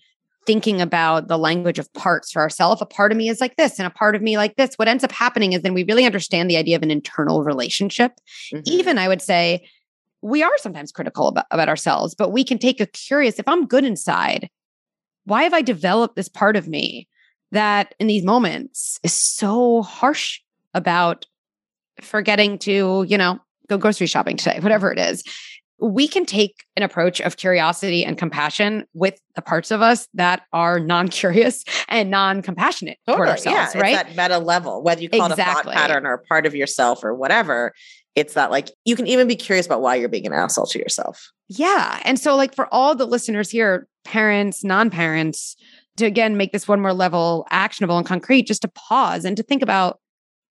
thinking 0.46 0.82
about 0.82 1.28
the 1.28 1.38
language 1.38 1.80
of 1.80 1.92
parts 1.94 2.32
for 2.32 2.42
ourselves. 2.42 2.82
A 2.82 2.86
part 2.86 3.12
of 3.12 3.18
me 3.18 3.30
is 3.30 3.42
like 3.42 3.56
this, 3.58 3.78
and 3.78 3.86
a 3.86 3.92
part 3.92 4.16
of 4.16 4.22
me 4.22 4.38
like 4.38 4.56
this. 4.56 4.76
What 4.76 4.88
ends 4.88 5.04
up 5.04 5.12
happening 5.12 5.54
is 5.54 5.62
then 5.62 5.74
we 5.74 5.84
really 5.84 6.06
understand 6.06 6.50
the 6.50 6.58
idea 6.58 6.76
of 6.76 6.84
an 6.84 6.92
internal 6.92 7.44
relationship. 7.44 8.14
Mm-hmm. 8.54 8.62
Even 8.66 8.98
I 8.98 9.08
would 9.08 9.22
say 9.22 9.68
we 10.22 10.44
are 10.44 10.58
sometimes 10.58 10.92
critical 10.92 11.28
about, 11.28 11.46
about 11.52 11.70
ourselves, 11.70 12.16
but 12.16 12.32
we 12.32 12.44
can 12.44 12.58
take 12.58 12.82
a 12.82 12.86
curious, 12.86 13.40
if 13.40 13.48
I'm 13.48 13.68
good 13.68 13.86
inside, 13.86 14.50
why 15.26 15.44
have 15.44 15.54
I 15.54 15.62
developed 15.62 16.16
this 16.16 16.30
part 16.30 16.56
of 16.56 16.68
me 16.68 17.08
that 17.52 17.96
in 18.00 18.08
these 18.08 18.24
moments 18.24 19.00
is 19.04 19.14
so 19.14 19.82
harsh 19.82 20.40
about 20.74 21.26
forgetting 22.02 22.58
to, 22.60 23.06
you 23.08 23.18
know, 23.18 23.40
go 23.68 23.78
grocery 23.78 24.08
shopping 24.08 24.38
today, 24.38 24.60
whatever 24.60 24.92
it 24.92 25.00
is. 25.00 25.24
We 25.82 26.08
can 26.08 26.26
take 26.26 26.66
an 26.76 26.84
approach 26.84 27.22
of 27.22 27.38
curiosity 27.38 28.04
and 28.04 28.18
compassion 28.18 28.86
with 28.94 29.20
the 29.36 29.42
parts 29.42 29.72
of 29.72 29.82
us 29.82 30.08
that 30.14 30.44
are 30.52 30.80
non-curious 30.80 31.64
and 31.88 32.10
non-compassionate 32.10 32.98
totally, 33.06 33.18
toward 33.18 33.30
ourselves, 33.30 33.76
yeah, 33.76 33.82
right? 33.82 33.96
that 33.96 34.10
meta 34.10 34.40
level, 34.40 34.84
whether 34.84 35.02
you 35.02 35.10
call 35.10 35.32
exactly. 35.32 35.72
it 35.72 35.76
a 35.76 35.80
thought 35.80 35.88
pattern 35.88 36.06
or 36.06 36.14
a 36.14 36.24
part 36.24 36.46
of 36.46 36.56
yourself 36.56 37.04
or 37.04 37.14
whatever, 37.16 37.74
it's 38.16 38.34
that 38.34 38.52
like 38.52 38.72
you 38.86 38.96
can 38.96 39.08
even 39.08 39.28
be 39.28 39.36
curious 39.36 39.66
about 39.66 39.82
why 39.82 39.96
you're 39.96 40.10
being 40.10 40.26
an 40.28 40.34
asshole 40.34 40.66
to 40.68 40.80
yourself. 40.80 41.32
Yeah. 41.48 42.02
And 42.04 42.20
so, 42.20 42.36
like, 42.36 42.54
for 42.54 42.72
all 42.74 42.96
the 42.96 43.06
listeners 43.06 43.50
here, 43.50 43.88
parents, 44.04 44.64
non 44.64 44.90
parents, 44.90 45.56
to 45.98 46.06
again 46.06 46.38
make 46.38 46.52
this 46.52 46.68
one 46.68 46.82
more 46.82 46.94
level 46.94 47.48
actionable 47.50 47.98
and 47.98 48.06
concrete, 48.06 48.44
just 48.44 48.62
to 48.64 48.68
pause 48.70 49.26
and 49.26 49.38
to 49.38 49.44
think 49.44 49.62
about 49.62 50.00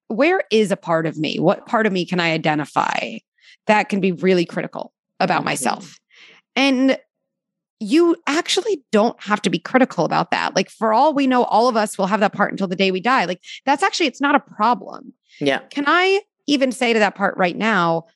where 0.09 0.43
is 0.51 0.71
a 0.71 0.77
part 0.77 1.07
of 1.07 1.19
me? 1.19 1.38
What 1.38 1.67
part 1.67 1.87
of 1.87 1.93
me 1.93 2.07
can 2.07 2.21
I 2.21 2.33
identify 2.33 3.19
that 3.67 3.88
can 3.88 4.01
be 4.01 4.12
really 4.12 4.45
critical 4.45 4.93
about 5.20 5.38
mm-hmm. 5.38 5.46
myself? 5.46 5.98
And 6.57 6.98
you 7.81 8.16
actually 8.26 8.83
don't 8.90 9.20
have 9.22 9.40
to 9.42 9.50
be 9.50 9.59
critical 9.59 10.04
about 10.04 10.33
that. 10.33 10.57
Like, 10.57 10.68
for 10.68 10.93
all 10.93 11.14
we 11.14 11.26
know, 11.26 11.45
all 11.45 11.68
of 11.68 11.76
us 11.76 11.97
will 11.97 12.07
have 12.09 12.20
that 12.20 12.32
part 12.32 12.51
until 12.51 12.66
the 12.66 12.74
day 12.74 12.90
we 12.90 13.01
die. 13.01 13.24
Like, 13.24 13.40
that's 13.64 13.82
actually, 13.82 14.07
it's 14.07 14.20
not 14.20 14.34
a 14.34 14.40
problem. 14.40 15.12
Yeah. 15.40 15.61
Can 15.70 15.84
I 15.86 16.22
even 16.49 16.72
say 16.72 16.93
to 16.93 16.99
that 16.99 17.14
part 17.14 17.36
right 17.36 17.57
now, 17.57 18.07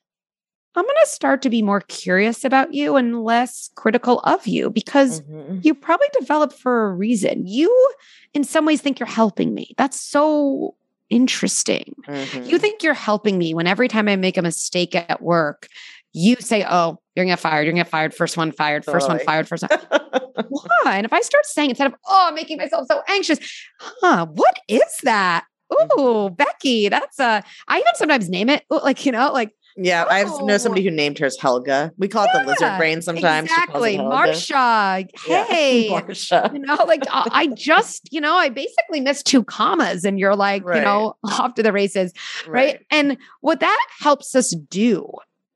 I'm 0.75 0.83
going 0.83 0.95
to 1.03 1.09
start 1.09 1.43
to 1.43 1.49
be 1.49 1.61
more 1.61 1.81
curious 1.81 2.43
about 2.43 2.73
you 2.73 2.95
and 2.95 3.23
less 3.23 3.69
critical 3.75 4.19
of 4.21 4.47
you 4.47 4.71
because 4.71 5.21
mm-hmm. 5.21 5.59
you 5.61 5.75
probably 5.75 6.07
developed 6.19 6.55
for 6.59 6.87
a 6.87 6.93
reason. 6.93 7.45
You, 7.45 7.91
in 8.33 8.43
some 8.43 8.65
ways, 8.65 8.81
think 8.81 8.99
you're 8.99 9.07
helping 9.07 9.53
me. 9.53 9.75
That's 9.77 9.99
so 9.99 10.75
interesting. 11.11 11.95
Mm-hmm. 12.07 12.49
You 12.49 12.57
think 12.57 12.81
you're 12.81 12.95
helping 12.95 13.37
me 13.37 13.53
when 13.53 13.67
every 13.67 13.87
time 13.87 14.07
I 14.07 14.15
make 14.15 14.35
a 14.35 14.41
mistake 14.41 14.95
at 14.95 15.21
work, 15.21 15.67
you 16.13 16.35
say, 16.37 16.65
Oh, 16.67 16.99
you're 17.15 17.25
gonna 17.25 17.33
get 17.33 17.39
fired, 17.39 17.65
you're 17.65 17.73
gonna 17.73 17.83
get 17.83 17.91
fired, 17.91 18.13
first 18.13 18.37
one 18.37 18.51
fired, 18.51 18.85
first 18.85 19.07
one 19.07 19.19
fired, 19.19 19.47
first 19.47 19.63
one. 19.67 19.79
Why? 20.49 20.97
And 20.97 21.05
if 21.05 21.13
I 21.13 21.21
start 21.21 21.45
saying 21.45 21.71
instead 21.71 21.87
of, 21.87 21.95
Oh, 22.07 22.25
I'm 22.27 22.35
making 22.35 22.57
myself 22.57 22.87
so 22.87 23.01
anxious, 23.07 23.39
huh, 23.79 24.27
what 24.31 24.57
is 24.67 24.81
that? 25.03 25.45
Mm. 25.71 25.99
Ooh, 25.99 26.29
Becky, 26.29 26.89
that's 26.89 27.19
a. 27.19 27.43
I 27.67 27.79
even 27.79 27.95
sometimes 27.95 28.29
name 28.29 28.49
it. 28.49 28.63
Like 28.69 29.05
you 29.05 29.11
know, 29.11 29.31
like 29.31 29.51
Yeah, 29.75 30.05
I 30.07 30.23
know 30.23 30.53
oh. 30.53 30.57
somebody 30.57 30.81
oh. 30.87 30.89
who 30.89 30.95
named 30.95 31.17
hers 31.17 31.39
Helga. 31.39 31.91
We 31.97 32.07
call 32.07 32.25
yeah, 32.25 32.41
it 32.41 32.43
the 32.43 32.51
lizard 32.51 32.77
brain 32.77 33.01
sometimes. 33.01 33.49
Exactly. 33.49 33.97
Marsha. 33.97 35.07
Hey. 35.25 35.89
Yeah. 35.89 36.01
Marsha. 36.01 36.53
You 36.53 36.59
know, 36.59 36.77
like 36.87 37.03
I 37.09 37.47
just, 37.47 38.09
you 38.11 38.21
know, 38.21 38.35
I 38.35 38.49
basically 38.49 39.01
missed 39.01 39.25
two 39.25 39.43
commas 39.43 40.05
and 40.05 40.19
you're 40.19 40.35
like, 40.35 40.63
right. 40.63 40.77
you 40.77 40.83
know, 40.83 41.15
off 41.23 41.55
to 41.55 41.63
the 41.63 41.71
races. 41.71 42.13
Right. 42.47 42.75
right. 42.75 42.85
And 42.91 43.17
what 43.41 43.59
that 43.61 43.87
helps 43.99 44.35
us 44.35 44.55
do 44.69 45.09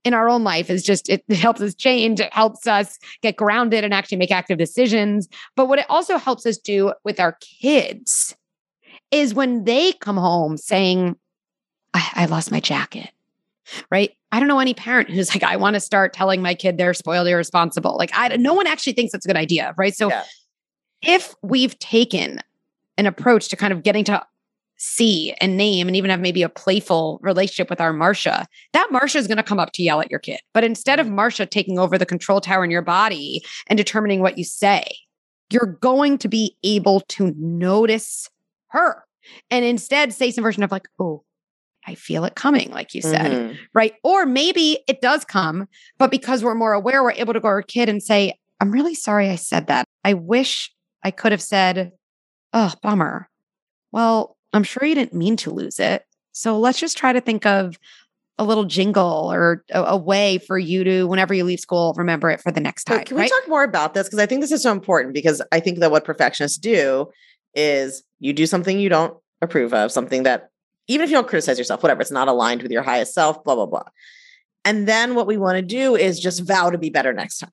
in 0.08 0.14
our 0.14 0.30
own 0.30 0.43
life 0.43 0.70
is 0.70 0.84
just 0.84 1.10
it 1.10 1.24
helps 1.32 1.62
us 1.62 1.76
change. 1.76 2.20
It 2.20 2.34
helps 2.34 2.66
us 2.66 2.97
get 3.22 3.36
grounded 3.36 3.84
and 3.84 3.93
actually 3.93 4.18
make 4.18 4.32
active 4.32 4.58
decisions. 4.58 5.28
But 5.55 5.68
what 5.68 5.80
it 5.80 5.86
also 5.89 6.18
helps 6.18 6.45
us 6.45 6.58
do 6.58 6.93
with 7.03 7.20
our 7.20 7.38
kids 7.41 8.36
is 9.12 9.34
when 9.34 9.66
they 9.66 9.93
come 9.93 10.18
home 10.18 10.58
saying 10.58 11.16
I, 11.93 12.10
I 12.16 12.26
lost 12.26 12.51
my 12.51 12.60
jacket 12.60 13.10
right? 13.91 14.12
I 14.32 14.39
don't 14.39 14.47
know 14.47 14.60
any 14.60 14.74
parent 14.74 15.10
who's 15.10 15.34
like 15.34 15.43
i 15.43 15.58
want 15.58 15.74
to 15.74 15.82
start 15.82 16.14
telling 16.14 16.41
my 16.41 16.53
kid 16.55 16.78
they're 16.78 16.93
spoiled 16.93 17.28
irresponsible. 17.28 17.97
Like 17.97 18.12
i 18.14 18.36
no 18.38 18.53
one 18.53 18.66
actually 18.66 18.93
thinks 18.93 19.12
that's 19.12 19.26
a 19.26 19.30
good 19.30 19.38
idea 19.38 19.74
right? 19.78 19.93
So 19.93 20.10
yeah. 20.10 20.24
if 21.01 21.36
we've 21.41 21.78
taken 21.80 22.39
an 22.97 23.05
approach 23.05 23.49
to 23.49 23.55
kind 23.55 23.74
of 23.74 23.84
getting 23.84 24.03
to 24.05 24.26
see 24.78 25.34
and 25.41 25.57
name 25.57 25.88
and 25.88 25.95
even 25.95 26.09
have 26.09 26.19
maybe 26.19 26.43
a 26.43 26.49
playful 26.49 27.19
relationship 27.21 27.69
with 27.69 27.82
our 27.82 27.93
Marsha, 27.93 28.45
that 28.73 28.89
Marsha 28.91 29.15
is 29.15 29.28
going 29.28 29.38
to 29.38 29.43
come 29.43 29.59
up 29.59 29.71
to 29.73 29.84
yell 29.84 30.01
at 30.01 30.11
your 30.11 30.19
kid. 30.19 30.39
But 30.53 30.63
instead 30.63 30.99
of 30.99 31.07
Marsha 31.07 31.49
taking 31.49 31.80
over 31.80 31.97
the 31.97 32.05
control 32.05 32.41
tower 32.41 32.63
in 32.63 32.71
your 32.71 32.82
body 32.82 33.43
and 33.67 33.78
determining 33.78 34.21
what 34.21 34.38
you 34.38 34.43
say, 34.43 34.86
you're 35.49 35.78
going 35.82 36.17
to 36.19 36.28
be 36.28 36.55
able 36.63 37.01
to 37.01 37.34
notice 37.38 38.30
her 38.69 39.03
and 39.49 39.65
instead 39.65 40.13
say 40.13 40.32
some 40.32 40.43
version 40.43 40.63
of 40.63 40.71
like, 40.71 40.88
oh, 40.99 41.23
I 41.86 41.95
feel 41.95 42.25
it 42.25 42.36
coming, 42.36 42.69
like 42.71 42.93
you 42.93 43.01
said, 43.01 43.32
mm-hmm. 43.32 43.55
right? 43.73 43.93
Or 44.03 44.25
maybe 44.25 44.80
it 44.88 45.01
does 45.01 45.23
come, 45.23 45.67
but 45.97 46.11
because 46.11 46.43
we're 46.43 46.53
more 46.53 46.73
aware, 46.73 47.01
we're 47.01 47.13
able 47.13 47.34
to 47.34 47.39
go 47.39 47.47
to 47.47 47.53
our 47.53 47.61
kid 47.61 47.88
and 47.88 48.03
say, 48.03 48.34
I'm 48.59 48.71
really 48.71 48.95
sorry 48.95 49.30
I 49.30 49.36
said 49.36 49.67
that. 49.67 49.86
I 50.03 50.13
wish 50.13 50.73
I 51.03 51.11
could 51.11 51.32
have 51.32 51.41
said, 51.41 51.93
oh, 52.51 52.73
bummer. 52.84 53.30
Well, 53.93 54.36
I'm 54.54 54.64
sure 54.64 54.86
you 54.86 54.95
didn't 54.95 55.14
mean 55.14 55.38
to 55.38 55.52
lose 55.52 55.80
it. 55.80 56.04
So 56.32 56.60
let's 56.60 56.80
just 56.80 56.98
try 56.98 57.14
to 57.14 57.22
think 57.22 57.45
of 57.45 57.78
a 58.38 58.43
little 58.43 58.66
jingle 58.66 59.32
or 59.32 59.64
a, 59.72 59.84
a 59.84 59.98
way 59.98 60.38
for 60.38 60.58
you 60.58 60.84
to, 60.84 61.06
whenever 61.06 61.34
you 61.34 61.43
leave 61.43 61.60
school, 61.60 61.93
remember 61.98 62.30
it 62.30 62.39
for 62.39 62.52
the 62.52 62.60
next 62.60 62.84
time. 62.84 63.04
can 63.04 63.18
right? 63.18 63.24
we 63.24 63.30
talk 63.30 63.50
more 63.50 63.64
about 63.64 63.93
this? 63.93 64.08
Because 64.08 64.20
I 64.20 64.28
think 64.28 64.41
this 64.41 64.52
is 64.52 64.62
so 64.62 64.72
important 64.72 65.14
because 65.14 65.41
I 65.52 65.60
think 65.60 65.80
that 65.80 65.89
what 65.89 66.06
perfectionists 66.06 66.58
do 66.58 67.10
is 67.56 68.04
you 68.20 68.34
do 68.34 68.45
something 68.45 68.80
you 68.80 68.89
don't 68.89 69.18
approve 69.41 69.74
of, 69.74 69.91
something 69.91 70.24
that 70.24 70.50
even 70.88 71.04
if 71.04 71.10
you 71.10 71.16
don't 71.16 71.28
criticize 71.28 71.58
yourself, 71.58 71.82
whatever, 71.82 72.02
it's 72.02 72.12
not 72.12 72.28
aligned 72.28 72.62
with 72.62 72.72
your 72.72 72.84
highest 72.84 73.14
self, 73.14 73.43
blah, 73.43 73.56
blah, 73.56 73.66
blah. 73.66 73.84
And 74.64 74.88
then 74.88 75.16
what 75.16 75.28
we 75.28 75.38
want 75.38 75.58
to 75.58 75.62
do 75.62 75.95
is 75.95 76.20
just 76.20 76.45
vow 76.45 76.70
to 76.70 76.78
be 76.78 76.89
better 76.89 77.14
next 77.14 77.39
time. 77.39 77.52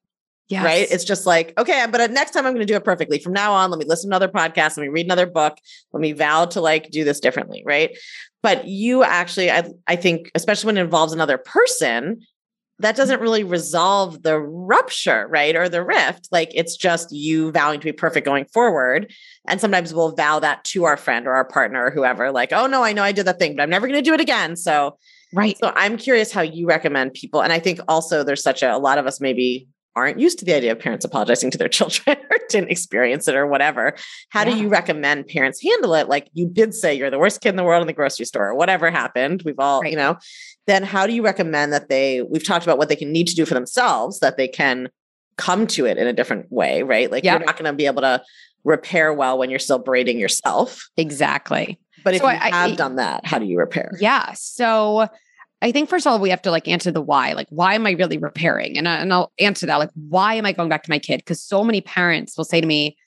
Yes. 0.49 0.65
Right. 0.65 0.87
It's 0.91 1.05
just 1.05 1.25
like, 1.25 1.55
okay, 1.57 1.87
but 1.91 2.11
next 2.11 2.33
time 2.33 2.45
I'm 2.45 2.53
going 2.53 2.67
to 2.67 2.71
do 2.71 2.77
it 2.77 2.85
perfectly. 2.85 3.19
From 3.19 3.33
now 3.33 3.55
on, 3.55 3.71
let 3.71 3.79
me 3.79 3.87
listen 3.87 4.11
to 4.11 4.17
another 4.17 4.33
podcast. 4.33 4.77
Let 4.77 4.83
me 4.83 4.89
read 4.89 5.07
another 5.07 5.27
book. 5.27 5.57
Let 5.93 6.01
me 6.01 6.13
vow 6.13 6.45
to 6.47 6.61
like 6.61 6.91
do 6.91 7.03
this 7.03 7.19
differently. 7.19 7.63
Right. 7.65 7.97
But 8.43 8.67
you 8.67 9.05
actually, 9.05 9.51
I, 9.51 9.71
I 9.87 9.97
think, 9.97 10.31
especially 10.35 10.67
when 10.67 10.77
it 10.77 10.83
involves 10.83 11.15
another 11.15 11.39
person, 11.39 12.21
that 12.81 12.97
doesn't 12.97 13.21
really 13.21 13.45
resolve 13.45 14.23
the 14.23 14.39
rupture, 14.39 15.27
right? 15.31 15.57
Or 15.57 15.69
the 15.69 15.83
rift. 15.83 16.29
Like 16.31 16.51
it's 16.55 16.77
just 16.77 17.13
you 17.13 17.53
vowing 17.53 17.81
to 17.81 17.85
be 17.85 17.93
perfect 17.93 18.27
going 18.27 18.45
forward. 18.47 19.13
And 19.49 19.61
sometimes 19.61 19.95
we'll 19.95 20.15
vow 20.15 20.41
that 20.41 20.65
to 20.65 20.85
our 20.85 20.97
friend 20.97 21.27
or 21.27 21.33
our 21.33 21.45
partner 21.45 21.87
or 21.87 21.91
whoever, 21.91 22.31
like, 22.33 22.53
oh 22.53 22.67
no, 22.67 22.83
I 22.83 22.93
know 22.93 23.03
I 23.03 23.13
did 23.13 23.27
that 23.27 23.39
thing, 23.39 23.57
but 23.57 23.63
I'm 23.63 23.71
never 23.71 23.87
going 23.87 23.99
to 23.99 24.03
do 24.03 24.13
it 24.13 24.21
again. 24.21 24.57
So, 24.57 24.99
right. 25.33 25.57
So 25.57 25.73
I'm 25.75 25.97
curious 25.97 26.33
how 26.33 26.43
you 26.43 26.67
recommend 26.67 27.15
people. 27.15 27.43
And 27.43 27.53
I 27.53 27.61
think 27.61 27.81
also 27.89 28.25
there's 28.25 28.43
such 28.43 28.63
a, 28.63 28.75
a 28.75 28.79
lot 28.79 28.99
of 28.99 29.07
us 29.07 29.21
maybe 29.21 29.69
aren't 29.97 30.19
used 30.19 30.39
to 30.41 30.45
the 30.45 30.55
idea 30.55 30.73
of 30.73 30.79
parents 30.79 31.05
apologizing 31.05 31.51
to 31.51 31.59
their 31.59 31.69
children 31.79 32.17
or 32.31 32.37
didn't 32.49 32.71
experience 32.71 33.29
it 33.29 33.35
or 33.35 33.47
whatever. 33.47 33.95
How 34.31 34.45
yeah. 34.45 34.55
do 34.55 34.61
you 34.61 34.69
recommend 34.69 35.29
parents 35.29 35.63
handle 35.63 35.95
it? 35.95 36.09
Like 36.09 36.29
you 36.33 36.49
did 36.49 36.75
say 36.75 36.95
you're 36.95 37.11
the 37.11 37.19
worst 37.19 37.41
kid 37.41 37.51
in 37.51 37.57
the 37.57 37.65
world 37.65 37.83
in 37.83 37.87
the 37.87 37.93
grocery 37.93 38.27
store 38.27 38.49
or 38.49 38.55
whatever 38.55 38.91
happened. 38.91 39.43
We've 39.45 39.59
all, 39.59 39.83
right. 39.83 39.91
you 39.91 39.97
know, 39.97 40.17
then 40.67 40.83
how 40.83 41.07
do 41.07 41.15
you 41.15 41.23
recommend 41.23 41.73
that 41.73 41.89
they, 41.89 42.23
we've 42.23 42.45
talked 42.45 42.65
about 42.65 42.79
what 42.79 42.89
they 42.89 42.97
can 42.97 43.13
need 43.13 43.29
to 43.29 43.35
do 43.35 43.45
for 43.45 43.55
themselves, 43.55 44.21
that 44.21 44.37
they 44.37 44.49
can 44.49 44.89
come 45.37 45.67
to 45.67 45.87
it 45.87 45.99
in 45.99 46.07
a 46.07 46.13
different 46.13 46.51
way, 46.51 46.83
right? 46.83 47.11
Like 47.11 47.25
yeah. 47.25 47.35
you're 47.35 47.47
not 47.47 47.57
going 47.57 47.71
to 47.71 47.77
be 47.77 47.87
able 47.87 48.03
to 48.03 48.23
repair 48.65 49.13
well 49.13 49.39
when 49.39 49.51
you're 49.51 49.59
still 49.59 49.79
braiding 49.79 50.19
yourself. 50.19 50.89
Exactly. 50.97 51.79
But 52.03 52.15
if 52.15 52.21
so 52.21 52.29
you 52.29 52.37
I, 52.37 52.51
have 52.51 52.73
I, 52.73 52.75
done 52.75 52.97
that, 52.97 53.27
how 53.27 53.39
do 53.39 53.47
you 53.47 53.59
repair? 53.59 53.93
Yeah. 53.99 54.33
So 54.35 55.09
I 55.65 55.73
think 55.73 55.89
first 55.89 56.07
of 56.07 56.13
all, 56.13 56.21
we 56.21 56.29
have 56.29 56.43
to 56.43 56.51
like 56.51 56.69
answer 56.69 56.91
the 56.91 57.01
why. 57.01 57.33
Like, 57.33 57.47
why 57.49 57.75
am 57.75 57.87
I 57.87 57.93
really 57.93 58.19
repairing? 58.19 58.77
And, 58.77 58.87
I, 58.87 58.97
and 58.97 59.11
I'll 59.11 59.33
answer 59.41 59.65
that. 59.65 59.79
Like, 59.79 59.89
why 59.95 60.35
am 60.35 60.45
I 60.45 60.53
going 60.53 60.69
back 60.69 60.83
to 60.83 60.91
my 60.91 60.99
kid? 60.99 61.19
Because 61.19 61.43
so 61.43 61.65
many 61.65 61.81
parents 61.81 62.37
will 62.37 62.45
say 62.45 62.61
to 62.61 62.67
me, 62.67 62.99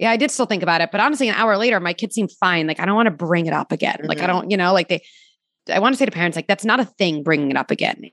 yeah, 0.00 0.10
I 0.10 0.16
did 0.16 0.30
still 0.30 0.46
think 0.46 0.62
about 0.62 0.80
it, 0.80 0.90
but 0.90 1.02
honestly, 1.02 1.28
an 1.28 1.34
hour 1.34 1.58
later, 1.58 1.78
my 1.80 1.92
kid 1.92 2.14
seemed 2.14 2.32
fine. 2.40 2.66
Like, 2.66 2.80
I 2.80 2.86
don't 2.86 2.94
want 2.94 3.08
to 3.08 3.10
bring 3.10 3.44
it 3.44 3.52
up 3.52 3.72
again. 3.72 3.96
Mm-hmm. 3.98 4.06
Like, 4.06 4.18
I 4.18 4.22
mm-hmm. 4.22 4.32
don't, 4.32 4.50
you 4.50 4.56
know, 4.56 4.72
like 4.72 4.88
they, 4.88 5.02
I 5.70 5.80
want 5.80 5.92
to 5.92 5.98
say 5.98 6.06
to 6.06 6.10
parents, 6.10 6.34
like, 6.34 6.46
that's 6.46 6.64
not 6.64 6.80
a 6.80 6.86
thing 6.86 7.22
bringing 7.22 7.50
it 7.50 7.58
up 7.58 7.70
again. 7.70 8.04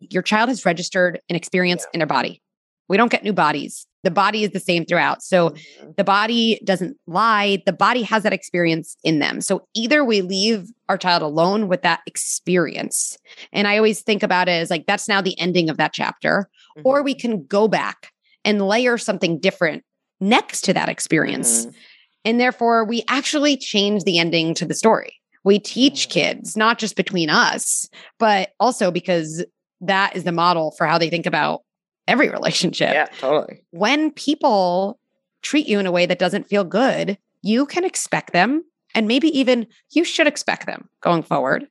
Your 0.00 0.22
child 0.22 0.50
has 0.50 0.66
registered 0.66 1.18
an 1.30 1.36
experience 1.36 1.84
yeah. 1.84 1.90
in 1.94 1.98
their 2.00 2.06
body. 2.06 2.42
We 2.88 2.96
don't 2.96 3.10
get 3.10 3.24
new 3.24 3.32
bodies 3.32 3.86
the 4.04 4.10
body 4.10 4.44
is 4.44 4.50
the 4.52 4.60
same 4.60 4.84
throughout. 4.84 5.22
So 5.22 5.50
mm-hmm. 5.50 5.90
the 5.96 6.04
body 6.04 6.60
doesn't 6.64 6.96
lie. 7.06 7.62
The 7.66 7.72
body 7.72 8.02
has 8.02 8.22
that 8.22 8.32
experience 8.32 8.96
in 9.02 9.18
them. 9.18 9.40
So 9.40 9.66
either 9.74 10.04
we 10.04 10.22
leave 10.22 10.70
our 10.88 10.96
child 10.96 11.22
alone 11.22 11.68
with 11.68 11.82
that 11.82 12.00
experience. 12.06 13.18
And 13.52 13.66
I 13.66 13.76
always 13.76 14.02
think 14.02 14.22
about 14.22 14.48
it 14.48 14.52
as 14.52 14.70
like 14.70 14.86
that's 14.86 15.08
now 15.08 15.20
the 15.20 15.38
ending 15.38 15.68
of 15.68 15.76
that 15.78 15.92
chapter, 15.92 16.48
mm-hmm. 16.76 16.86
or 16.86 17.02
we 17.02 17.14
can 17.14 17.44
go 17.44 17.66
back 17.66 18.12
and 18.44 18.66
layer 18.66 18.98
something 18.98 19.38
different 19.38 19.84
next 20.20 20.62
to 20.62 20.72
that 20.74 20.88
experience. 20.88 21.66
Mm-hmm. 21.66 21.76
And 22.24 22.40
therefore, 22.40 22.84
we 22.84 23.04
actually 23.08 23.56
change 23.56 24.04
the 24.04 24.18
ending 24.18 24.54
to 24.54 24.64
the 24.64 24.74
story. 24.74 25.14
We 25.44 25.58
teach 25.58 26.08
mm. 26.08 26.10
kids, 26.10 26.56
not 26.56 26.78
just 26.78 26.96
between 26.96 27.30
us, 27.30 27.88
but 28.18 28.50
also 28.58 28.90
because 28.90 29.44
that 29.80 30.16
is 30.16 30.24
the 30.24 30.32
model 30.32 30.72
for 30.72 30.86
how 30.86 30.98
they 30.98 31.08
think 31.08 31.26
about 31.26 31.62
every 32.08 32.28
relationship. 32.30 32.92
Yeah, 32.92 33.06
totally. 33.20 33.62
When 33.70 34.10
people 34.10 34.98
treat 35.42 35.68
you 35.68 35.78
in 35.78 35.86
a 35.86 35.92
way 35.92 36.06
that 36.06 36.18
doesn't 36.18 36.48
feel 36.48 36.64
good, 36.64 37.18
you 37.42 37.66
can 37.66 37.84
expect 37.84 38.32
them, 38.32 38.64
and 38.94 39.06
maybe 39.06 39.28
even 39.38 39.68
you 39.90 40.02
should 40.02 40.26
expect 40.26 40.66
them 40.66 40.88
going 41.00 41.22
forward. 41.22 41.68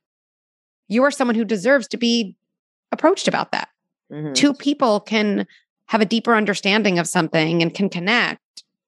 You 0.88 1.04
are 1.04 1.10
someone 1.10 1.34
who 1.34 1.44
deserves 1.44 1.86
to 1.88 1.98
be 1.98 2.36
approached 2.92 3.28
about 3.28 3.52
that. 3.52 3.68
Mm-hmm. 4.10 4.32
Two 4.32 4.54
people 4.54 5.00
can 5.00 5.46
have 5.86 6.00
a 6.00 6.06
deeper 6.06 6.34
understanding 6.34 6.98
of 6.98 7.06
something 7.06 7.60
and 7.60 7.74
can 7.74 7.90
connect 7.90 8.40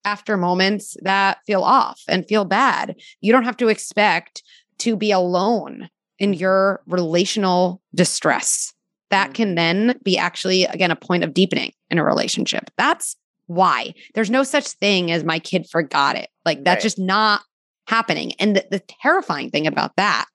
after 0.05 0.39
moments 0.39 0.97
that 1.03 1.39
feel 1.47 1.63
off 1.63 2.03
and 2.09 2.27
feel 2.27 2.47
bad. 2.47 2.97
You 3.21 3.33
don't 3.33 3.45
have 3.45 3.59
to 3.59 3.69
expect 3.69 4.43
to 4.79 4.97
be 4.97 5.11
alone 5.11 5.91
in 6.19 6.33
your 6.33 6.83
relational 6.87 7.83
distress 7.95 8.73
that 9.11 9.35
can 9.35 9.49
mm-hmm. 9.49 9.55
then 9.57 9.99
be 10.03 10.17
actually, 10.19 10.65
again, 10.65 10.91
a 10.91 10.97
point 10.97 11.25
of 11.25 11.35
deepening 11.35 11.73
in 11.91 11.99
a 11.99 12.05
relationship. 12.05 12.71
That's 12.77 13.17
why 13.47 13.95
there's 14.15 14.31
no 14.31 14.43
such 14.43 14.69
thing 14.69 15.11
as 15.11 15.25
my 15.25 15.39
kid 15.39 15.69
forgot 15.69 16.17
it. 16.17 16.29
Like 16.45 16.65
that's 16.65 16.79
right. 16.79 16.83
just 16.83 16.99
not 16.99 17.43
happening. 17.87 18.33
And 18.39 18.57
the, 18.57 18.65
the 18.71 18.83
terrifying 19.03 19.51
thing 19.51 19.67
about 19.67 19.97
that 19.97 20.27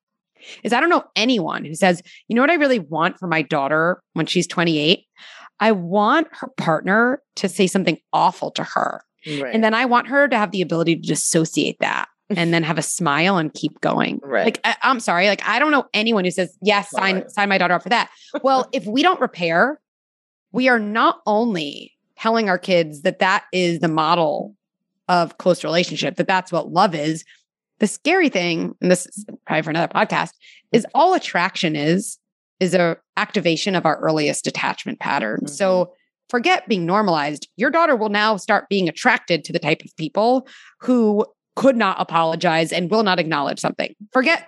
is 0.63 0.73
I 0.73 0.80
don't 0.80 0.89
know 0.89 1.05
anyone 1.15 1.63
who 1.63 1.76
says, 1.76 2.01
you 2.28 2.36
know 2.36 2.41
what 2.41 2.51
I 2.51 2.55
really 2.55 2.80
want 2.80 3.17
for 3.17 3.28
my 3.28 3.41
daughter 3.41 4.01
when 4.13 4.26
she's 4.26 4.47
28? 4.47 5.05
I 5.61 5.71
want 5.71 6.28
her 6.32 6.49
partner 6.57 7.21
to 7.38 7.47
say 7.47 7.67
something 7.67 7.97
awful 8.11 8.51
to 8.51 8.63
her. 8.63 9.01
Right. 9.26 9.53
And 9.53 9.63
then 9.63 9.73
I 9.73 9.86
want 9.86 10.07
her 10.07 10.28
to 10.28 10.38
have 10.38 10.51
the 10.51 10.61
ability 10.61 10.97
to 10.97 11.07
dissociate 11.07 11.78
that 11.80 12.07
and 12.30 12.53
then 12.53 12.63
have 12.63 12.78
a 12.78 12.84
smile 12.84 13.38
and 13.38 13.53
keep 13.53 13.80
going. 13.82 14.19
Right. 14.23 14.45
Like 14.45 14.59
I, 14.63 14.76
am 14.84 14.99
sorry, 14.99 15.28
like 15.28 15.47
I 15.47 15.59
don't 15.59 15.71
know 15.71 15.86
anyone 15.93 16.26
who 16.26 16.32
says 16.32 16.57
yes, 16.61 16.89
sign 16.91 17.15
right. 17.15 17.32
sign 17.32 17.49
my 17.49 17.57
daughter 17.57 17.73
up 17.73 17.84
for 17.84 17.89
that. 17.89 18.09
Well, 18.43 18.67
if 18.73 18.86
we 18.86 19.01
don't 19.01 19.19
repair, 19.21 19.80
we 20.51 20.67
are 20.67 20.80
not 20.80 21.21
only 21.26 21.93
telling 22.17 22.49
our 22.49 22.57
kids 22.57 23.01
that 23.01 23.19
that 23.19 23.45
is 23.51 23.80
the 23.80 23.88
model 23.88 24.55
of 25.07 25.38
close 25.38 25.63
relationship, 25.63 26.15
that 26.15 26.28
that's 26.28 26.51
what 26.51 26.71
love 26.71 26.95
is. 26.95 27.23
The 27.80 27.88
scary 27.88 28.30
thing, 28.30 28.76
and 28.82 28.89
this 28.89 29.05
is 29.05 29.26
probably 29.45 29.63
for 29.63 29.69
another 29.69 29.91
podcast, 29.91 30.32
is 30.71 30.86
all 30.93 31.13
attraction 31.13 31.76
is 31.76 32.17
is 32.59 32.73
a 32.73 32.97
activation 33.17 33.76
of 33.76 33.86
our 33.86 33.99
earliest 33.99 34.47
attachment 34.47 34.99
pattern. 34.99 35.39
Mm-hmm. 35.43 35.53
So 35.53 35.93
forget 36.30 36.67
being 36.67 36.86
normalized. 36.86 37.47
Your 37.57 37.69
daughter 37.69 37.95
will 37.95 38.09
now 38.09 38.38
start 38.38 38.69
being 38.69 38.88
attracted 38.88 39.43
to 39.43 39.53
the 39.53 39.59
type 39.59 39.82
of 39.84 39.95
people 39.97 40.47
who 40.80 41.26
could 41.56 41.76
not 41.76 41.95
apologize 41.99 42.72
and 42.72 42.91
will 42.91 43.03
not 43.03 43.20
acknowledge 43.20 43.60
something. 43.60 43.95
Forget 44.12 44.47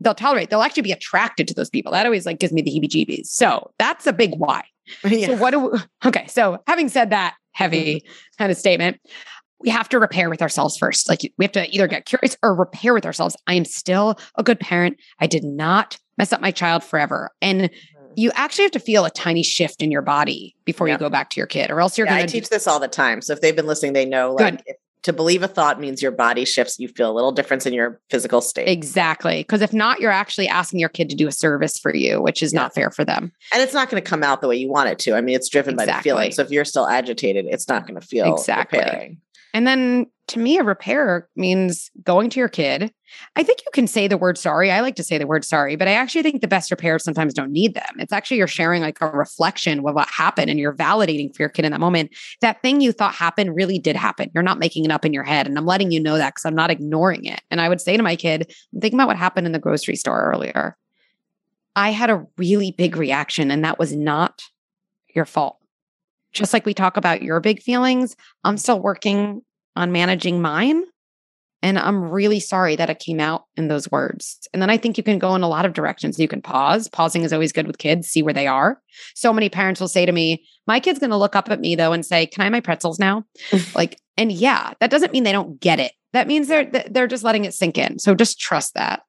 they'll 0.00 0.14
tolerate, 0.14 0.50
they'll 0.50 0.62
actually 0.62 0.82
be 0.82 0.92
attracted 0.92 1.48
to 1.48 1.54
those 1.54 1.70
people. 1.70 1.92
That 1.92 2.06
always 2.06 2.26
like 2.26 2.38
gives 2.38 2.52
me 2.52 2.62
the 2.62 2.70
heebie 2.70 2.88
jeebies. 2.88 3.26
So 3.26 3.70
that's 3.78 4.06
a 4.06 4.12
big 4.12 4.34
why. 4.36 4.64
Yeah. 5.04 5.26
So 5.26 5.36
what 5.36 5.50
do 5.50 5.58
we, 5.58 5.78
okay. 6.06 6.28
So 6.28 6.62
having 6.68 6.88
said 6.88 7.10
that 7.10 7.34
heavy 7.50 7.96
mm-hmm. 7.96 8.12
kind 8.38 8.52
of 8.52 8.56
statement, 8.56 9.00
we 9.58 9.68
have 9.68 9.88
to 9.88 9.98
repair 9.98 10.30
with 10.30 10.42
ourselves 10.42 10.76
first. 10.76 11.08
Like 11.08 11.22
we 11.38 11.44
have 11.44 11.52
to 11.52 11.68
either 11.74 11.88
get 11.88 12.04
curious 12.04 12.36
or 12.40 12.54
repair 12.54 12.94
with 12.94 13.04
ourselves. 13.04 13.36
I 13.48 13.54
am 13.54 13.64
still 13.64 14.16
a 14.36 14.44
good 14.44 14.60
parent. 14.60 14.96
I 15.18 15.26
did 15.26 15.42
not 15.42 15.98
mess 16.18 16.32
up 16.32 16.40
my 16.40 16.52
child 16.52 16.84
forever. 16.84 17.30
And 17.42 17.62
mm-hmm. 17.62 18.12
you 18.14 18.30
actually 18.34 18.64
have 18.64 18.72
to 18.72 18.78
feel 18.78 19.04
a 19.04 19.10
tiny 19.10 19.42
shift 19.42 19.82
in 19.82 19.90
your 19.90 20.02
body 20.02 20.54
before 20.64 20.86
yeah. 20.86 20.94
you 20.94 20.98
go 20.98 21.10
back 21.10 21.30
to 21.30 21.40
your 21.40 21.48
kid, 21.48 21.70
or 21.70 21.80
else 21.80 21.98
you're 21.98 22.06
yeah, 22.06 22.18
going 22.18 22.26
to 22.28 22.32
teach 22.32 22.48
this 22.48 22.68
all 22.68 22.78
the 22.78 22.86
time. 22.86 23.22
So 23.22 23.32
if 23.32 23.40
they've 23.40 23.56
been 23.56 23.66
listening, 23.66 23.92
they 23.92 24.04
know 24.04 24.34
like 24.34 24.62
if, 24.66 24.76
to 25.06 25.12
believe 25.12 25.44
a 25.44 25.46
thought 25.46 25.78
means 25.78 26.02
your 26.02 26.10
body 26.10 26.44
shifts. 26.44 26.80
You 26.80 26.88
feel 26.88 27.08
a 27.08 27.14
little 27.14 27.30
difference 27.30 27.64
in 27.64 27.72
your 27.72 28.00
physical 28.10 28.40
state. 28.40 28.66
Exactly. 28.66 29.38
Because 29.38 29.62
if 29.62 29.72
not, 29.72 30.00
you're 30.00 30.10
actually 30.10 30.48
asking 30.48 30.80
your 30.80 30.88
kid 30.88 31.08
to 31.10 31.14
do 31.14 31.28
a 31.28 31.32
service 31.32 31.78
for 31.78 31.94
you, 31.94 32.20
which 32.20 32.42
is 32.42 32.52
yeah. 32.52 32.62
not 32.62 32.74
fair 32.74 32.90
for 32.90 33.04
them. 33.04 33.30
And 33.52 33.62
it's 33.62 33.72
not 33.72 33.88
going 33.88 34.02
to 34.02 34.08
come 34.08 34.24
out 34.24 34.40
the 34.40 34.48
way 34.48 34.56
you 34.56 34.68
want 34.68 34.88
it 34.88 34.98
to. 35.00 35.14
I 35.14 35.20
mean, 35.20 35.36
it's 35.36 35.48
driven 35.48 35.74
exactly. 35.74 35.92
by 35.92 35.96
the 35.96 36.02
feeling. 36.02 36.32
So 36.32 36.42
if 36.42 36.50
you're 36.50 36.64
still 36.64 36.88
agitated, 36.88 37.46
it's 37.48 37.68
not 37.68 37.86
going 37.86 38.00
to 38.00 38.04
feel 38.04 38.34
exactly. 38.34 38.80
Repairing. 38.80 39.20
And 39.56 39.66
then 39.66 40.04
to 40.28 40.38
me, 40.38 40.58
a 40.58 40.62
repair 40.62 41.30
means 41.34 41.90
going 42.04 42.28
to 42.28 42.38
your 42.38 42.48
kid. 42.48 42.92
I 43.36 43.42
think 43.42 43.60
you 43.64 43.70
can 43.72 43.86
say 43.86 44.06
the 44.06 44.18
word 44.18 44.36
sorry. 44.36 44.70
I 44.70 44.80
like 44.80 44.96
to 44.96 45.02
say 45.02 45.16
the 45.16 45.26
word 45.26 45.46
sorry, 45.46 45.76
but 45.76 45.88
I 45.88 45.92
actually 45.92 46.24
think 46.24 46.42
the 46.42 46.46
best 46.46 46.70
repairs 46.70 47.02
sometimes 47.02 47.32
don't 47.32 47.52
need 47.52 47.72
them. 47.72 47.88
It's 47.98 48.12
actually 48.12 48.36
you're 48.36 48.48
sharing 48.48 48.82
like 48.82 49.00
a 49.00 49.06
reflection 49.06 49.78
of 49.78 49.94
what 49.94 50.10
happened 50.10 50.50
and 50.50 50.60
you're 50.60 50.74
validating 50.74 51.34
for 51.34 51.40
your 51.40 51.48
kid 51.48 51.64
in 51.64 51.72
that 51.72 51.80
moment. 51.80 52.14
That 52.42 52.60
thing 52.60 52.82
you 52.82 52.92
thought 52.92 53.14
happened 53.14 53.56
really 53.56 53.78
did 53.78 53.96
happen. 53.96 54.30
You're 54.34 54.42
not 54.42 54.58
making 54.58 54.84
it 54.84 54.90
up 54.90 55.06
in 55.06 55.14
your 55.14 55.24
head. 55.24 55.46
And 55.46 55.56
I'm 55.56 55.64
letting 55.64 55.90
you 55.90 56.00
know 56.00 56.18
that 56.18 56.34
because 56.34 56.44
I'm 56.44 56.54
not 56.54 56.70
ignoring 56.70 57.24
it. 57.24 57.40
And 57.50 57.58
I 57.58 57.70
would 57.70 57.80
say 57.80 57.96
to 57.96 58.02
my 58.02 58.14
kid, 58.14 58.52
I'm 58.74 58.82
thinking 58.82 59.00
about 59.00 59.08
what 59.08 59.16
happened 59.16 59.46
in 59.46 59.54
the 59.54 59.58
grocery 59.58 59.96
store 59.96 60.30
earlier. 60.30 60.76
I 61.76 61.92
had 61.92 62.10
a 62.10 62.26
really 62.36 62.72
big 62.72 62.98
reaction, 62.98 63.50
and 63.50 63.64
that 63.64 63.78
was 63.78 63.96
not 63.96 64.42
your 65.14 65.24
fault. 65.24 65.56
Just 66.34 66.52
like 66.52 66.66
we 66.66 66.74
talk 66.74 66.98
about 66.98 67.22
your 67.22 67.40
big 67.40 67.62
feelings, 67.62 68.16
I'm 68.44 68.58
still 68.58 68.80
working 68.80 69.40
on 69.76 69.92
managing 69.92 70.40
mine. 70.40 70.84
And 71.62 71.78
I'm 71.78 72.10
really 72.10 72.38
sorry 72.38 72.76
that 72.76 72.90
it 72.90 72.98
came 72.98 73.18
out 73.18 73.44
in 73.56 73.68
those 73.68 73.90
words. 73.90 74.46
And 74.52 74.60
then 74.60 74.70
I 74.70 74.76
think 74.76 74.96
you 74.96 75.02
can 75.02 75.18
go 75.18 75.34
in 75.34 75.42
a 75.42 75.48
lot 75.48 75.64
of 75.64 75.72
directions. 75.72 76.18
You 76.18 76.28
can 76.28 76.42
pause. 76.42 76.86
Pausing 76.88 77.22
is 77.22 77.32
always 77.32 77.52
good 77.52 77.66
with 77.66 77.78
kids, 77.78 78.08
see 78.08 78.22
where 78.22 78.34
they 78.34 78.46
are. 78.46 78.80
So 79.14 79.32
many 79.32 79.48
parents 79.48 79.80
will 79.80 79.88
say 79.88 80.06
to 80.06 80.12
me, 80.12 80.44
My 80.66 80.80
kid's 80.80 80.98
going 80.98 81.10
to 81.10 81.16
look 81.16 81.34
up 81.34 81.50
at 81.50 81.60
me 81.60 81.74
though 81.74 81.92
and 81.92 82.04
say, 82.04 82.26
Can 82.26 82.42
I 82.42 82.44
have 82.44 82.52
my 82.52 82.60
pretzels 82.60 82.98
now? 82.98 83.24
like, 83.74 83.98
and 84.16 84.30
yeah, 84.30 84.74
that 84.80 84.90
doesn't 84.90 85.12
mean 85.12 85.24
they 85.24 85.32
don't 85.32 85.60
get 85.60 85.80
it. 85.80 85.92
That 86.12 86.28
means 86.28 86.48
they're 86.48 86.70
they're 86.90 87.06
just 87.06 87.24
letting 87.24 87.44
it 87.44 87.54
sink 87.54 87.78
in. 87.78 87.98
So 87.98 88.14
just 88.14 88.38
trust 88.38 88.74
that. 88.74 89.02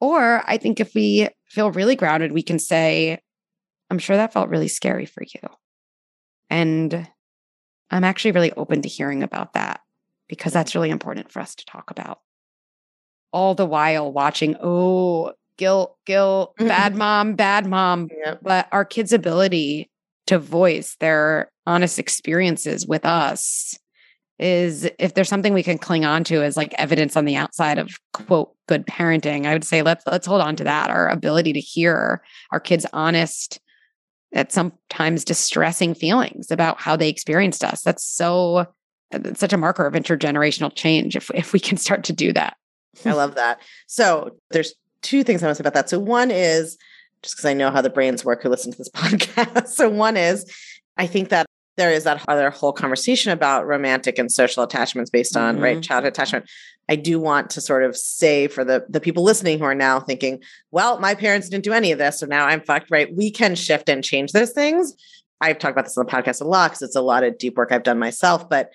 Or 0.00 0.42
I 0.46 0.58
think 0.58 0.80
if 0.80 0.94
we 0.94 1.28
feel 1.48 1.70
really 1.70 1.96
grounded, 1.96 2.32
we 2.32 2.42
can 2.42 2.58
say, 2.58 3.20
I'm 3.90 3.98
sure 3.98 4.16
that 4.16 4.32
felt 4.32 4.50
really 4.50 4.68
scary 4.68 5.06
for 5.06 5.22
you. 5.22 5.40
And 6.50 7.08
I'm 7.90 8.04
actually 8.04 8.32
really 8.32 8.52
open 8.52 8.82
to 8.82 8.88
hearing 8.88 9.22
about 9.22 9.54
that 9.54 9.80
because 10.28 10.52
that's 10.52 10.74
really 10.74 10.90
important 10.90 11.30
for 11.30 11.40
us 11.40 11.54
to 11.54 11.64
talk 11.64 11.90
about. 11.90 12.20
All 13.32 13.54
the 13.54 13.66
while 13.66 14.12
watching, 14.12 14.56
oh, 14.60 15.32
guilt, 15.58 15.96
guilt, 16.06 16.54
bad 16.58 16.94
mom, 16.96 17.34
bad 17.34 17.66
mom. 17.66 18.08
Yep. 18.24 18.40
But 18.42 18.68
our 18.72 18.84
kids' 18.84 19.12
ability 19.12 19.90
to 20.26 20.38
voice 20.38 20.96
their 21.00 21.50
honest 21.66 21.98
experiences 21.98 22.86
with 22.86 23.04
us 23.04 23.78
is 24.38 24.88
if 24.98 25.14
there's 25.14 25.28
something 25.28 25.54
we 25.54 25.62
can 25.62 25.78
cling 25.78 26.04
on 26.04 26.22
to 26.24 26.42
as 26.42 26.56
like 26.56 26.74
evidence 26.78 27.16
on 27.16 27.24
the 27.24 27.36
outside 27.36 27.78
of 27.78 27.90
quote 28.12 28.54
good 28.68 28.86
parenting 28.86 29.46
i 29.46 29.52
would 29.54 29.64
say 29.64 29.80
let's 29.80 30.04
let's 30.06 30.26
hold 30.26 30.42
on 30.42 30.54
to 30.54 30.64
that 30.64 30.90
our 30.90 31.08
ability 31.08 31.54
to 31.54 31.60
hear 31.60 32.22
our 32.52 32.60
kids 32.60 32.84
honest 32.92 33.60
at 34.34 34.52
sometimes 34.52 35.24
distressing 35.24 35.94
feelings 35.94 36.50
about 36.50 36.78
how 36.78 36.96
they 36.96 37.08
experienced 37.08 37.64
us 37.64 37.80
that's 37.80 38.04
so 38.04 38.66
it's 39.10 39.40
such 39.40 39.52
a 39.52 39.56
marker 39.56 39.86
of 39.86 39.94
intergenerational 39.94 40.74
change 40.74 41.16
if 41.16 41.30
if 41.34 41.52
we 41.52 41.60
can 41.60 41.76
start 41.76 42.04
to 42.04 42.12
do 42.12 42.32
that. 42.32 42.56
I 43.04 43.12
love 43.12 43.34
that. 43.34 43.60
So 43.86 44.36
there's 44.50 44.74
two 45.02 45.22
things 45.22 45.42
I 45.42 45.46
want 45.46 45.56
to 45.56 45.62
say 45.62 45.68
about 45.68 45.74
that. 45.74 45.90
So 45.90 45.98
one 45.98 46.30
is 46.30 46.76
just 47.22 47.36
because 47.36 47.44
I 47.44 47.54
know 47.54 47.70
how 47.70 47.82
the 47.82 47.90
brains 47.90 48.24
work 48.24 48.42
who 48.42 48.48
listen 48.48 48.72
to 48.72 48.78
this 48.78 48.88
podcast. 48.94 49.68
so 49.68 49.88
one 49.88 50.16
is 50.16 50.50
I 50.96 51.06
think 51.06 51.28
that 51.28 51.46
there 51.76 51.90
is 51.90 52.04
that 52.04 52.24
other 52.26 52.50
whole 52.50 52.72
conversation 52.72 53.32
about 53.32 53.66
romantic 53.66 54.18
and 54.18 54.32
social 54.32 54.62
attachments 54.62 55.10
based 55.10 55.36
on 55.36 55.56
mm-hmm. 55.56 55.64
right 55.64 55.82
childhood 55.82 56.12
attachment. 56.12 56.46
I 56.88 56.96
do 56.96 57.20
want 57.20 57.50
to 57.50 57.60
sort 57.60 57.84
of 57.84 57.96
say 57.96 58.48
for 58.48 58.64
the 58.64 58.86
the 58.88 59.00
people 59.00 59.22
listening 59.22 59.58
who 59.58 59.64
are 59.64 59.74
now 59.74 60.00
thinking, 60.00 60.42
well, 60.70 60.98
my 61.00 61.14
parents 61.14 61.48
didn't 61.48 61.64
do 61.64 61.72
any 61.72 61.92
of 61.92 61.98
this, 61.98 62.20
so 62.20 62.26
now 62.26 62.46
I'm 62.46 62.60
fucked. 62.60 62.90
Right? 62.90 63.14
We 63.14 63.30
can 63.30 63.54
shift 63.54 63.88
and 63.88 64.02
change 64.02 64.32
those 64.32 64.52
things. 64.52 64.94
I've 65.40 65.58
talked 65.58 65.72
about 65.72 65.84
this 65.84 65.96
on 65.98 66.06
the 66.06 66.12
podcast 66.12 66.40
a 66.40 66.44
lot 66.44 66.70
because 66.70 66.82
it's 66.82 66.96
a 66.96 67.02
lot 67.02 67.24
of 67.24 67.38
deep 67.38 67.56
work 67.56 67.72
I've 67.72 67.82
done 67.82 67.98
myself. 67.98 68.48
But 68.48 68.70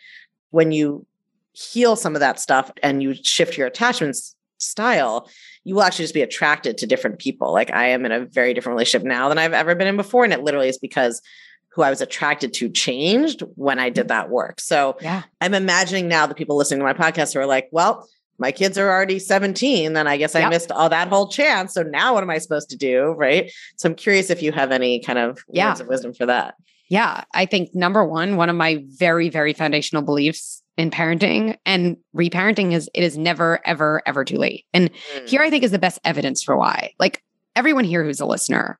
when 0.51 0.71
you 0.71 1.05
heal 1.53 1.95
some 1.95 2.15
of 2.15 2.19
that 2.19 2.39
stuff 2.39 2.71
and 2.81 3.01
you 3.01 3.13
shift 3.13 3.57
your 3.57 3.67
attachments 3.67 4.35
style, 4.57 5.29
you 5.63 5.75
will 5.75 5.83
actually 5.83 6.03
just 6.03 6.13
be 6.13 6.21
attracted 6.21 6.77
to 6.77 6.87
different 6.87 7.19
people. 7.19 7.51
Like 7.51 7.71
I 7.71 7.87
am 7.87 8.05
in 8.05 8.11
a 8.11 8.25
very 8.25 8.53
different 8.53 8.75
relationship 8.75 9.05
now 9.05 9.29
than 9.29 9.37
I've 9.37 9.53
ever 9.53 9.75
been 9.75 9.87
in 9.87 9.97
before. 9.97 10.23
And 10.23 10.33
it 10.33 10.43
literally 10.43 10.69
is 10.69 10.77
because 10.77 11.21
who 11.69 11.81
I 11.81 11.89
was 11.89 12.01
attracted 12.01 12.53
to 12.55 12.69
changed 12.69 13.43
when 13.55 13.79
I 13.79 13.89
did 13.89 14.09
that 14.09 14.29
work. 14.29 14.59
So 14.59 14.97
yeah. 15.01 15.23
I'm 15.39 15.53
imagining 15.53 16.07
now 16.07 16.25
the 16.25 16.35
people 16.35 16.57
listening 16.57 16.79
to 16.79 16.85
my 16.85 16.93
podcast 16.93 17.33
who 17.33 17.39
are 17.39 17.45
like, 17.45 17.69
well, 17.71 18.07
my 18.41 18.51
kids 18.51 18.75
are 18.75 18.89
already 18.89 19.19
17, 19.19 19.93
then 19.93 20.07
I 20.07 20.17
guess 20.17 20.33
I 20.33 20.49
missed 20.49 20.71
all 20.71 20.89
that 20.89 21.07
whole 21.07 21.27
chance. 21.27 21.75
So 21.75 21.83
now 21.83 22.15
what 22.15 22.23
am 22.23 22.31
I 22.31 22.39
supposed 22.39 22.71
to 22.71 22.75
do? 22.75 23.11
Right. 23.11 23.51
So 23.77 23.87
I'm 23.87 23.95
curious 23.95 24.31
if 24.31 24.41
you 24.41 24.51
have 24.51 24.71
any 24.71 24.99
kind 24.99 25.19
of 25.19 25.45
yeah. 25.47 25.69
words 25.69 25.79
of 25.79 25.87
wisdom 25.87 26.13
for 26.13 26.25
that. 26.25 26.55
Yeah, 26.89 27.23
I 27.35 27.45
think 27.45 27.75
number 27.75 28.03
one, 28.03 28.37
one 28.37 28.49
of 28.49 28.55
my 28.55 28.83
very, 28.87 29.29
very 29.29 29.53
foundational 29.53 30.01
beliefs 30.01 30.63
in 30.75 30.89
parenting 30.89 31.55
and 31.67 31.97
reparenting 32.15 32.73
is 32.73 32.89
it 32.95 33.03
is 33.03 33.15
never, 33.15 33.61
ever, 33.63 34.01
ever 34.07 34.25
too 34.25 34.37
late. 34.37 34.65
And 34.73 34.91
mm. 34.91 35.29
here 35.29 35.41
I 35.41 35.51
think 35.51 35.63
is 35.63 35.71
the 35.71 35.79
best 35.79 35.99
evidence 36.03 36.41
for 36.41 36.57
why. 36.57 36.93
Like 36.99 37.23
everyone 37.55 37.83
here 37.83 38.03
who's 38.03 38.19
a 38.19 38.25
listener, 38.25 38.79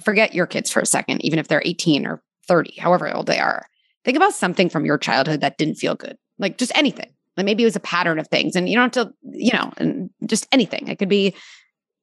forget 0.00 0.32
your 0.32 0.46
kids 0.46 0.70
for 0.70 0.80
a 0.80 0.86
second, 0.86 1.24
even 1.24 1.40
if 1.40 1.48
they're 1.48 1.62
18 1.64 2.06
or 2.06 2.22
30, 2.46 2.78
however 2.78 3.12
old 3.12 3.26
they 3.26 3.40
are. 3.40 3.66
Think 4.04 4.16
about 4.16 4.34
something 4.34 4.68
from 4.68 4.86
your 4.86 4.96
childhood 4.96 5.40
that 5.40 5.58
didn't 5.58 5.74
feel 5.74 5.96
good, 5.96 6.16
like 6.38 6.56
just 6.56 6.70
anything. 6.78 7.10
Like 7.36 7.46
maybe 7.46 7.62
it 7.62 7.66
was 7.66 7.76
a 7.76 7.80
pattern 7.80 8.18
of 8.18 8.28
things, 8.28 8.56
and 8.56 8.68
you 8.68 8.76
don't 8.76 8.94
have 8.94 9.06
to, 9.08 9.14
you 9.22 9.52
know, 9.52 9.72
and 9.76 10.10
just 10.26 10.46
anything. 10.52 10.88
It 10.88 10.98
could 10.98 11.08
be, 11.08 11.34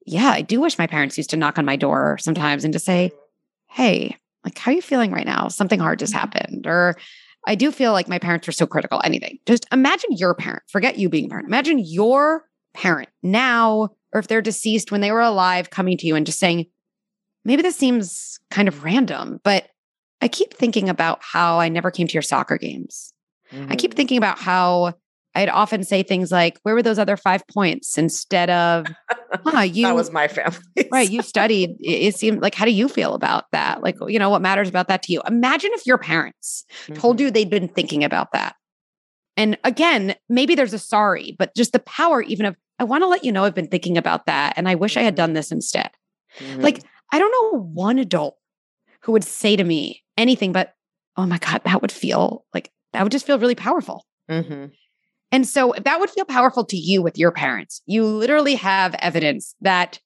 yeah, 0.06 0.30
I 0.30 0.42
do 0.42 0.60
wish 0.60 0.78
my 0.78 0.88
parents 0.88 1.18
used 1.18 1.30
to 1.32 1.38
knock 1.38 1.58
on 1.58 1.66
my 1.66 1.76
door 1.76 2.18
sometimes 2.20 2.64
and 2.64 2.74
just 2.74 2.86
say, 2.86 3.12
hey, 3.70 4.18
like, 4.44 4.58
how 4.58 4.72
are 4.72 4.76
you 4.76 4.82
feeling 4.82 5.12
right 5.12 5.26
now? 5.26 5.48
Something 5.48 5.80
hard 5.80 6.00
just 6.00 6.14
happened. 6.14 6.68
Or 6.68 6.96
I 7.48 7.56
do 7.56 7.72
feel 7.72 7.94
like 7.94 8.08
my 8.08 8.20
parents 8.20 8.48
were 8.48 8.54
so 8.54 8.68
critical. 8.68 9.02
Anything. 9.04 9.40
Just 9.46 9.66
imagine 9.72 10.12
your 10.12 10.36
parent, 10.36 10.64
forget 10.68 10.98
you 10.98 11.10
being 11.10 11.26
a 11.26 11.30
parent. 11.30 11.48
Imagine 11.48 11.80
your 11.80 12.46
parent 12.74 13.10
now, 13.22 13.90
or 14.14 14.20
if 14.20 14.28
they're 14.28 14.42
deceased 14.42 14.92
when 14.92 15.02
they 15.02 15.12
were 15.12 15.22
alive, 15.22 15.70
coming 15.70 15.98
to 15.98 16.08
you 16.08 16.16
and 16.16 16.26
just 16.26 16.40
saying, 16.40 16.68
maybe 17.46 17.62
this 17.62 17.76
seems 17.76 18.40
kind 18.50 18.68
of 18.68 18.84
random, 18.84 19.40
but 19.44 19.68
I 20.22 20.28
keep 20.28 20.54
thinking 20.54 20.88
about 20.88 21.20
how 21.22 21.60
I 21.60 21.68
never 21.68 21.92
came 21.92 22.08
to 22.08 22.14
your 22.14 22.22
soccer 22.22 22.58
games. 22.58 23.14
Mm-hmm. 23.52 23.72
I 23.72 23.76
keep 23.76 23.92
mm-hmm. 23.92 23.98
thinking 23.98 24.18
about 24.18 24.40
how 24.40 24.94
I'd 25.36 25.50
often 25.50 25.84
say 25.84 26.04
things 26.04 26.32
like, 26.32 26.60
"Where 26.64 26.76
were 26.76 26.84
those 26.84 27.00
other 27.00 27.18
five 27.18 27.46
points?" 27.48 27.98
Instead 27.98 28.50
of, 28.50 28.88
"Huh, 29.46 29.62
you." 29.62 29.84
that 29.84 29.96
was 29.96 30.12
my 30.12 30.28
family, 30.28 30.60
right? 30.92 31.10
You 31.10 31.22
studied. 31.22 31.76
It, 31.80 32.16
seemed 32.16 32.42
like, 32.42 32.56
how 32.56 32.66
do 32.66 32.72
you 32.72 32.88
feel 32.88 33.14
about 33.14 33.46
that? 33.52 33.82
Like, 33.82 33.98
you 34.08 34.20
know, 34.20 34.30
what 34.30 34.42
matters 34.42 34.70
about 34.70 34.88
that 34.88 35.04
to 35.04 35.14
you? 35.14 35.22
Imagine 35.28 35.72
if 35.74 35.86
your 35.86 35.98
parents 35.98 36.66
mm-hmm. 36.84 36.94
told 36.94 37.20
you 37.20 37.32
they'd 37.32 37.50
been 37.50 37.68
thinking 37.68 38.04
about 38.04 38.32
that. 38.34 38.56
And 39.36 39.58
again, 39.64 40.16
maybe 40.30 40.56
there's 40.56 40.74
a 40.74 40.80
sorry, 40.80 41.36
but 41.38 41.56
just 41.56 41.72
the 41.74 41.80
power, 41.80 42.22
even 42.22 42.46
of, 42.46 42.56
I 42.80 42.84
want 42.84 43.04
to 43.04 43.08
let 43.08 43.24
you 43.24 43.32
know 43.32 43.44
I've 43.44 43.56
been 43.56 43.68
thinking 43.68 43.98
about 43.98 44.26
that, 44.28 44.54
and 44.58 44.68
I 44.68 44.76
wish 44.76 44.98
I 44.98 45.02
had 45.02 45.16
done 45.16 45.34
this 45.34 45.52
instead. 45.52 45.90
Mm-hmm. 46.40 46.62
Like, 46.62 46.84
I 47.12 47.20
don't 47.20 47.32
know 47.32 47.60
one 47.60 48.00
adult 48.00 48.38
who 49.02 49.12
would 49.12 49.24
say 49.24 49.56
to 49.56 49.64
me 49.64 50.04
anything 50.18 50.52
but, 50.52 50.74
"Oh 51.18 51.26
my 51.26 51.38
god, 51.38 51.62
that 51.66 51.82
would 51.82 51.92
feel 51.92 52.46
like 52.54 52.72
that 52.94 53.04
would 53.04 53.12
just 53.12 53.26
feel 53.26 53.40
really 53.40 53.56
powerful." 53.56 54.06
Mm-hmm. 54.30 54.66
And 55.34 55.48
so 55.48 55.74
that 55.84 56.00
would 56.00 56.12
feel 56.12 56.26
powerful 56.26 56.64
to 56.66 56.78
you 56.78 57.02
with 57.02 57.18
your 57.18 57.32
parents, 57.32 57.82
you 57.88 58.06
literally 58.06 58.54
have 58.54 58.96
evidence 59.00 59.56
that 59.62 60.00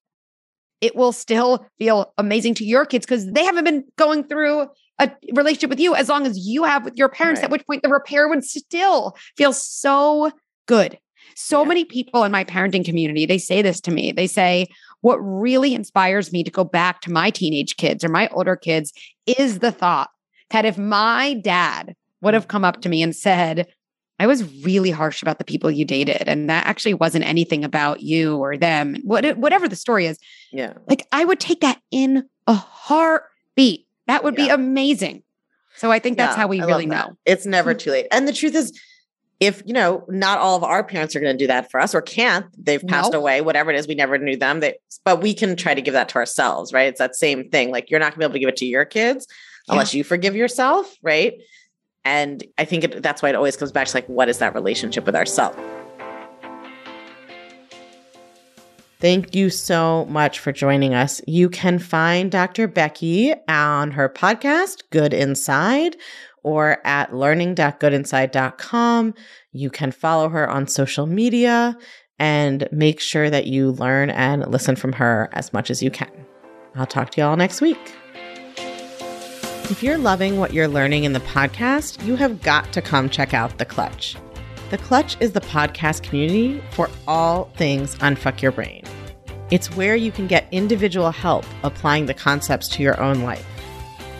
it 0.80 0.96
will 0.96 1.12
still 1.12 1.68
feel 1.78 2.14
amazing 2.18 2.54
to 2.56 2.64
your 2.64 2.86
kids 2.86 3.06
because 3.06 3.30
they 3.32 3.44
haven't 3.44 3.66
been 3.66 3.84
going 3.98 4.24
through 4.24 4.68
a 5.00 5.12
relationship 5.34 5.70
with 5.70 5.82
you 5.82 5.96
as 5.96 6.08
long 6.08 6.26
as 6.26 6.48
you 6.48 6.64
have 6.64 6.86
with 6.86 6.96
your 6.96 7.10
parents, 7.10 7.40
right. 7.40 7.46
at 7.46 7.52
which 7.52 7.66
point 7.68 7.84
the 7.84 7.90
repair 7.90 8.30
would 8.30 8.44
still 8.46 9.18
feel 9.36 9.52
so 9.52 10.32
good. 10.66 10.98
So 11.36 11.62
yeah. 11.62 11.68
many 11.68 11.84
people 11.84 12.24
in 12.24 12.32
my 12.32 12.46
parenting 12.46 12.86
community, 12.86 13.26
they 13.26 13.38
say 13.38 13.62
this 13.62 13.82
to 13.82 13.92
me. 13.92 14.14
They 14.14 14.28
say, 14.28 14.68
What 15.02 15.18
really 15.18 15.76
inspires 15.76 16.32
me 16.32 16.42
to 16.44 16.52
go 16.52 16.64
back 16.64 17.02
to 17.02 17.12
my 17.12 17.32
teenage 17.32 17.76
kids 17.76 18.02
or 18.04 18.10
my 18.10 18.30
older 18.30 18.56
kids 18.56 18.94
is 19.26 19.60
the 19.60 19.74
thought 19.74 20.10
that 20.52 20.64
if 20.64 20.78
my 20.78 21.34
dad 21.34 21.96
would 22.22 22.34
have 22.34 22.46
mm. 22.46 22.50
come 22.50 22.64
up 22.64 22.82
to 22.82 22.90
me 22.90 23.04
and 23.04 23.16
said, 23.16 23.68
I 24.20 24.28
was 24.28 24.43
really 24.63 24.91
harsh 24.91 25.22
about 25.22 25.38
the 25.38 25.43
people 25.43 25.70
you 25.70 25.86
dated. 25.86 26.24
And 26.28 26.49
that 26.49 26.65
actually 26.65 26.95
wasn't 26.95 27.26
anything 27.26 27.63
about 27.63 28.01
you 28.01 28.38
or 28.38 28.57
them, 28.57 28.97
what, 29.03 29.38
whatever 29.38 29.68
the 29.68 29.76
story 29.76 30.07
is. 30.07 30.18
Yeah. 30.51 30.74
Like 30.88 31.05
I 31.11 31.24
would 31.24 31.39
take 31.39 31.61
that 31.61 31.80
in 31.91 32.28
a 32.47 32.53
heartbeat. 32.53 33.86
That 34.07 34.24
would 34.24 34.38
yeah. 34.38 34.45
be 34.45 34.49
amazing. 34.49 35.24
So 35.76 35.91
I 35.91 35.99
think 35.99 36.18
that's 36.18 36.36
yeah, 36.36 36.41
how 36.41 36.47
we 36.47 36.61
I 36.61 36.65
really 36.65 36.88
know. 36.88 37.15
It's 37.26 37.45
never 37.45 37.72
mm-hmm. 37.72 37.78
too 37.78 37.91
late. 37.91 38.07
And 38.11 38.28
the 38.28 38.34
truth 38.34 38.55
is, 38.55 38.74
if 39.39 39.61
you 39.65 39.74
know 39.74 40.03
not 40.07 40.39
all 40.39 40.55
of 40.55 40.63
our 40.63 40.84
parents 40.84 41.15
are 41.15 41.20
going 41.20 41.36
to 41.36 41.43
do 41.43 41.47
that 41.47 41.70
for 41.70 41.80
us 41.80 41.93
or 41.93 42.01
can't 42.01 42.45
they've 42.57 42.82
passed 42.88 43.11
nope. 43.11 43.20
away 43.20 43.41
whatever 43.41 43.70
it 43.72 43.78
is 43.78 43.88
we 43.88 43.95
never 43.95 44.18
knew 44.18 44.36
them 44.36 44.61
they, 44.61 44.76
but 45.05 45.22
we 45.22 45.34
can 45.34 45.55
try 45.55 45.74
to 45.74 45.82
give 45.82 45.93
that 45.93 46.09
to 46.09 46.15
ourselves 46.15 46.74
right 46.74 46.88
it's 46.88 46.99
that 46.99 47.15
same 47.15 47.47
thing 47.49 47.72
like 47.72 47.91
you're 47.91 47.99
not 47.99 48.13
going 48.13 48.13
to 48.13 48.20
be 48.20 48.26
able 48.26 48.34
to 48.34 48.39
give 48.39 48.49
it 48.49 48.55
to 48.55 48.65
your 48.65 48.86
kids 48.86 49.28
yeah. 49.68 49.74
unless 49.74 49.93
you 49.93 50.03
forgive 50.03 50.36
yourself 50.36 50.95
right 51.03 51.36
and 52.08 52.43
i 52.58 52.66
think 52.66 52.86
it, 52.86 53.03
that's 53.03 53.22
why 53.22 53.30
it 53.30 53.36
always 53.36 53.58
comes 53.58 53.72
back 53.72 53.88
to 53.88 53.95
like 53.95 54.08
what 54.08 54.30
is 54.30 54.39
that 54.39 54.55
relationship 54.55 55.05
with 55.05 55.16
ourselves 55.16 55.58
Thank 58.99 59.36
you 59.36 59.51
so 59.51 60.05
much 60.05 60.39
for 60.39 60.51
joining 60.51 60.95
us. 60.95 61.22
You 61.28 61.49
can 61.49 61.78
find 61.78 62.32
Dr. 62.32 62.68
Becky 62.68 63.32
on 63.47 63.91
her 63.91 64.10
podcast, 64.10 64.82
Good 64.89 65.14
Inside, 65.14 65.95
or 66.41 66.80
at 66.84 67.14
learning.goodinside.com. 67.14 69.14
You 69.51 69.70
can 69.70 69.91
follow 69.91 70.30
her 70.30 70.49
on 70.49 70.66
social 70.66 71.05
media 71.05 71.78
and 72.18 72.68
make 72.72 72.99
sure 72.99 73.30
that 73.30 73.45
you 73.45 73.74
learn 73.74 74.10
and 74.10 74.51
listen 74.51 74.76
from 74.76 74.93
her 74.93 75.30
as 75.34 75.53
much 75.53 75.70
as 75.70 75.84
you 75.84 75.91
can. 75.91 76.26
I'll 76.76 76.88
talk 76.88 77.12
to 77.12 77.22
you 77.22 77.28
all 77.28 77.38
next 77.38 77.62
week. 77.62 77.78
If 79.70 79.84
you're 79.84 79.97
loving 79.97 80.38
what 80.39 80.53
you're 80.53 80.70
learning 80.70 81.03
in 81.03 81.11
the 81.11 81.20
podcast, 81.20 82.01
you 82.05 82.15
have 82.15 82.41
got 82.41 82.72
to 82.72 82.82
come 82.82 83.09
check 83.09 83.34
out 83.34 83.57
The 83.57 83.65
Clutch. 83.65 84.15
The 84.70 84.78
Clutch 84.78 85.18
is 85.20 85.34
the 85.34 85.41
podcast 85.41 86.03
community 86.03 86.63
for 86.72 86.89
all 87.05 87.51
things 87.57 87.95
Unfuck 87.95 88.41
Your 88.41 88.53
Brain. 88.53 88.86
It's 89.51 89.76
where 89.76 89.97
you 89.97 90.09
can 90.09 90.26
get 90.26 90.47
individual 90.53 91.11
help 91.11 91.45
applying 91.63 92.05
the 92.05 92.13
concepts 92.13 92.70
to 92.70 92.82
your 92.82 92.97
own 93.01 93.24
life. 93.24 93.45